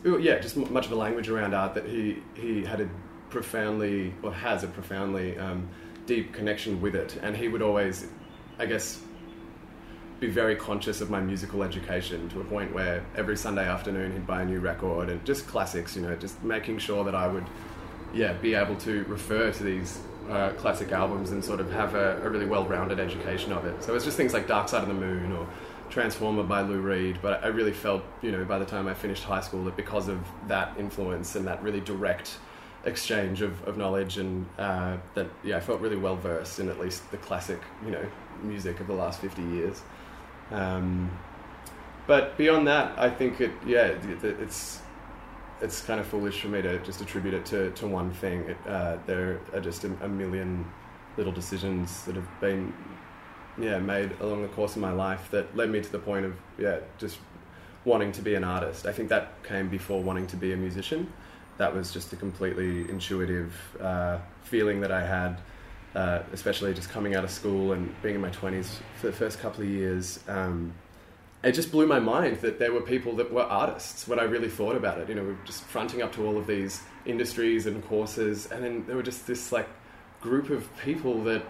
yeah, 0.03 0.39
just 0.39 0.55
much 0.55 0.85
of 0.85 0.91
a 0.91 0.95
language 0.95 1.29
around 1.29 1.53
art 1.53 1.73
that 1.73 1.85
he 1.85 2.21
he 2.35 2.63
had 2.63 2.81
a 2.81 2.89
profoundly 3.35 4.13
or 4.23 4.33
has 4.33 4.63
a 4.63 4.67
profoundly 4.67 5.37
um, 5.37 5.67
deep 6.05 6.31
connection 6.31 6.79
with 6.79 6.95
it, 6.95 7.19
and 7.21 7.35
he 7.35 7.49
would 7.49 7.61
always, 7.61 8.07
I 8.57 8.65
guess, 8.65 9.01
be 10.21 10.27
very 10.27 10.55
conscious 10.55 11.01
of 11.01 11.09
my 11.09 11.19
musical 11.19 11.61
education 11.61 12.29
to 12.29 12.39
a 12.39 12.45
point 12.45 12.73
where 12.73 13.03
every 13.17 13.35
Sunday 13.35 13.67
afternoon 13.67 14.13
he'd 14.13 14.25
buy 14.25 14.43
a 14.43 14.45
new 14.45 14.61
record 14.61 15.09
and 15.09 15.25
just 15.25 15.47
classics, 15.47 15.97
you 15.97 16.01
know, 16.01 16.15
just 16.15 16.41
making 16.43 16.77
sure 16.77 17.03
that 17.03 17.13
I 17.13 17.27
would, 17.27 17.45
yeah, 18.13 18.31
be 18.31 18.53
able 18.53 18.77
to 18.77 19.03
refer 19.03 19.51
to 19.51 19.63
these 19.63 19.99
uh, 20.29 20.51
classic 20.51 20.93
albums 20.93 21.31
and 21.31 21.43
sort 21.43 21.59
of 21.59 21.69
have 21.73 21.93
a, 21.93 22.21
a 22.23 22.29
really 22.29 22.45
well-rounded 22.45 23.01
education 23.01 23.51
of 23.51 23.65
it. 23.65 23.83
So 23.83 23.95
it's 23.95 24.05
just 24.05 24.15
things 24.15 24.31
like 24.31 24.47
Dark 24.47 24.69
Side 24.69 24.83
of 24.83 24.87
the 24.87 24.93
Moon 24.93 25.33
or 25.33 25.45
Transformer 25.89 26.43
by 26.43 26.61
Lou 26.61 26.79
Reed, 26.79 27.19
but 27.21 27.43
I 27.43 27.47
really 27.47 27.73
felt, 27.73 28.01
you 28.21 28.31
know, 28.31 28.45
by 28.45 28.59
the 28.59 28.65
time 28.65 28.87
I 28.87 28.93
finished 28.93 29.25
high 29.25 29.41
school 29.41 29.65
that 29.65 29.75
because 29.75 30.07
of 30.07 30.19
that 30.47 30.77
influence 30.79 31.35
and 31.35 31.45
that 31.47 31.61
really 31.61 31.81
direct 31.81 32.37
exchange 32.85 33.41
of, 33.41 33.61
of 33.67 33.77
knowledge 33.77 34.17
and 34.17 34.45
uh, 34.57 34.97
that, 35.15 35.27
yeah, 35.43 35.57
I 35.57 35.59
felt 35.59 35.81
really 35.81 35.95
well 35.95 36.15
versed 36.15 36.59
in 36.59 36.69
at 36.69 36.79
least 36.79 37.09
the 37.11 37.17
classic, 37.17 37.59
you 37.83 37.91
know, 37.91 38.05
music 38.43 38.79
of 38.79 38.87
the 38.87 38.93
last 38.93 39.19
50 39.21 39.41
years. 39.41 39.81
Um, 40.51 41.11
but 42.07 42.37
beyond 42.37 42.67
that, 42.67 42.97
I 42.99 43.09
think 43.09 43.41
it, 43.41 43.51
yeah, 43.65 43.85
it, 43.87 44.23
it's, 44.23 44.81
it's 45.61 45.81
kind 45.81 45.99
of 45.99 46.05
foolish 46.05 46.41
for 46.41 46.47
me 46.47 46.61
to 46.61 46.77
just 46.79 47.01
attribute 47.01 47.33
it 47.33 47.45
to, 47.47 47.71
to 47.71 47.87
one 47.87 48.11
thing. 48.11 48.41
It, 48.41 48.57
uh, 48.67 48.97
there 49.07 49.39
are 49.53 49.61
just 49.61 49.83
a, 49.83 49.91
a 50.03 50.07
million 50.07 50.65
little 51.17 51.33
decisions 51.33 52.03
that 52.05 52.15
have 52.15 52.27
been 52.41 52.73
yeah 53.57 53.79
made 53.79 54.11
along 54.19 54.41
the 54.41 54.49
course 54.49 54.75
of 54.75 54.81
my 54.81 54.91
life 54.91 55.31
that 55.31 55.55
led 55.55 55.69
me 55.69 55.79
to 55.79 55.89
the 55.89 55.99
point 55.99 56.25
of 56.25 56.33
yeah 56.57 56.77
just 56.97 57.19
wanting 57.85 58.11
to 58.11 58.21
be 58.21 58.33
an 58.35 58.43
artist. 58.43 58.85
I 58.85 58.91
think 58.91 59.09
that 59.09 59.43
came 59.43 59.69
before 59.69 60.01
wanting 60.01 60.27
to 60.27 60.35
be 60.35 60.53
a 60.53 60.57
musician. 60.57 61.11
That 61.57 61.73
was 61.73 61.93
just 61.93 62.11
a 62.13 62.15
completely 62.15 62.89
intuitive 62.89 63.53
uh, 63.81 64.19
feeling 64.43 64.81
that 64.81 64.91
I 64.91 65.05
had, 65.05 65.37
uh, 65.95 66.23
especially 66.33 66.73
just 66.73 66.89
coming 66.89 67.15
out 67.15 67.23
of 67.23 67.31
school 67.31 67.71
and 67.73 67.93
being 68.01 68.15
in 68.15 68.21
my 68.21 68.29
twenties 68.29 68.79
for 68.99 69.07
the 69.07 69.13
first 69.13 69.39
couple 69.39 69.63
of 69.63 69.69
years. 69.69 70.19
Um, 70.27 70.73
it 71.43 71.53
just 71.53 71.71
blew 71.71 71.85
my 71.85 71.99
mind 71.99 72.41
that 72.41 72.57
there 72.57 72.73
were 72.73 72.81
people 72.81 73.15
that 73.17 73.31
were 73.31 73.43
artists 73.43 74.07
when 74.07 74.19
I 74.19 74.23
really 74.23 74.49
thought 74.49 74.75
about 74.75 74.97
it. 74.99 75.07
You 75.09 75.15
know, 75.15 75.37
just 75.45 75.63
fronting 75.63 76.01
up 76.01 76.11
to 76.13 76.25
all 76.25 76.37
of 76.37 76.47
these 76.47 76.81
industries 77.05 77.67
and 77.67 77.83
courses, 77.85 78.51
and 78.51 78.63
then 78.63 78.85
there 78.87 78.95
were 78.95 79.03
just 79.03 79.27
this 79.27 79.51
like 79.51 79.69
group 80.21 80.49
of 80.49 80.67
people 80.79 81.23
that 81.25 81.43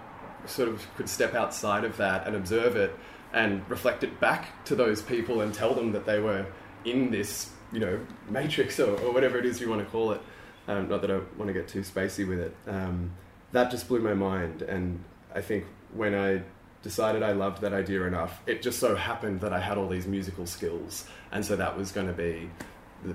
sort 0.45 0.67
of 0.69 0.85
could 0.95 1.09
step 1.09 1.33
outside 1.33 1.83
of 1.83 1.97
that 1.97 2.27
and 2.27 2.35
observe 2.35 2.75
it 2.75 2.93
and 3.33 3.67
reflect 3.69 4.03
it 4.03 4.19
back 4.19 4.63
to 4.65 4.75
those 4.75 5.01
people 5.01 5.41
and 5.41 5.53
tell 5.53 5.73
them 5.73 5.91
that 5.93 6.05
they 6.05 6.19
were 6.19 6.45
in 6.83 7.09
this, 7.09 7.49
you 7.71 7.79
know, 7.79 7.99
matrix 8.29 8.79
or, 8.79 8.99
or 9.01 9.13
whatever 9.13 9.37
it 9.37 9.45
is 9.45 9.59
you 9.59 9.69
want 9.69 9.81
to 9.81 9.89
call 9.89 10.11
it. 10.11 10.21
Um, 10.67 10.89
not 10.89 11.01
that 11.01 11.11
I 11.11 11.19
want 11.37 11.47
to 11.47 11.53
get 11.53 11.67
too 11.67 11.81
spacey 11.81 12.27
with 12.27 12.39
it. 12.39 12.55
Um, 12.67 13.11
that 13.51 13.71
just 13.71 13.87
blew 13.87 13.99
my 13.99 14.13
mind, 14.13 14.61
and 14.63 15.03
I 15.33 15.41
think 15.41 15.65
when 15.93 16.15
I 16.15 16.41
decided 16.81 17.23
I 17.23 17.31
loved 17.31 17.61
that 17.61 17.73
idea 17.73 18.03
enough, 18.03 18.41
it 18.45 18.61
just 18.61 18.79
so 18.79 18.95
happened 18.95 19.41
that 19.41 19.53
I 19.53 19.59
had 19.59 19.77
all 19.77 19.87
these 19.87 20.07
musical 20.07 20.45
skills, 20.45 21.07
and 21.31 21.45
so 21.45 21.55
that 21.55 21.77
was 21.77 21.91
going 21.91 22.07
to 22.07 22.13
be 22.13 22.49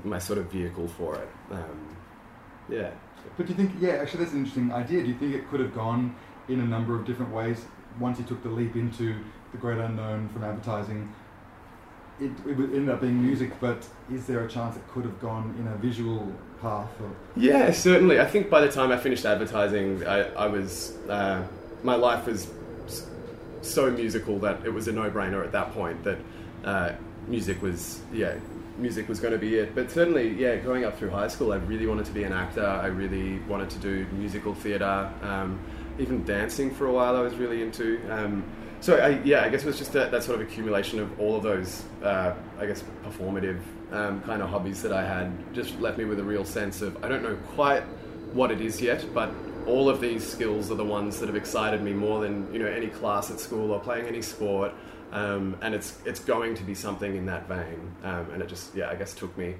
my 0.04 0.18
sort 0.18 0.38
of 0.38 0.50
vehicle 0.50 0.88
for 0.88 1.16
it. 1.16 1.28
Um, 1.50 1.96
yeah. 2.68 2.90
But 3.36 3.46
do 3.46 3.52
you 3.52 3.56
think, 3.56 3.72
yeah, 3.80 3.94
actually, 3.94 4.20
that's 4.20 4.32
an 4.32 4.38
interesting 4.38 4.72
idea. 4.72 5.02
Do 5.02 5.08
you 5.08 5.14
think 5.14 5.34
it 5.34 5.48
could 5.50 5.60
have 5.60 5.74
gone 5.74 6.14
in 6.48 6.60
a 6.60 6.64
number 6.64 6.94
of 6.94 7.04
different 7.04 7.32
ways 7.32 7.64
once 7.98 8.18
you 8.18 8.24
took 8.24 8.42
the 8.42 8.48
leap 8.48 8.76
into 8.76 9.16
the 9.52 9.58
great 9.58 9.78
unknown 9.78 10.28
from 10.30 10.44
advertising? 10.44 11.12
It, 12.20 12.32
it 12.46 12.56
would 12.56 12.74
end 12.74 12.90
up 12.90 13.00
being 13.00 13.22
music, 13.22 13.58
but 13.60 13.86
is 14.12 14.26
there 14.26 14.44
a 14.44 14.48
chance 14.48 14.76
it 14.76 14.86
could 14.88 15.04
have 15.04 15.20
gone 15.20 15.54
in 15.58 15.66
a 15.68 15.76
visual 15.76 16.30
path? 16.60 16.90
Or, 17.00 17.10
Yeah, 17.36 17.70
certainly. 17.72 18.20
I 18.20 18.26
think 18.26 18.50
by 18.50 18.60
the 18.60 18.70
time 18.70 18.92
I 18.92 18.98
finished 18.98 19.24
advertising, 19.24 20.06
I, 20.06 20.24
I 20.34 20.46
was 20.46 20.96
uh, 21.08 21.46
my 21.82 21.94
life 21.94 22.26
was 22.26 22.50
so 23.62 23.90
musical 23.90 24.38
that 24.40 24.64
it 24.64 24.72
was 24.72 24.88
a 24.88 24.92
no-brainer 24.92 25.44
at 25.44 25.52
that 25.52 25.72
point 25.72 26.02
that 26.04 26.18
uh, 26.64 26.92
music 27.26 27.60
was 27.62 28.00
yeah 28.12 28.34
music 28.78 29.08
was 29.08 29.20
going 29.20 29.32
to 29.32 29.38
be 29.38 29.56
it. 29.56 29.74
But 29.74 29.90
certainly, 29.90 30.34
yeah, 30.34 30.56
growing 30.56 30.84
up 30.84 30.98
through 30.98 31.10
high 31.10 31.28
school, 31.28 31.52
I 31.52 31.56
really 31.56 31.86
wanted 31.86 32.06
to 32.06 32.12
be 32.12 32.24
an 32.24 32.32
actor. 32.32 32.64
I 32.64 32.86
really 32.86 33.38
wanted 33.40 33.70
to 33.70 33.78
do 33.78 34.06
musical 34.12 34.54
theatre. 34.54 35.12
Um, 35.22 35.60
even 35.98 36.24
dancing 36.24 36.70
for 36.74 36.86
a 36.86 36.92
while, 36.92 37.16
I 37.16 37.20
was 37.20 37.34
really 37.34 37.62
into. 37.62 38.00
Um, 38.10 38.44
so 38.80 38.96
I, 38.96 39.20
yeah, 39.24 39.42
I 39.42 39.48
guess 39.48 39.62
it 39.62 39.66
was 39.66 39.78
just 39.78 39.92
that, 39.92 40.10
that 40.10 40.22
sort 40.22 40.40
of 40.40 40.46
accumulation 40.46 41.00
of 41.00 41.20
all 41.20 41.36
of 41.36 41.42
those, 41.42 41.84
uh, 42.02 42.34
I 42.58 42.66
guess, 42.66 42.82
performative 43.04 43.60
um, 43.92 44.22
kind 44.22 44.42
of 44.42 44.48
hobbies 44.48 44.82
that 44.82 44.92
I 44.92 45.04
had 45.04 45.32
just 45.54 45.78
left 45.80 45.98
me 45.98 46.04
with 46.04 46.18
a 46.18 46.24
real 46.24 46.44
sense 46.44 46.80
of 46.82 47.02
I 47.04 47.08
don't 47.08 47.22
know 47.22 47.36
quite 47.54 47.82
what 48.32 48.50
it 48.50 48.60
is 48.60 48.80
yet, 48.80 49.04
but 49.12 49.30
all 49.66 49.88
of 49.88 50.00
these 50.00 50.26
skills 50.26 50.70
are 50.70 50.76
the 50.76 50.84
ones 50.84 51.20
that 51.20 51.26
have 51.26 51.36
excited 51.36 51.82
me 51.82 51.92
more 51.92 52.20
than 52.20 52.52
you 52.52 52.58
know 52.58 52.66
any 52.66 52.88
class 52.88 53.30
at 53.30 53.38
school 53.38 53.72
or 53.72 53.80
playing 53.80 54.06
any 54.06 54.22
sport. 54.22 54.72
Um, 55.12 55.56
and 55.60 55.74
it's 55.74 55.98
it's 56.04 56.20
going 56.20 56.54
to 56.54 56.62
be 56.62 56.74
something 56.74 57.16
in 57.16 57.26
that 57.26 57.48
vein, 57.48 57.92
um, 58.04 58.30
and 58.32 58.42
it 58.42 58.48
just 58.48 58.74
yeah 58.74 58.88
I 58.88 58.94
guess 58.94 59.12
took 59.12 59.36
me 59.36 59.56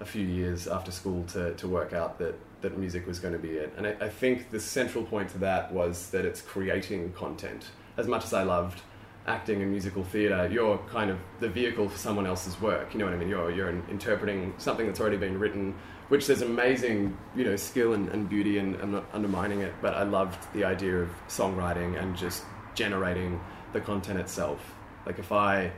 a 0.00 0.04
few 0.04 0.26
years 0.26 0.66
after 0.66 0.90
school 0.90 1.24
to, 1.24 1.54
to 1.54 1.68
work 1.68 1.92
out 1.92 2.18
that, 2.18 2.34
that 2.62 2.78
music 2.78 3.06
was 3.06 3.18
going 3.18 3.34
to 3.34 3.38
be 3.38 3.50
it. 3.50 3.72
And 3.76 3.86
I, 3.86 3.96
I 4.00 4.08
think 4.08 4.50
the 4.50 4.58
central 4.58 5.04
point 5.04 5.28
to 5.30 5.38
that 5.38 5.72
was 5.72 6.10
that 6.10 6.24
it's 6.24 6.40
creating 6.40 7.12
content. 7.12 7.66
As 8.00 8.08
much 8.08 8.24
as 8.24 8.32
I 8.32 8.44
loved 8.44 8.80
acting 9.26 9.60
and 9.60 9.70
musical 9.70 10.02
theatre, 10.02 10.48
you're 10.50 10.78
kind 10.88 11.10
of 11.10 11.18
the 11.38 11.50
vehicle 11.50 11.86
for 11.86 11.98
someone 11.98 12.26
else's 12.26 12.58
work. 12.58 12.94
You 12.94 12.98
know 12.98 13.04
what 13.04 13.12
I 13.12 13.18
mean? 13.18 13.28
You're, 13.28 13.50
you're 13.50 13.68
interpreting 13.90 14.54
something 14.56 14.86
that's 14.86 15.02
already 15.02 15.18
been 15.18 15.38
written, 15.38 15.74
which 16.08 16.26
there's 16.26 16.40
amazing, 16.40 17.14
you 17.36 17.44
know, 17.44 17.56
skill 17.56 17.92
and, 17.92 18.08
and 18.08 18.26
beauty 18.26 18.56
and 18.56 18.74
I'm 18.76 18.92
not 18.92 19.04
undermining 19.12 19.60
it, 19.60 19.74
but 19.82 19.92
I 19.92 20.04
loved 20.04 20.50
the 20.54 20.64
idea 20.64 20.96
of 20.96 21.10
songwriting 21.28 22.02
and 22.02 22.16
just 22.16 22.42
generating 22.74 23.38
the 23.74 23.82
content 23.82 24.18
itself. 24.18 24.74
Like 25.04 25.18
if 25.18 25.30
I 25.30 25.70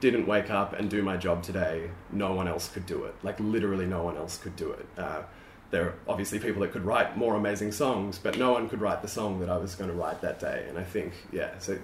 didn't 0.00 0.26
wake 0.26 0.50
up 0.50 0.72
and 0.72 0.88
do 0.88 1.02
my 1.02 1.18
job 1.18 1.42
today, 1.42 1.90
no 2.10 2.32
one 2.32 2.48
else 2.48 2.70
could 2.70 2.86
do 2.86 3.04
it. 3.04 3.14
Like 3.22 3.38
literally 3.38 3.86
no 3.86 4.02
one 4.02 4.16
else 4.16 4.38
could 4.38 4.56
do 4.56 4.70
it. 4.72 4.86
Uh, 4.96 5.24
there 5.70 5.84
are 5.86 5.94
obviously 6.08 6.38
people 6.38 6.62
that 6.62 6.72
could 6.72 6.84
write 6.84 7.16
more 7.16 7.34
amazing 7.34 7.72
songs, 7.72 8.18
but 8.18 8.38
no 8.38 8.52
one 8.52 8.68
could 8.68 8.80
write 8.80 9.02
the 9.02 9.08
song 9.08 9.40
that 9.40 9.50
I 9.50 9.56
was 9.56 9.74
going 9.74 9.90
to 9.90 9.96
write 9.96 10.20
that 10.20 10.38
day. 10.38 10.66
And 10.68 10.78
I 10.78 10.84
think, 10.84 11.12
yeah, 11.32 11.58
so 11.58 11.78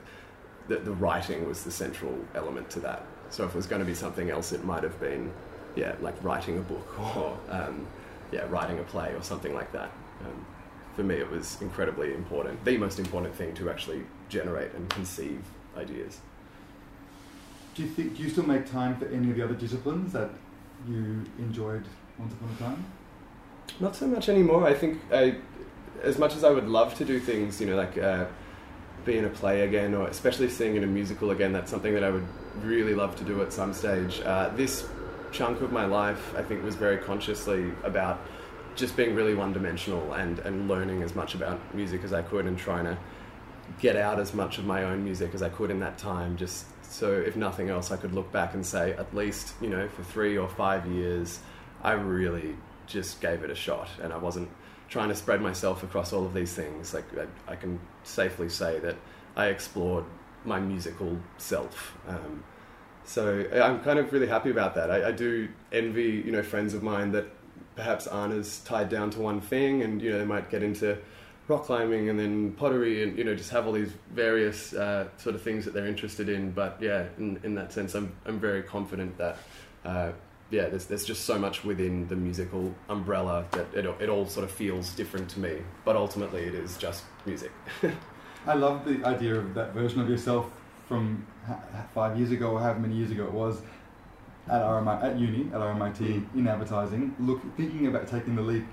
the, 0.69 0.77
the 0.77 0.93
writing 0.93 1.47
was 1.47 1.65
the 1.65 1.71
central 1.71 2.17
element 2.35 2.71
to 2.71 2.81
that. 2.81 3.05
So 3.31 3.45
if 3.45 3.51
it 3.51 3.57
was 3.57 3.67
going 3.67 3.81
to 3.81 3.87
be 3.87 3.95
something 3.95 4.31
else, 4.31 4.53
it 4.53 4.65
might 4.65 4.83
have 4.83 4.99
been, 5.01 5.33
yeah, 5.75 5.95
like 6.01 6.15
writing 6.23 6.59
a 6.59 6.61
book 6.61 6.99
or, 7.17 7.37
um, 7.51 7.87
yeah, 8.31 8.47
writing 8.49 8.79
a 8.79 8.85
play 8.85 9.13
or 9.15 9.23
something 9.23 9.55
like 9.55 9.73
that. 9.73 9.91
Um, 10.21 10.47
for 10.95 11.03
me, 11.03 11.17
it 11.17 11.31
was 11.31 11.61
incredibly 11.61 12.13
important, 12.15 12.63
the 12.65 12.77
most 12.77 12.99
important 12.99 13.35
thing 13.35 13.55
to 13.55 13.71
actually 13.71 14.03
generate 14.29 14.73
and 14.75 14.89
conceive 14.91 15.43
ideas. 15.77 16.21
Do 17.75 17.83
you 17.83 17.89
think? 17.89 18.17
Do 18.17 18.23
you 18.23 18.29
still 18.29 18.47
make 18.47 18.71
time 18.71 18.97
for 18.99 19.07
any 19.07 19.31
of 19.31 19.37
the 19.37 19.43
other 19.43 19.55
disciplines 19.55 20.13
that 20.13 20.29
you 20.87 21.25
enjoyed 21.39 21.85
once 22.19 22.35
upon 22.35 22.51
a 22.55 22.59
time? 22.59 22.85
Not 23.81 23.97
so 23.97 24.07
much 24.07 24.29
anymore. 24.29 24.67
I 24.67 24.75
think 24.75 25.01
I, 25.13 25.37
as 26.03 26.19
much 26.19 26.35
as 26.37 26.45
I 26.45 26.51
would 26.51 26.69
love 26.69 26.95
to 26.97 27.05
do 27.05 27.19
things, 27.19 27.61
you 27.61 27.67
know, 27.67 27.77
like 27.77 27.97
uh, 27.99 28.27
be 29.05 29.17
in 29.17 29.25
a 29.25 29.29
play 29.29 29.63
again, 29.63 29.95
or 29.95 30.09
especially 30.09 30.49
sing 30.49 30.77
in 30.77 30.85
a 30.85 30.87
musical 30.87 31.31
again. 31.31 31.53
That's 31.53 31.71
something 31.71 31.95
that 31.95 32.05
I 32.05 32.11
would 32.11 32.27
really 32.63 32.95
love 32.95 33.17
to 33.17 33.25
do 33.25 33.43
at 33.43 33.53
some 33.53 33.73
stage. 33.73 34.21
Uh, 34.21 34.51
this 34.51 34.87
chunk 35.33 35.61
of 35.63 35.73
my 35.73 35.87
life, 35.87 36.35
I 36.37 36.43
think, 36.43 36.63
was 36.63 36.77
very 36.77 36.99
consciously 36.99 37.73
about 37.83 38.21
just 38.75 38.97
being 38.97 39.15
really 39.15 39.35
one-dimensional 39.35 40.15
and 40.15 40.39
and 40.41 40.69
learning 40.69 41.03
as 41.03 41.15
much 41.15 41.35
about 41.35 41.75
music 41.75 42.05
as 42.05 42.13
I 42.13 42.23
could 42.23 42.47
and 42.47 42.57
trying 42.57 42.85
to 42.85 42.97
get 43.81 43.97
out 43.97 44.19
as 44.19 44.35
much 44.35 44.59
of 44.59 44.65
my 44.65 44.85
own 44.85 45.05
music 45.05 45.35
as 45.35 45.43
I 45.43 45.49
could 45.49 45.71
in 45.71 45.81
that 45.81 45.99
time. 45.99 46.37
Just 46.37 46.67
so, 46.85 47.13
if 47.13 47.37
nothing 47.37 47.71
else, 47.71 47.91
I 47.91 47.97
could 47.97 48.13
look 48.13 48.31
back 48.33 48.55
and 48.55 48.65
say, 48.65 48.93
at 48.93 49.15
least 49.15 49.55
you 49.61 49.71
know, 49.71 49.89
for 49.89 50.03
three 50.05 50.37
or 50.37 50.49
five 50.49 50.87
years, 50.87 51.41
I 51.83 51.93
really 51.93 52.57
just 52.87 53.21
gave 53.21 53.43
it 53.43 53.51
a 53.51 53.55
shot, 53.55 53.89
and 54.03 54.13
I 54.13 54.17
wasn't 54.17 54.49
trying 54.89 55.09
to 55.09 55.15
spread 55.15 55.41
myself 55.41 55.83
across 55.83 56.13
all 56.13 56.25
of 56.25 56.35
these 56.35 56.53
things. 56.53 56.93
Like 56.93 57.05
I, 57.19 57.53
I 57.53 57.57
can 57.57 57.81
safely 58.05 58.49
say 58.49 58.79
that 58.81 58.97
I 59.37 59.47
explored 59.47 60.05
my 60.45 60.61
musical 60.61 61.19
self. 61.39 61.97
Um, 62.07 62.45
so 63.05 63.47
I'm 63.53 63.81
kind 63.81 63.99
of 63.99 64.13
really 64.13 64.27
happy 64.27 64.51
about 64.51 64.75
that. 64.75 64.91
I, 64.91 65.09
I, 65.09 65.13
do 65.13 65.49
envy, 65.73 66.23
you 66.25 66.31
know, 66.31 66.43
friends 66.43 66.75
of 66.75 66.83
mine 66.83 67.13
that 67.13 67.27
perhaps 67.75 68.07
aren't 68.07 68.35
as 68.35 68.61
tied 68.61 68.89
down 68.89 69.11
to 69.11 69.21
one 69.21 69.41
thing, 69.41 69.83
and 69.83 70.01
you 70.01 70.11
know, 70.11 70.19
they 70.19 70.25
might 70.25 70.51
get 70.51 70.63
into 70.63 70.99
rock 71.49 71.65
climbing 71.65 72.09
and 72.09 72.19
then 72.19 72.53
pottery, 72.53 73.03
and 73.03 73.19
you 73.19 73.25
know, 73.25 73.35
just 73.35 73.51
have 73.51 73.67
all 73.67 73.73
these 73.73 73.93
various 74.13 74.73
uh, 74.75 75.09
sort 75.17 75.35
of 75.35 75.43
things 75.43 75.65
that 75.65 75.75
they're 75.75 75.87
interested 75.87 76.29
in. 76.29 76.53
But 76.53 76.79
yeah, 76.81 77.07
in, 77.19 77.41
in 77.43 77.55
that 77.57 77.73
sense, 77.73 77.95
I'm 77.95 78.15
I'm 78.25 78.39
very 78.39 78.63
confident 78.63 79.17
that. 79.19 79.39
Uh, 79.85 80.13
yeah, 80.53 80.69
there's, 80.69 80.85
there's 80.85 81.05
just 81.05 81.25
so 81.25 81.39
much 81.39 81.65
within 81.65 82.07
the 82.09 82.17
musical 82.17 82.75
umbrella 82.91 83.47
that 83.53 83.67
it, 83.75 83.87
it 84.01 84.09
all 84.11 84.27
sort 84.27 84.45
of 84.45 84.51
feels 84.51 84.95
different 84.95 85.31
to 85.31 85.41
me. 85.41 85.59
But 85.85 85.97
ultimately, 85.97 86.43
it 86.43 86.55
is 86.55 86.77
just 86.77 87.05
music. 87.25 87.51
I 88.47 88.55
love 88.55 88.85
the 88.85 89.03
idea 89.05 89.37
of 89.37 89.55
that 89.55 89.73
version 89.73 90.01
of 90.01 90.11
yourself 90.11 90.51
from 90.87 91.27
five 91.95 92.19
years 92.19 92.31
ago, 92.33 92.51
or 92.51 92.61
however 92.61 92.81
many 92.81 92.97
years 92.97 93.11
ago 93.11 93.25
it 93.25 93.33
was, 93.33 93.63
at 94.47 94.61
RMI, 94.61 95.03
at 95.03 95.19
uni, 95.19 95.47
at 95.47 95.61
RMIT, 95.61 95.97
mm. 95.97 96.35
in 96.35 96.47
advertising, 96.47 97.15
look, 97.19 97.41
thinking 97.57 97.87
about 97.87 98.09
taking 98.09 98.37
the 98.37 98.43
leap, 98.43 98.67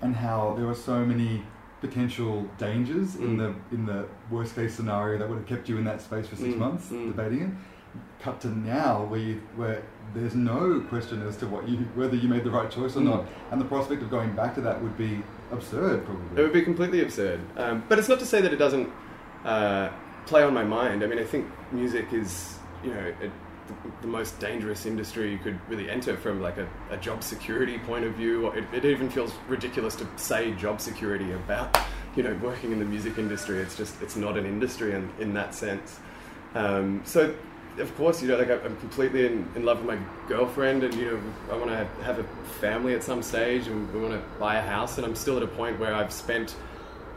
and 0.00 0.16
how 0.16 0.54
there 0.56 0.66
were 0.66 0.74
so 0.74 1.04
many 1.04 1.44
potential 1.80 2.48
dangers 2.58 3.14
mm. 3.14 3.24
in 3.24 3.36
the 3.36 3.54
in 3.70 3.86
the 3.86 4.06
worst 4.30 4.54
case 4.54 4.74
scenario 4.74 5.18
that 5.18 5.28
would 5.28 5.38
have 5.38 5.46
kept 5.46 5.68
you 5.68 5.76
in 5.76 5.84
that 5.84 6.00
space 6.00 6.26
for 6.26 6.36
six 6.36 6.54
mm. 6.54 6.58
months 6.58 6.88
mm. 6.88 7.06
debating 7.08 7.42
it. 7.42 7.50
Cut 8.20 8.40
to 8.40 8.48
now, 8.48 9.04
where 9.04 9.20
you, 9.20 9.42
where 9.54 9.82
there's 10.14 10.34
no 10.34 10.80
question 10.88 11.26
as 11.26 11.36
to 11.38 11.46
what 11.46 11.68
you 11.68 11.78
whether 11.94 12.16
you 12.16 12.28
made 12.28 12.44
the 12.44 12.50
right 12.50 12.70
choice 12.70 12.96
or 12.96 13.00
mm. 13.00 13.10
not, 13.10 13.26
and 13.50 13.60
the 13.60 13.64
prospect 13.66 14.02
of 14.02 14.10
going 14.10 14.32
back 14.34 14.54
to 14.54 14.60
that 14.62 14.80
would 14.82 14.96
be 14.96 15.22
absurd, 15.52 16.04
probably. 16.06 16.40
It 16.40 16.42
would 16.42 16.52
be 16.52 16.62
completely 16.62 17.02
absurd. 17.02 17.40
Um, 17.56 17.84
but 17.88 17.98
it's 17.98 18.08
not 18.08 18.20
to 18.20 18.26
say 18.26 18.40
that 18.40 18.52
it 18.52 18.56
doesn't 18.56 18.90
uh, 19.44 19.90
play 20.26 20.42
on 20.42 20.54
my 20.54 20.64
mind. 20.64 21.02
I 21.02 21.06
mean, 21.06 21.18
I 21.18 21.24
think 21.24 21.46
music 21.72 22.12
is 22.12 22.58
you 22.82 22.94
know 22.94 23.12
the, 23.20 23.74
the, 24.02 24.06
most 24.06 24.38
dangerous 24.38 24.86
industry 24.86 25.30
you 25.30 25.38
could 25.38 25.58
really 25.68 25.90
enter 25.90 26.16
from 26.16 26.40
like 26.42 26.58
a, 26.58 26.68
a 26.90 26.96
job 26.96 27.22
security 27.22 27.78
point 27.78 28.04
of 28.04 28.14
view. 28.14 28.48
It, 28.48 28.64
it 28.72 28.84
even 28.84 29.10
feels 29.10 29.32
ridiculous 29.48 29.96
to 29.96 30.08
say 30.16 30.52
job 30.52 30.80
security 30.80 31.32
about 31.32 31.78
you 32.16 32.22
know 32.22 32.34
working 32.42 32.72
in 32.72 32.78
the 32.78 32.84
music 32.84 33.18
industry. 33.18 33.58
It's 33.58 33.76
just 33.76 34.00
it's 34.02 34.16
not 34.16 34.38
an 34.38 34.46
industry 34.46 34.92
in, 34.92 35.10
in 35.18 35.34
that 35.34 35.54
sense. 35.54 35.98
Um, 36.54 37.02
so 37.04 37.34
of 37.78 37.94
course, 37.96 38.22
you 38.22 38.28
know, 38.28 38.36
like 38.36 38.50
I'm 38.50 38.76
completely 38.76 39.26
in, 39.26 39.48
in 39.56 39.64
love 39.64 39.84
with 39.84 39.98
my 39.98 40.28
girlfriend, 40.28 40.84
and 40.84 40.94
you 40.94 41.06
know, 41.06 41.20
I 41.52 41.56
want 41.56 41.70
to 41.70 42.04
have 42.04 42.18
a 42.18 42.24
family 42.60 42.94
at 42.94 43.02
some 43.02 43.22
stage, 43.22 43.66
and 43.66 43.92
we 43.92 44.00
want 44.00 44.12
to 44.12 44.38
buy 44.38 44.56
a 44.56 44.62
house. 44.62 44.98
And 44.98 45.06
I'm 45.06 45.16
still 45.16 45.36
at 45.36 45.42
a 45.42 45.48
point 45.48 45.78
where 45.78 45.94
I've 45.94 46.12
spent 46.12 46.54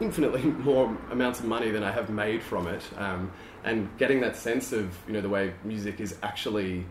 infinitely 0.00 0.42
more 0.64 0.96
amounts 1.10 1.40
of 1.40 1.46
money 1.46 1.70
than 1.70 1.82
I 1.82 1.92
have 1.92 2.10
made 2.10 2.42
from 2.42 2.66
it, 2.66 2.82
um, 2.96 3.30
and 3.64 3.88
getting 3.98 4.20
that 4.20 4.36
sense 4.36 4.72
of 4.72 4.96
you 5.06 5.12
know 5.12 5.20
the 5.20 5.28
way 5.28 5.52
music 5.64 6.00
is 6.00 6.16
actually 6.22 6.84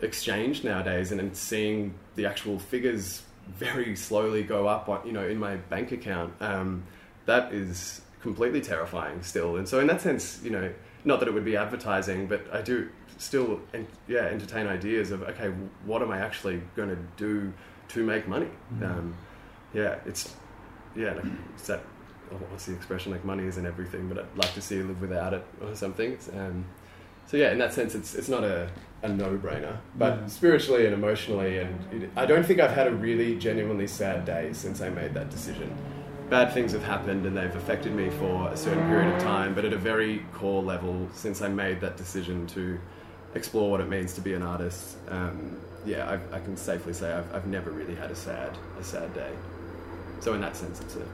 exchanged 0.00 0.64
nowadays, 0.64 1.12
and, 1.12 1.20
and 1.20 1.36
seeing 1.36 1.94
the 2.16 2.26
actual 2.26 2.58
figures 2.58 3.22
very 3.56 3.96
slowly 3.96 4.42
go 4.42 4.66
up, 4.66 5.04
you 5.06 5.12
know, 5.12 5.26
in 5.26 5.38
my 5.38 5.56
bank 5.56 5.92
account. 5.92 6.32
Um, 6.40 6.84
that 7.26 7.52
is 7.52 8.00
completely 8.20 8.60
terrifying 8.60 9.22
still, 9.22 9.56
and 9.56 9.68
so 9.68 9.78
in 9.78 9.86
that 9.86 10.00
sense, 10.00 10.40
you 10.42 10.50
know 10.50 10.72
not 11.04 11.20
that 11.20 11.28
it 11.28 11.34
would 11.34 11.44
be 11.44 11.56
advertising, 11.56 12.26
but 12.26 12.46
I 12.52 12.62
do 12.62 12.88
still, 13.18 13.60
yeah, 14.08 14.20
entertain 14.20 14.66
ideas 14.66 15.10
of 15.10 15.22
okay, 15.22 15.48
what 15.84 16.02
am 16.02 16.10
I 16.10 16.18
actually 16.18 16.62
going 16.76 16.90
to 16.90 16.98
do 17.16 17.52
to 17.88 18.04
make 18.04 18.28
money? 18.28 18.48
Mm-hmm. 18.74 18.84
Um, 18.84 19.14
yeah, 19.72 19.96
it's 20.06 20.34
yeah, 20.96 21.12
like, 21.12 21.24
it's 21.54 21.66
that 21.68 21.82
oh, 22.32 22.36
what's 22.50 22.66
the 22.66 22.74
expression? 22.74 23.12
Like 23.12 23.24
money 23.24 23.44
isn't 23.44 23.64
everything, 23.64 24.08
but 24.08 24.18
I'd 24.18 24.36
like 24.36 24.52
to 24.54 24.60
see 24.60 24.76
you 24.76 24.84
live 24.84 25.00
without 25.00 25.34
it 25.34 25.44
or 25.62 25.74
something. 25.74 26.18
Um, 26.36 26.64
so 27.26 27.36
yeah, 27.36 27.52
in 27.52 27.58
that 27.58 27.72
sense, 27.72 27.94
it's 27.94 28.14
it's 28.14 28.28
not 28.28 28.44
a, 28.44 28.68
a 29.02 29.08
no 29.08 29.38
brainer, 29.38 29.78
but 29.96 30.18
yeah. 30.18 30.26
spiritually 30.26 30.86
and 30.86 30.94
emotionally, 30.94 31.58
and 31.58 32.02
it, 32.02 32.10
I 32.16 32.26
don't 32.26 32.44
think 32.44 32.60
I've 32.60 32.72
had 32.72 32.88
a 32.88 32.92
really 32.92 33.38
genuinely 33.38 33.86
sad 33.86 34.24
day 34.24 34.52
since 34.52 34.80
I 34.80 34.88
made 34.90 35.14
that 35.14 35.30
decision 35.30 35.76
bad 36.30 36.54
things 36.54 36.72
have 36.72 36.84
happened 36.84 37.26
and 37.26 37.36
they've 37.36 37.54
affected 37.56 37.92
me 37.92 38.08
for 38.08 38.48
a 38.48 38.56
certain 38.56 38.86
period 38.88 39.12
of 39.14 39.20
time, 39.20 39.52
but 39.52 39.64
at 39.64 39.72
a 39.72 39.76
very 39.76 40.24
core 40.32 40.62
level, 40.62 41.08
since 41.12 41.42
I 41.42 41.48
made 41.48 41.80
that 41.80 41.96
decision 41.96 42.46
to 42.48 42.78
explore 43.34 43.70
what 43.70 43.80
it 43.80 43.88
means 43.88 44.14
to 44.14 44.20
be 44.20 44.34
an 44.34 44.42
artist, 44.42 44.96
um, 45.08 45.60
yeah, 45.84 46.08
I've, 46.08 46.32
i 46.32 46.38
can 46.38 46.56
safely 46.56 46.92
say 46.92 47.12
I've, 47.12 47.34
I've 47.34 47.46
never 47.46 47.70
really 47.70 47.94
had 47.94 48.10
a 48.10 48.14
sad 48.14 48.56
a 48.78 48.84
sad 48.84 49.12
day. 49.12 49.32
So 50.20 50.34
in 50.34 50.40
that 50.40 50.56
sense, 50.56 50.80
it's 50.80 50.96
a 50.96 51.06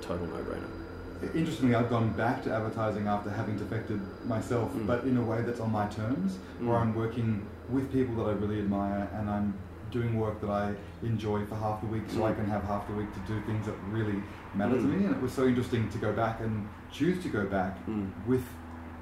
total 0.00 0.26
no-brainer. 0.26 1.34
Interestingly, 1.34 1.74
I've 1.74 1.90
gone 1.90 2.10
back 2.10 2.44
to 2.44 2.52
advertising 2.52 3.08
after 3.08 3.28
having 3.28 3.58
defected 3.58 4.00
myself, 4.24 4.72
mm. 4.72 4.86
but 4.86 5.02
in 5.04 5.16
a 5.16 5.22
way 5.22 5.42
that's 5.42 5.60
on 5.60 5.72
my 5.72 5.88
terms, 5.88 6.38
mm. 6.60 6.68
where 6.68 6.78
I'm 6.78 6.94
working 6.94 7.44
with 7.68 7.92
people 7.92 8.14
that 8.16 8.30
I 8.30 8.32
really 8.32 8.60
admire 8.60 9.10
and 9.14 9.28
I'm 9.28 9.54
doing 9.90 10.18
work 10.18 10.40
that 10.40 10.50
I 10.50 10.74
enjoy 11.02 11.44
for 11.46 11.54
half 11.56 11.80
the 11.80 11.86
week 11.86 12.04
so 12.08 12.24
I 12.24 12.32
mm. 12.32 12.36
can 12.36 12.46
have 12.46 12.64
half 12.64 12.86
the 12.88 12.94
week 12.94 13.12
to 13.12 13.20
do 13.20 13.40
things 13.46 13.66
that 13.66 13.74
really 13.90 14.22
matter 14.54 14.74
mm. 14.74 14.82
to 14.82 14.86
me. 14.86 15.04
And 15.06 15.14
it 15.14 15.22
was 15.22 15.32
so 15.32 15.46
interesting 15.46 15.88
to 15.90 15.98
go 15.98 16.12
back 16.12 16.40
and 16.40 16.68
choose 16.92 17.22
to 17.22 17.28
go 17.28 17.44
back 17.46 17.84
mm. 17.86 18.10
with 18.26 18.44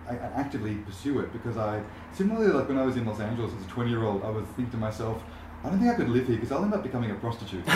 I, 0.09 0.17
actively 0.17 0.77
pursue 0.77 1.19
it 1.19 1.33
because 1.33 1.57
I 1.57 1.83
similarly 2.13 2.53
like 2.53 2.69
when 2.69 2.79
I 2.79 2.85
was 2.85 2.97
in 2.97 3.05
Los 3.05 3.21
Angeles 3.21 3.53
as 3.59 3.65
a 3.65 3.69
20 3.69 3.91
year 3.91 4.05
old 4.05 4.23
I 4.25 4.31
would 4.31 4.47
think 4.55 4.71
to 4.71 4.77
myself 4.77 5.23
I 5.65 5.71
don't 5.71 5.81
think 5.81 5.91
I 5.91 5.95
could 5.95 6.09
live 6.09 6.29
here 6.29 6.37
because 6.37 6.53
I'll 6.53 6.63
end 6.63 6.75
up 6.75 6.83
becoming 6.85 7.11
a 7.11 7.15
prostitute. 7.15 7.69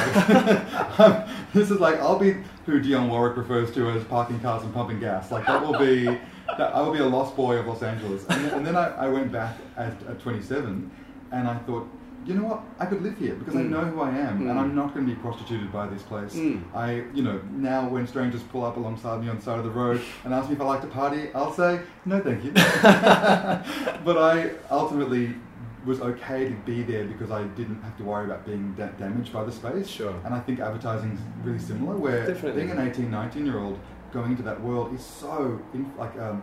um, 1.01 1.25
this 1.55 1.71
is 1.71 1.81
like 1.81 1.97
I'll 1.97 2.19
be 2.19 2.37
who 2.67 2.81
Dionne 2.81 3.09
Warwick 3.09 3.37
refers 3.37 3.73
to 3.75 3.91
as 3.91 4.05
parking 4.05 4.39
cars 4.41 4.63
and 4.63 4.73
pumping 4.73 5.01
gas. 5.01 5.33
Like 5.33 5.47
that 5.47 5.67
will 5.67 5.79
be 5.79 6.05
that 6.59 6.75
I 6.75 6.81
will 6.83 6.93
be 6.93 7.01
a 7.01 7.07
lost 7.07 7.37
boy 7.37 7.57
of 7.57 7.67
Los 7.67 7.83
Angeles. 7.83 8.25
And, 8.29 8.47
and 8.53 8.67
then 8.67 8.77
I, 8.77 8.89
I, 8.95 9.09
went 9.09 9.33
back 9.33 9.57
at, 9.77 9.93
at 10.09 10.21
27 10.21 10.91
and 11.33 11.49
I 11.49 11.57
thought 11.59 11.89
you 12.27 12.35
know 12.35 12.45
what? 12.45 12.63
I 12.79 12.87
could 12.87 13.03
live 13.03 13.19
here 13.19 13.35
because 13.35 13.55
mm. 13.55 13.61
I 13.61 13.63
know 13.63 13.85
who 13.85 14.01
I 14.01 14.11
am, 14.11 14.41
mm. 14.41 14.51
and 14.51 14.59
I'm 14.59 14.75
not 14.75 14.95
going 14.95 15.07
to 15.07 15.15
be 15.15 15.19
prostituted 15.21 15.73
by 15.73 15.87
this 15.87 16.03
place. 16.03 16.35
Mm. 16.35 16.63
I, 16.75 17.05
you 17.15 17.23
know, 17.23 17.41
now 17.51 17.89
when 17.89 18.07
strangers 18.07 18.43
pull 18.43 18.65
up 18.65 18.77
alongside 18.77 19.23
me 19.23 19.29
on 19.29 19.37
the 19.37 19.43
side 19.43 19.59
of 19.59 19.65
the 19.65 19.71
road 19.71 20.01
and 20.25 20.35
ask 20.35 20.49
me 20.49 20.55
if 20.55 20.61
I 20.61 20.65
like 20.65 20.83
to 20.83 20.87
party, 20.87 21.31
I'll 21.35 21.53
say 21.53 21.81
no, 22.05 22.21
thank 22.21 22.45
you. 22.45 22.53
but 22.53 24.19
I 24.19 24.53
ultimately 24.71 25.35
was 25.87 26.01
okay 26.01 26.45
to 26.45 26.55
be 26.67 26.83
there 26.83 27.05
because 27.05 27.31
I 27.31 27.45
didn't 27.45 27.83
have 27.83 27.97
to 27.97 28.05
worry 28.05 28.27
about 28.27 28.45
being 28.45 28.75
da- 28.75 28.89
damaged 28.99 29.33
by 29.33 29.45
the 29.45 29.53
space. 29.53 29.89
Sure. 29.89 30.15
And 30.25 30.35
I 30.35 30.41
think 30.41 30.61
advertising 30.61 31.13
is 31.13 31.21
really 31.43 31.59
similar, 31.59 31.97
where 31.97 32.27
Definitely. 32.27 32.65
being 32.65 32.79
an 32.79 32.87
18, 32.87 33.11
19 33.11 33.47
year 33.47 33.59
old 33.59 33.79
going 34.13 34.33
into 34.33 34.43
that 34.43 34.61
world 34.61 34.95
is 34.95 35.05
so 35.05 35.61
in, 35.73 35.91
like 35.97 36.19
um, 36.19 36.43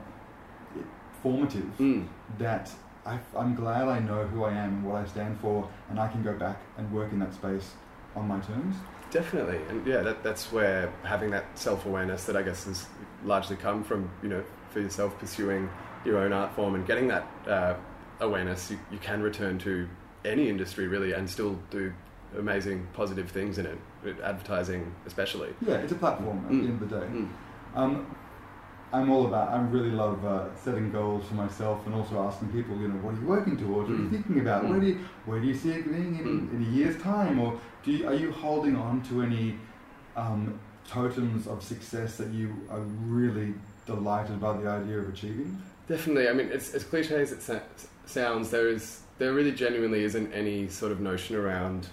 formative 1.21 1.65
Mm. 1.77 2.07
that 2.37 2.71
I, 3.07 3.17
I'm 3.37 3.55
glad 3.55 3.87
I 3.87 3.99
know 3.99 4.25
who 4.25 4.43
I 4.43 4.51
am 4.53 4.69
and 4.75 4.83
what 4.85 4.95
I 4.97 5.05
stand 5.05 5.39
for, 5.39 5.67
and 5.89 5.99
I 5.99 6.07
can 6.09 6.23
go 6.23 6.33
back 6.33 6.59
and 6.77 6.91
work 6.91 7.11
in 7.11 7.19
that 7.19 7.33
space 7.33 7.71
on 8.15 8.27
my 8.27 8.39
terms. 8.39 8.75
Definitely, 9.11 9.59
and 9.69 9.87
yeah, 9.87 10.01
that, 10.01 10.21
that's 10.23 10.51
where 10.51 10.91
having 11.03 11.31
that 11.31 11.45
self 11.57 11.85
awareness 11.85 12.25
that 12.25 12.35
I 12.35 12.41
guess 12.41 12.65
has 12.65 12.87
largely 13.23 13.55
come 13.55 13.83
from, 13.83 14.11
you 14.21 14.27
know, 14.29 14.43
for 14.71 14.81
yourself 14.81 15.17
pursuing 15.17 15.69
your 16.03 16.17
own 16.19 16.33
art 16.33 16.53
form 16.53 16.75
and 16.75 16.85
getting 16.85 17.07
that 17.07 17.25
uh, 17.47 17.73
awareness, 18.19 18.69
you, 18.69 18.77
you 18.91 18.97
can 18.97 19.21
return 19.21 19.57
to 19.59 19.87
any 20.25 20.49
industry 20.49 20.87
really 20.87 21.13
and 21.13 21.29
still 21.29 21.57
do 21.71 21.93
amazing 22.37 22.85
positive 22.93 23.31
things 23.31 23.57
in 23.57 23.65
it, 23.65 23.77
advertising 24.21 24.93
especially. 25.05 25.49
Yeah, 25.65 25.75
it's 25.75 25.93
a 25.93 25.95
platform 25.95 26.43
at 26.45 26.51
Mm. 26.51 26.61
the 26.61 26.67
end 26.67 26.81
of 26.81 26.89
the 26.89 26.99
day. 26.99 27.05
Mm. 27.05 27.29
Um, 27.75 28.16
I'm 28.93 29.09
all 29.09 29.25
about. 29.27 29.49
I 29.49 29.59
really 29.61 29.91
love 29.91 30.23
uh, 30.25 30.55
setting 30.55 30.91
goals 30.91 31.27
for 31.27 31.33
myself 31.35 31.85
and 31.85 31.93
also 31.93 32.21
asking 32.23 32.49
people, 32.49 32.77
you 32.79 32.87
know, 32.87 32.95
what 32.95 33.15
are 33.15 33.19
you 33.19 33.27
working 33.27 33.57
towards? 33.57 33.89
What 33.89 33.99
are 33.99 34.01
you 34.03 34.07
Mm. 34.09 34.11
thinking 34.11 34.39
about? 34.39 34.63
Mm. 34.63 34.69
Where 34.69 34.79
do 34.79 34.87
you 34.87 34.99
where 35.25 35.39
do 35.41 35.47
you 35.47 35.53
see 35.55 35.71
it 35.71 35.85
being 35.85 36.17
in, 36.19 36.25
Mm. 36.25 36.53
in 36.55 36.65
a 36.67 36.69
year's 36.77 36.97
time? 37.01 37.37
Or 37.39 37.59
do 37.83 37.91
you, 37.91 38.07
are 38.07 38.13
you 38.13 38.31
holding 38.31 38.75
on 38.77 39.01
to 39.09 39.21
any 39.21 39.55
um, 40.15 40.57
totems 40.87 41.47
of 41.47 41.61
success 41.63 42.15
that 42.17 42.29
you 42.29 42.55
are 42.71 42.79
really 42.79 43.53
delighted 43.85 44.39
by 44.39 44.55
the 44.57 44.67
idea 44.69 44.99
of 44.99 45.09
achieving? 45.09 45.61
Definitely. 45.89 46.29
I 46.29 46.33
mean, 46.33 46.49
it's 46.51 46.73
as 46.73 46.83
cliche 46.83 47.21
as 47.21 47.31
it 47.33 47.41
sa- 47.41 47.59
sounds. 48.05 48.49
There 48.51 48.69
is 48.69 49.01
there 49.19 49.33
really 49.33 49.51
genuinely 49.51 50.03
isn't 50.05 50.31
any 50.31 50.69
sort 50.69 50.91
of 50.93 50.99
notion 51.01 51.35
around 51.35 51.87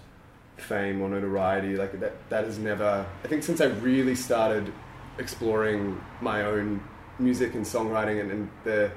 fame 0.59 1.03
or 1.03 1.09
notoriety 1.09 1.75
like 1.77 1.99
that. 2.01 2.13
That 2.31 2.45
has 2.45 2.59
never. 2.59 3.05
I 3.25 3.29
think 3.29 3.43
since 3.43 3.61
I 3.61 3.67
really 3.67 4.15
started 4.15 4.73
exploring 5.19 6.01
my 6.21 6.43
own 6.43 6.83
music 7.19 7.55
and 7.55 7.65
songwriting 7.65 8.21
and, 8.21 8.31
and 8.31 8.51
the 8.65 8.91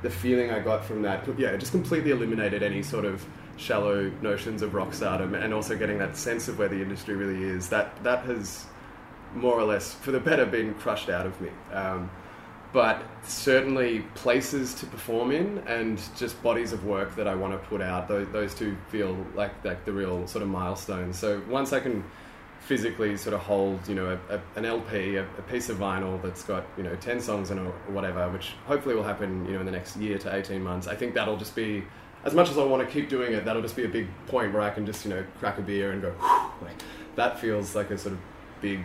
the 0.00 0.10
feeling 0.10 0.50
I 0.50 0.60
got 0.60 0.84
from 0.84 1.02
that, 1.02 1.26
yeah, 1.38 1.48
it 1.48 1.58
just 1.58 1.72
completely 1.72 2.12
eliminated 2.12 2.62
any 2.62 2.84
sort 2.84 3.04
of 3.04 3.26
shallow 3.56 4.10
notions 4.22 4.62
of 4.62 4.72
rock 4.72 4.94
stardom 4.94 5.34
and 5.34 5.52
also 5.52 5.76
getting 5.76 5.98
that 5.98 6.16
sense 6.16 6.46
of 6.46 6.56
where 6.56 6.68
the 6.68 6.80
industry 6.80 7.16
really 7.16 7.42
is. 7.42 7.68
That 7.68 8.02
that 8.04 8.24
has 8.26 8.66
more 9.34 9.58
or 9.58 9.64
less, 9.64 9.94
for 9.94 10.12
the 10.12 10.20
better, 10.20 10.46
been 10.46 10.74
crushed 10.74 11.08
out 11.08 11.26
of 11.26 11.38
me. 11.40 11.50
Um, 11.72 12.10
but 12.72 13.02
certainly 13.22 14.00
places 14.14 14.74
to 14.74 14.86
perform 14.86 15.32
in 15.32 15.58
and 15.66 16.00
just 16.16 16.40
bodies 16.42 16.72
of 16.72 16.84
work 16.84 17.16
that 17.16 17.26
I 17.26 17.34
want 17.34 17.54
to 17.54 17.68
put 17.68 17.80
out. 17.80 18.08
Those, 18.08 18.28
those 18.28 18.54
two 18.54 18.76
feel 18.88 19.16
like 19.34 19.64
like 19.64 19.84
the 19.84 19.92
real 19.92 20.26
sort 20.26 20.42
of 20.42 20.48
milestones. 20.48 21.18
So 21.18 21.42
once 21.48 21.72
I 21.72 21.80
can 21.80 22.04
physically 22.60 23.16
sort 23.16 23.34
of 23.34 23.40
hold, 23.40 23.86
you 23.88 23.94
know, 23.94 24.18
a, 24.28 24.34
a, 24.34 24.40
an 24.56 24.64
LP, 24.64 25.16
a, 25.16 25.22
a 25.22 25.42
piece 25.42 25.68
of 25.68 25.78
vinyl 25.78 26.20
that's 26.22 26.42
got 26.42 26.64
you 26.76 26.82
know 26.82 26.94
ten 26.96 27.20
songs 27.20 27.50
in 27.50 27.58
it 27.58 27.62
or 27.62 27.72
whatever, 27.92 28.28
which 28.30 28.52
hopefully 28.66 28.94
will 28.94 29.04
happen, 29.04 29.44
you 29.46 29.52
know, 29.52 29.60
in 29.60 29.66
the 29.66 29.72
next 29.72 29.96
year 29.96 30.18
to 30.18 30.34
eighteen 30.34 30.62
months. 30.62 30.86
I 30.86 30.94
think 30.94 31.14
that'll 31.14 31.36
just 31.36 31.54
be. 31.54 31.84
As 32.24 32.34
much 32.34 32.50
as 32.50 32.58
I 32.58 32.64
want 32.64 32.86
to 32.86 32.92
keep 32.92 33.08
doing 33.08 33.32
it, 33.32 33.44
that'll 33.44 33.62
just 33.62 33.76
be 33.76 33.84
a 33.84 33.88
big 33.88 34.08
point 34.26 34.52
where 34.52 34.60
I 34.60 34.70
can 34.70 34.84
just, 34.84 35.04
you 35.04 35.10
know, 35.10 35.24
crack 35.38 35.56
a 35.56 35.62
beer 35.62 35.92
and 35.92 36.02
go, 36.02 36.12
like, 36.60 36.82
that 37.14 37.38
feels 37.38 37.76
like 37.76 37.92
a 37.92 37.96
sort 37.96 38.14
of 38.14 38.20
big 38.60 38.80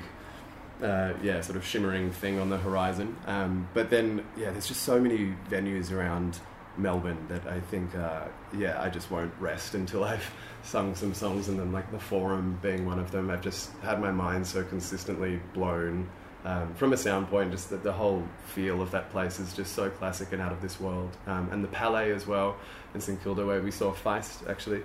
uh, 0.84 1.14
yeah, 1.22 1.42
sort 1.42 1.58
of 1.58 1.66
shimmering 1.66 2.12
thing 2.12 2.40
on 2.40 2.50
the 2.50 2.58
horizon. 2.58 3.16
Um, 3.26 3.68
but 3.74 3.90
then, 3.90 4.24
yeah, 4.38 4.52
there's 4.52 4.68
just 4.68 4.84
so 4.84 5.00
many 5.00 5.34
venues 5.50 5.92
around 5.92 6.40
Melbourne 6.78 7.18
that 7.30 7.46
I 7.48 7.60
think, 7.60 7.96
uh, 7.96 8.26
yeah, 8.58 8.82
I 8.82 8.90
just 8.90 9.12
won't 9.12 9.34
rest 9.40 9.76
until 9.76 10.04
I've 10.14 10.30
sung 10.64 10.96
some 10.96 11.14
songs. 11.14 11.50
And 11.50 11.60
then, 11.60 11.72
like 11.72 11.92
the 11.92 12.00
Forum 12.00 12.58
being 12.62 12.86
one 12.86 13.00
of 13.00 13.12
them, 13.12 13.30
I've 13.30 13.42
just 13.42 13.72
had 13.82 14.00
my 14.02 14.12
mind 14.12 14.46
so 14.48 14.64
consistently 14.64 15.40
blown. 15.54 16.08
Um, 16.46 16.74
from 16.76 16.92
a 16.92 16.98
sound 16.98 17.30
point, 17.30 17.52
just 17.52 17.70
that 17.70 17.84
the 17.84 17.94
whole 17.94 18.22
feel 18.48 18.82
of 18.82 18.92
that 18.92 19.10
place 19.12 19.40
is 19.40 19.54
just 19.54 19.74
so 19.76 19.90
classic 19.90 20.34
and 20.34 20.42
out 20.42 20.52
of 20.52 20.62
this 20.62 20.78
world. 20.78 21.16
Um, 21.26 21.48
and 21.54 21.64
the 21.64 21.70
Palais 21.70 22.12
as 22.12 22.28
well 22.28 22.58
in 22.94 23.00
St 23.00 23.22
Kilda, 23.24 23.46
where 23.46 23.62
we 23.62 23.72
saw 23.72 23.94
Feist 23.94 24.50
actually. 24.50 24.82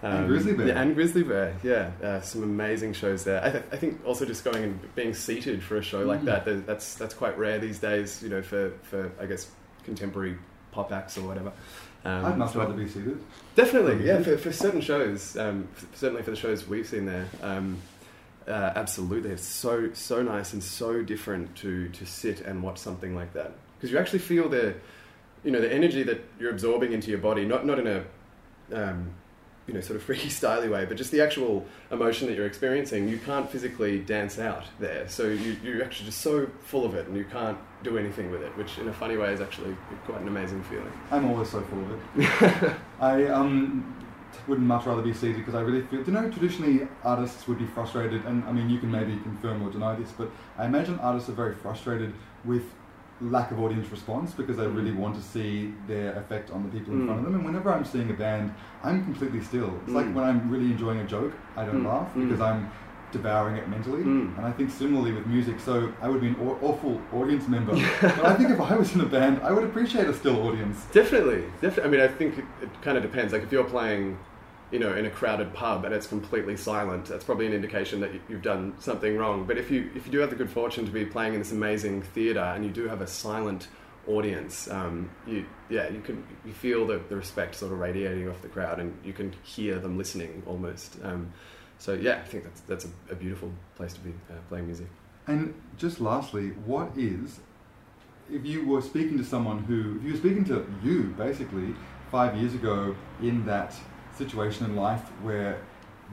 And 0.00 0.26
Grizzly 0.26 0.54
Bear. 0.54 0.68
Yeah, 0.68 0.80
and 0.80 0.94
Grizzly 0.96 1.22
Bear, 1.22 1.54
yeah, 1.62 1.90
uh, 2.02 2.20
some 2.22 2.42
amazing 2.42 2.94
shows 2.94 3.24
there. 3.24 3.44
I, 3.44 3.50
th- 3.50 3.64
I 3.70 3.76
think 3.76 4.00
also 4.06 4.24
just 4.24 4.42
going 4.42 4.64
and 4.64 4.94
being 4.96 5.12
seated 5.14 5.62
for 5.62 5.76
a 5.76 5.82
show 5.82 6.02
like 6.04 6.22
Mm. 6.22 6.24
that, 6.44 6.66
that's 6.66 6.94
that's 6.94 7.14
quite 7.14 7.36
rare 7.38 7.58
these 7.58 7.78
days. 7.78 8.20
You 8.22 8.30
know, 8.30 8.40
for, 8.42 8.72
for 8.82 9.12
I 9.20 9.26
guess 9.26 9.48
contemporary 9.84 10.38
pop 10.72 10.90
acts 10.92 11.16
or 11.16 11.26
whatever. 11.26 11.52
Um, 12.04 12.24
I'd 12.24 12.38
much 12.38 12.54
rather 12.56 12.74
be 12.74 12.88
seated. 12.88 13.22
Definitely, 13.54 14.04
yeah. 14.04 14.20
For, 14.22 14.36
for 14.36 14.50
certain 14.50 14.80
shows, 14.80 15.36
um, 15.36 15.68
f- 15.76 15.86
certainly 15.94 16.22
for 16.24 16.30
the 16.30 16.36
shows 16.36 16.66
we've 16.66 16.86
seen 16.86 17.06
there, 17.06 17.28
um, 17.42 17.78
uh, 18.48 18.72
absolutely, 18.74 19.30
it's 19.30 19.44
so 19.46 19.92
so 19.92 20.20
nice 20.20 20.52
and 20.52 20.62
so 20.62 21.02
different 21.02 21.54
to 21.56 21.88
to 21.90 22.04
sit 22.04 22.40
and 22.40 22.60
watch 22.62 22.78
something 22.78 23.14
like 23.14 23.32
that 23.34 23.52
because 23.76 23.92
you 23.92 23.98
actually 23.98 24.18
feel 24.18 24.48
the, 24.48 24.74
you 25.44 25.50
know, 25.52 25.60
the 25.60 25.72
energy 25.72 26.02
that 26.02 26.24
you're 26.40 26.50
absorbing 26.50 26.92
into 26.92 27.10
your 27.10 27.20
body, 27.20 27.44
not 27.44 27.64
not 27.66 27.78
in 27.78 27.86
a, 27.86 28.04
um, 28.72 29.10
you 29.72 29.78
know, 29.78 29.82
sort 29.82 29.96
of 29.96 30.02
freaky 30.02 30.28
styly 30.40 30.70
way, 30.70 30.84
but 30.84 30.96
just 30.96 31.10
the 31.10 31.20
actual 31.20 31.66
emotion 31.90 32.28
that 32.28 32.34
you're 32.34 32.46
experiencing. 32.46 33.08
You 33.08 33.18
can't 33.18 33.50
physically 33.50 34.00
dance 34.00 34.38
out 34.38 34.64
there, 34.78 35.08
so 35.08 35.26
you 35.26 35.56
you're 35.62 35.82
actually 35.82 36.06
just 36.06 36.20
so 36.20 36.46
full 36.64 36.84
of 36.84 36.94
it, 36.94 37.08
and 37.08 37.16
you 37.16 37.24
can't 37.24 37.58
do 37.82 37.98
anything 37.98 38.30
with 38.30 38.42
it, 38.42 38.56
which 38.56 38.78
in 38.78 38.88
a 38.88 38.92
funny 38.92 39.16
way 39.16 39.32
is 39.32 39.40
actually 39.40 39.74
quite 40.04 40.20
an 40.20 40.28
amazing 40.28 40.62
feeling. 40.64 40.92
I'm 41.10 41.24
always 41.30 41.48
so 41.50 41.62
full 41.62 41.82
of 41.82 41.90
it. 41.92 42.76
I 43.00 43.26
um, 43.26 43.96
wouldn't 44.46 44.66
much 44.66 44.86
rather 44.86 45.02
be 45.02 45.14
seated 45.14 45.38
because 45.38 45.54
I 45.54 45.62
really 45.62 45.82
feel. 45.86 46.02
Do 46.02 46.12
you 46.12 46.20
know 46.20 46.30
traditionally 46.30 46.86
artists 47.02 47.48
would 47.48 47.58
be 47.58 47.66
frustrated, 47.66 48.24
and 48.26 48.44
I 48.44 48.52
mean 48.52 48.68
you 48.68 48.78
can 48.78 48.90
maybe 48.90 49.16
confirm 49.22 49.62
or 49.66 49.70
deny 49.70 49.94
this, 49.96 50.12
but 50.12 50.30
I 50.58 50.66
imagine 50.66 50.98
artists 50.98 51.28
are 51.30 51.32
very 51.32 51.54
frustrated 51.54 52.12
with 52.44 52.64
lack 53.30 53.50
of 53.52 53.60
audience 53.60 53.88
response 53.90 54.32
because 54.32 54.56
they 54.56 54.66
really 54.66 54.92
want 54.92 55.14
to 55.14 55.22
see 55.22 55.72
their 55.86 56.12
effect 56.14 56.50
on 56.50 56.62
the 56.64 56.68
people 56.76 56.92
in 56.94 57.00
Mm. 57.02 57.06
front 57.06 57.18
of 57.20 57.24
them. 57.26 57.34
And 57.36 57.44
whenever 57.44 57.72
I'm 57.72 57.84
seeing 57.84 58.10
a 58.10 58.14
band, 58.14 58.52
I'm 58.82 59.04
completely 59.04 59.40
still. 59.42 59.72
It's 59.84 59.92
like 59.92 60.06
Mm. 60.06 60.14
when 60.14 60.24
I'm 60.24 60.50
really 60.50 60.66
enjoying 60.66 60.98
a 61.00 61.04
joke, 61.06 61.32
I 61.56 61.64
don't 61.64 61.82
Mm. 61.82 61.86
laugh 61.86 62.14
Mm. 62.14 62.28
because 62.28 62.40
I'm 62.40 62.68
devouring 63.12 63.56
it 63.56 63.68
mentally. 63.68 64.02
Mm. 64.02 64.36
And 64.38 64.46
I 64.46 64.50
think 64.52 64.70
similarly 64.70 65.12
with 65.12 65.26
music, 65.26 65.60
so 65.60 65.92
I 66.00 66.08
would 66.08 66.20
be 66.22 66.28
an 66.28 66.36
aw- 66.42 66.58
awful 66.66 66.98
audience 67.12 67.46
member. 67.46 67.72
but 68.00 68.24
I 68.24 68.34
think 68.34 68.50
if 68.50 68.60
I 68.60 68.74
was 68.74 68.94
in 68.94 69.02
a 69.02 69.06
band, 69.06 69.40
I 69.44 69.52
would 69.52 69.64
appreciate 69.64 70.08
a 70.08 70.14
still 70.14 70.46
audience. 70.48 70.86
Definitely, 70.92 71.44
definitely. 71.60 71.84
I 71.84 71.88
mean, 71.92 72.00
I 72.00 72.08
think 72.08 72.38
it, 72.38 72.44
it 72.62 72.70
kind 72.82 72.96
of 72.96 73.02
depends. 73.02 73.32
Like 73.34 73.42
if 73.42 73.52
you're 73.52 73.64
playing, 73.64 74.16
you 74.72 74.78
know, 74.78 74.94
in 74.96 75.04
a 75.04 75.10
crowded 75.10 75.52
pub 75.52 75.84
and 75.84 75.94
it's 75.94 76.06
completely 76.06 76.56
silent, 76.56 77.04
that's 77.06 77.24
probably 77.24 77.46
an 77.46 77.52
indication 77.52 78.00
that 78.00 78.12
you- 78.14 78.20
you've 78.28 78.42
done 78.42 78.72
something 78.78 79.16
wrong. 79.18 79.44
But 79.46 79.58
if 79.58 79.70
you 79.70 79.90
if 79.94 80.06
you 80.06 80.12
do 80.12 80.18
have 80.18 80.30
the 80.30 80.36
good 80.36 80.50
fortune 80.50 80.84
to 80.86 80.90
be 80.90 81.04
playing 81.04 81.34
in 81.34 81.40
this 81.40 81.52
amazing 81.52 82.02
theatre 82.02 82.40
and 82.54 82.64
you 82.64 82.70
do 82.70 82.88
have 82.88 83.00
a 83.02 83.06
silent 83.06 83.68
audience, 84.08 84.68
um, 84.70 85.10
you 85.26 85.44
yeah, 85.68 85.88
you 85.90 86.00
can 86.00 86.24
you 86.44 86.52
feel 86.52 86.86
the, 86.86 86.98
the 87.10 87.16
respect 87.16 87.54
sort 87.54 87.70
of 87.72 87.78
radiating 87.78 88.28
off 88.28 88.40
the 88.42 88.48
crowd, 88.48 88.80
and 88.80 88.94
you 89.04 89.12
can 89.12 89.32
hear 89.44 89.78
them 89.78 89.96
listening 89.98 90.42
almost. 90.46 90.96
Um, 91.04 91.32
so 91.78 91.92
yeah, 91.92 92.16
I 92.24 92.28
think 92.28 92.44
that's 92.44 92.60
that's 92.62 92.84
a, 92.86 93.12
a 93.12 93.14
beautiful 93.14 93.52
place 93.76 93.92
to 93.92 94.00
be 94.00 94.10
uh, 94.30 94.34
playing 94.48 94.66
music. 94.66 94.86
And 95.26 95.54
just 95.76 96.00
lastly, 96.00 96.48
what 96.66 96.88
is, 96.96 97.40
if 98.30 98.44
you 98.44 98.66
were 98.66 98.82
speaking 98.82 99.18
to 99.18 99.24
someone 99.24 99.58
who, 99.64 99.98
if 99.98 100.04
you 100.04 100.12
were 100.12 100.18
speaking 100.18 100.44
to 100.46 100.66
you 100.82 101.14
basically 101.16 101.74
five 102.10 102.36
years 102.36 102.54
ago 102.54 102.96
in 103.20 103.44
that 103.46 103.74
situation 104.16 104.66
in 104.66 104.76
life 104.76 105.00
where 105.22 105.60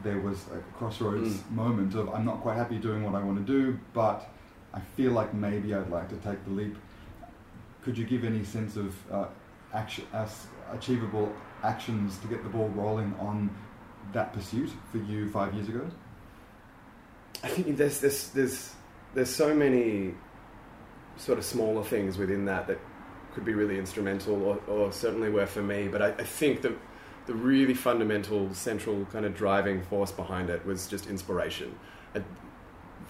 there 0.03 0.19
was 0.19 0.37
a 0.53 0.59
crossroads 0.77 1.37
Mm. 1.39 1.51
moment 1.51 1.95
of 1.95 2.09
I'm 2.13 2.25
not 2.25 2.41
quite 2.41 2.55
happy 2.55 2.77
doing 2.77 3.03
what 3.03 3.15
I 3.15 3.23
want 3.23 3.45
to 3.45 3.53
do, 3.53 3.77
but 3.93 4.29
I 4.73 4.79
feel 4.79 5.11
like 5.11 5.33
maybe 5.33 5.73
I'd 5.73 5.89
like 5.89 6.09
to 6.09 6.15
take 6.17 6.43
the 6.45 6.51
leap. 6.51 6.75
Could 7.83 7.97
you 7.97 8.05
give 8.05 8.23
any 8.23 8.43
sense 8.43 8.75
of 8.77 8.95
uh, 9.11 9.25
action, 9.73 10.05
as 10.13 10.47
achievable 10.71 11.31
actions 11.63 12.17
to 12.19 12.27
get 12.27 12.43
the 12.43 12.49
ball 12.49 12.69
rolling 12.69 13.13
on 13.19 13.49
that 14.13 14.31
pursuit 14.33 14.69
for 14.91 14.97
you 14.99 15.29
five 15.29 15.53
years 15.53 15.67
ago? 15.69 15.89
I 17.43 17.47
think 17.47 17.77
there's 17.77 17.99
there's 17.99 18.29
there's 18.29 18.73
there's 19.13 19.29
so 19.29 19.53
many 19.53 20.13
sort 21.17 21.37
of 21.37 21.43
smaller 21.45 21.83
things 21.83 22.17
within 22.17 22.45
that 22.45 22.67
that 22.67 22.79
could 23.33 23.43
be 23.45 23.53
really 23.53 23.77
instrumental, 23.77 24.41
or, 24.43 24.57
or 24.67 24.91
certainly 24.91 25.29
were 25.29 25.45
for 25.45 25.61
me. 25.61 25.87
But 25.87 26.01
I, 26.01 26.07
I 26.09 26.23
think 26.23 26.61
the 26.61 26.73
the 27.29 27.35
really 27.35 27.75
fundamental, 27.75 28.51
central 28.55 29.05
kind 29.05 29.23
of 29.23 29.35
driving 29.35 29.83
force 29.83 30.11
behind 30.11 30.49
it 30.49 30.65
was 30.65 30.87
just 30.87 31.05
inspiration. 31.05 31.77
I 32.15 32.23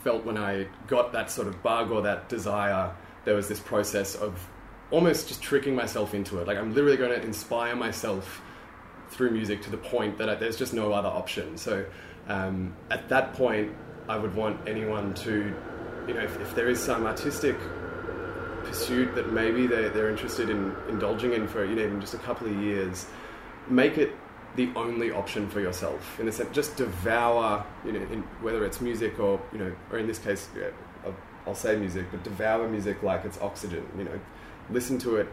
felt 0.04 0.26
when 0.26 0.38
I 0.38 0.68
got 0.88 1.14
that 1.14 1.32
sort 1.32 1.48
of 1.48 1.64
bug 1.64 1.90
or 1.90 2.02
that 2.02 2.28
desire, 2.28 2.94
there 3.24 3.34
was 3.34 3.48
this 3.48 3.62
process 3.62 4.16
of 4.16 4.46
almost 4.92 5.30
just 5.30 5.42
tricking 5.42 5.74
myself 5.74 6.14
into 6.14 6.38
it. 6.40 6.48
Like 6.48 6.58
I'm 6.58 6.74
literally 6.74 6.98
going 6.98 7.18
to 7.18 7.26
inspire 7.26 7.78
myself 7.78 8.42
through 9.10 9.32
music 9.32 9.62
to 9.62 9.72
the 9.72 9.78
point 9.78 10.18
that 10.18 10.30
I, 10.30 10.36
there's 10.36 10.58
just 10.58 10.74
no 10.74 10.92
other 10.92 11.08
option. 11.08 11.58
So 11.58 11.86
um, 12.28 12.76
at 12.92 13.08
that 13.08 13.32
point, 13.34 13.74
I 14.10 14.18
would 14.18 14.36
want 14.36 14.68
anyone 14.68 15.14
to, 15.14 15.56
you 16.10 16.14
know, 16.14 16.20
if, 16.20 16.38
if 16.42 16.54
there 16.56 16.70
is 16.70 16.78
some 16.78 17.06
artistic 17.06 17.56
pursuit 18.66 19.16
that 19.16 19.32
maybe 19.32 19.66
they're, 19.66 19.90
they're 19.90 20.10
interested 20.10 20.50
in 20.50 20.76
indulging 20.90 21.32
in 21.32 21.48
for 21.48 21.64
you 21.64 21.76
know 21.76 21.84
even 21.84 22.02
just 22.02 22.16
a 22.16 22.18
couple 22.18 22.48
of 22.48 22.56
years, 22.62 23.06
make 23.70 23.98
it 23.98 24.14
the 24.56 24.70
only 24.76 25.12
option 25.12 25.48
for 25.50 25.60
yourself. 25.60 26.20
In 26.20 26.28
a 26.28 26.32
sense, 26.32 26.50
just 26.54 26.76
devour, 26.76 27.66
you 27.86 27.94
know, 27.94 28.02
in, 28.12 28.24
whether 28.42 28.66
it's 28.66 28.82
music 28.82 29.20
or 29.20 29.42
you 29.52 29.60
know, 29.60 29.74
or 29.92 30.00
in 30.00 30.08
this 30.08 30.20
case, 30.20 30.50
yeah, 30.58 30.70
I'll, 31.06 31.16
I'll 31.48 31.56
say 31.56 31.78
music, 31.78 32.08
but 32.12 32.24
devour 32.24 32.68
music 32.68 33.04
like 33.04 33.26
it's 33.26 33.40
oxygen. 33.42 33.86
You 33.98 34.06
know, 34.06 34.20
listen 34.70 34.98
to 35.00 35.18
it 35.18 35.28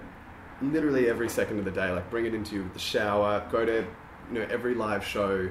literally 0.63 1.09
every 1.09 1.29
second 1.29 1.59
of 1.59 1.65
the 1.65 1.71
day. 1.71 1.91
Like 1.91 2.11
bring 2.11 2.27
it 2.27 2.35
into 2.35 2.57
you 2.57 2.63
with 2.63 2.75
the 2.75 2.79
shower, 2.79 3.47
go 3.51 3.65
to 3.65 3.87
you 4.33 4.39
know 4.39 4.47
every 4.51 4.75
live 4.75 5.05
show 5.05 5.51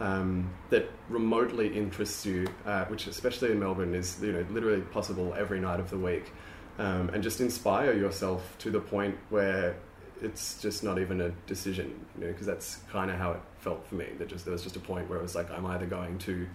um, 0.00 0.50
that 0.70 0.90
remotely 1.08 1.68
interests 1.68 2.26
you, 2.26 2.46
uh, 2.64 2.84
which 2.86 3.06
especially 3.06 3.50
in 3.50 3.58
Melbourne 3.58 3.94
is 3.94 4.20
you 4.22 4.32
know 4.32 4.44
literally 4.50 4.82
possible 4.82 5.34
every 5.36 5.60
night 5.60 5.80
of 5.80 5.90
the 5.90 5.98
week, 5.98 6.32
um, 6.78 7.08
and 7.10 7.22
just 7.22 7.40
inspire 7.40 7.94
yourself 7.94 8.56
to 8.58 8.70
the 8.70 8.80
point 8.80 9.16
where 9.30 9.76
it's 10.22 10.60
just 10.60 10.82
not 10.82 10.98
even 10.98 11.20
a 11.20 11.30
decision, 11.46 12.06
you 12.16 12.26
know, 12.26 12.32
because 12.32 12.46
that's 12.46 12.78
kind 12.90 13.10
of 13.10 13.18
how 13.18 13.32
it 13.32 13.40
felt 13.58 13.86
for 13.86 13.96
me. 13.96 14.06
That 14.18 14.28
just 14.28 14.44
there 14.44 14.52
was 14.52 14.62
just 14.62 14.76
a 14.76 14.80
point 14.80 15.08
where 15.08 15.18
it 15.18 15.22
was 15.22 15.34
like 15.34 15.50
I'm 15.50 15.66
either 15.66 15.86
going 15.86 16.18
to 16.20 16.46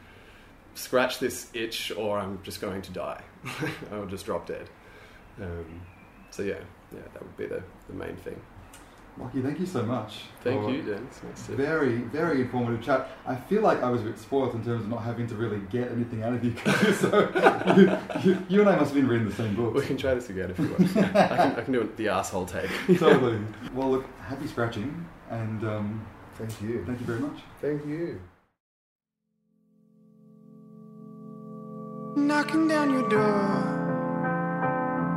scratch 0.73 1.19
this 1.19 1.49
itch 1.53 1.91
or 1.91 2.19
I'm 2.19 2.39
just 2.43 2.61
going 2.61 2.81
to 2.83 2.91
die. 2.91 3.21
I'll 3.91 4.05
just 4.05 4.25
drop 4.25 4.47
dead. 4.47 4.69
Um, 5.41 5.81
so 6.29 6.43
yeah, 6.43 6.55
yeah, 6.93 7.01
that 7.13 7.21
would 7.21 7.37
be 7.37 7.45
the, 7.45 7.63
the 7.87 7.93
main 7.93 8.15
thing. 8.17 8.39
Lachy, 9.17 9.41
thank 9.41 9.59
you 9.59 9.65
so 9.65 9.83
much. 9.83 10.21
Thank 10.41 10.69
you, 10.69 10.81
Dan. 10.83 11.07
Nice 11.23 11.41
Very, 11.47 11.97
very 11.97 12.41
informative 12.41 12.81
chat. 12.81 13.09
I 13.25 13.35
feel 13.35 13.61
like 13.61 13.83
I 13.83 13.89
was 13.89 14.01
a 14.01 14.05
bit 14.05 14.17
spoiled 14.17 14.55
in 14.55 14.63
terms 14.63 14.83
of 14.83 14.89
not 14.89 15.03
having 15.03 15.27
to 15.27 15.35
really 15.35 15.59
get 15.69 15.91
anything 15.91 16.23
out 16.23 16.33
of 16.33 16.43
you 16.43 16.51
guys. 16.63 16.99
so 16.99 17.29
you, 17.75 17.97
you, 18.23 18.45
you 18.47 18.61
and 18.61 18.69
I 18.69 18.77
must 18.77 18.93
have 18.93 18.95
been 18.95 19.07
reading 19.07 19.27
the 19.27 19.35
same 19.35 19.53
book. 19.55 19.73
We 19.73 19.81
can 19.81 19.97
try 19.97 20.13
this 20.13 20.29
again 20.29 20.51
if 20.51 20.59
you 20.59 20.69
want. 20.69 20.97
I, 20.97 21.03
can, 21.03 21.55
I 21.57 21.61
can 21.61 21.73
do 21.73 21.81
it 21.81 21.97
the 21.97 22.07
asshole 22.07 22.45
take. 22.45 22.71
totally. 22.97 23.39
Well, 23.73 23.91
look, 23.91 24.05
happy 24.21 24.47
scratching, 24.47 25.05
and 25.29 25.63
um, 25.65 26.05
Thank 26.35 26.61
you. 26.61 26.83
thank 26.85 26.99
you 26.99 27.05
very 27.05 27.19
much. 27.19 27.39
Thank 27.59 27.85
you. 27.85 28.21
Knocking 32.15 32.67
down 32.67 32.91
your 32.91 33.07
door. 33.09 33.71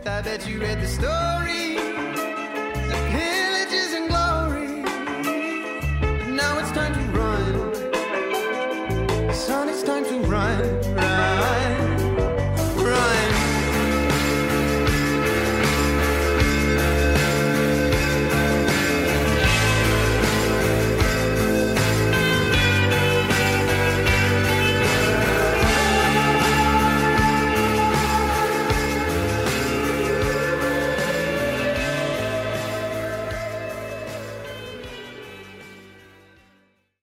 I 0.04 0.20
bet 0.20 0.48
you 0.48 0.60
read 0.60 0.80
the 0.80 0.86
story. 0.86 1.71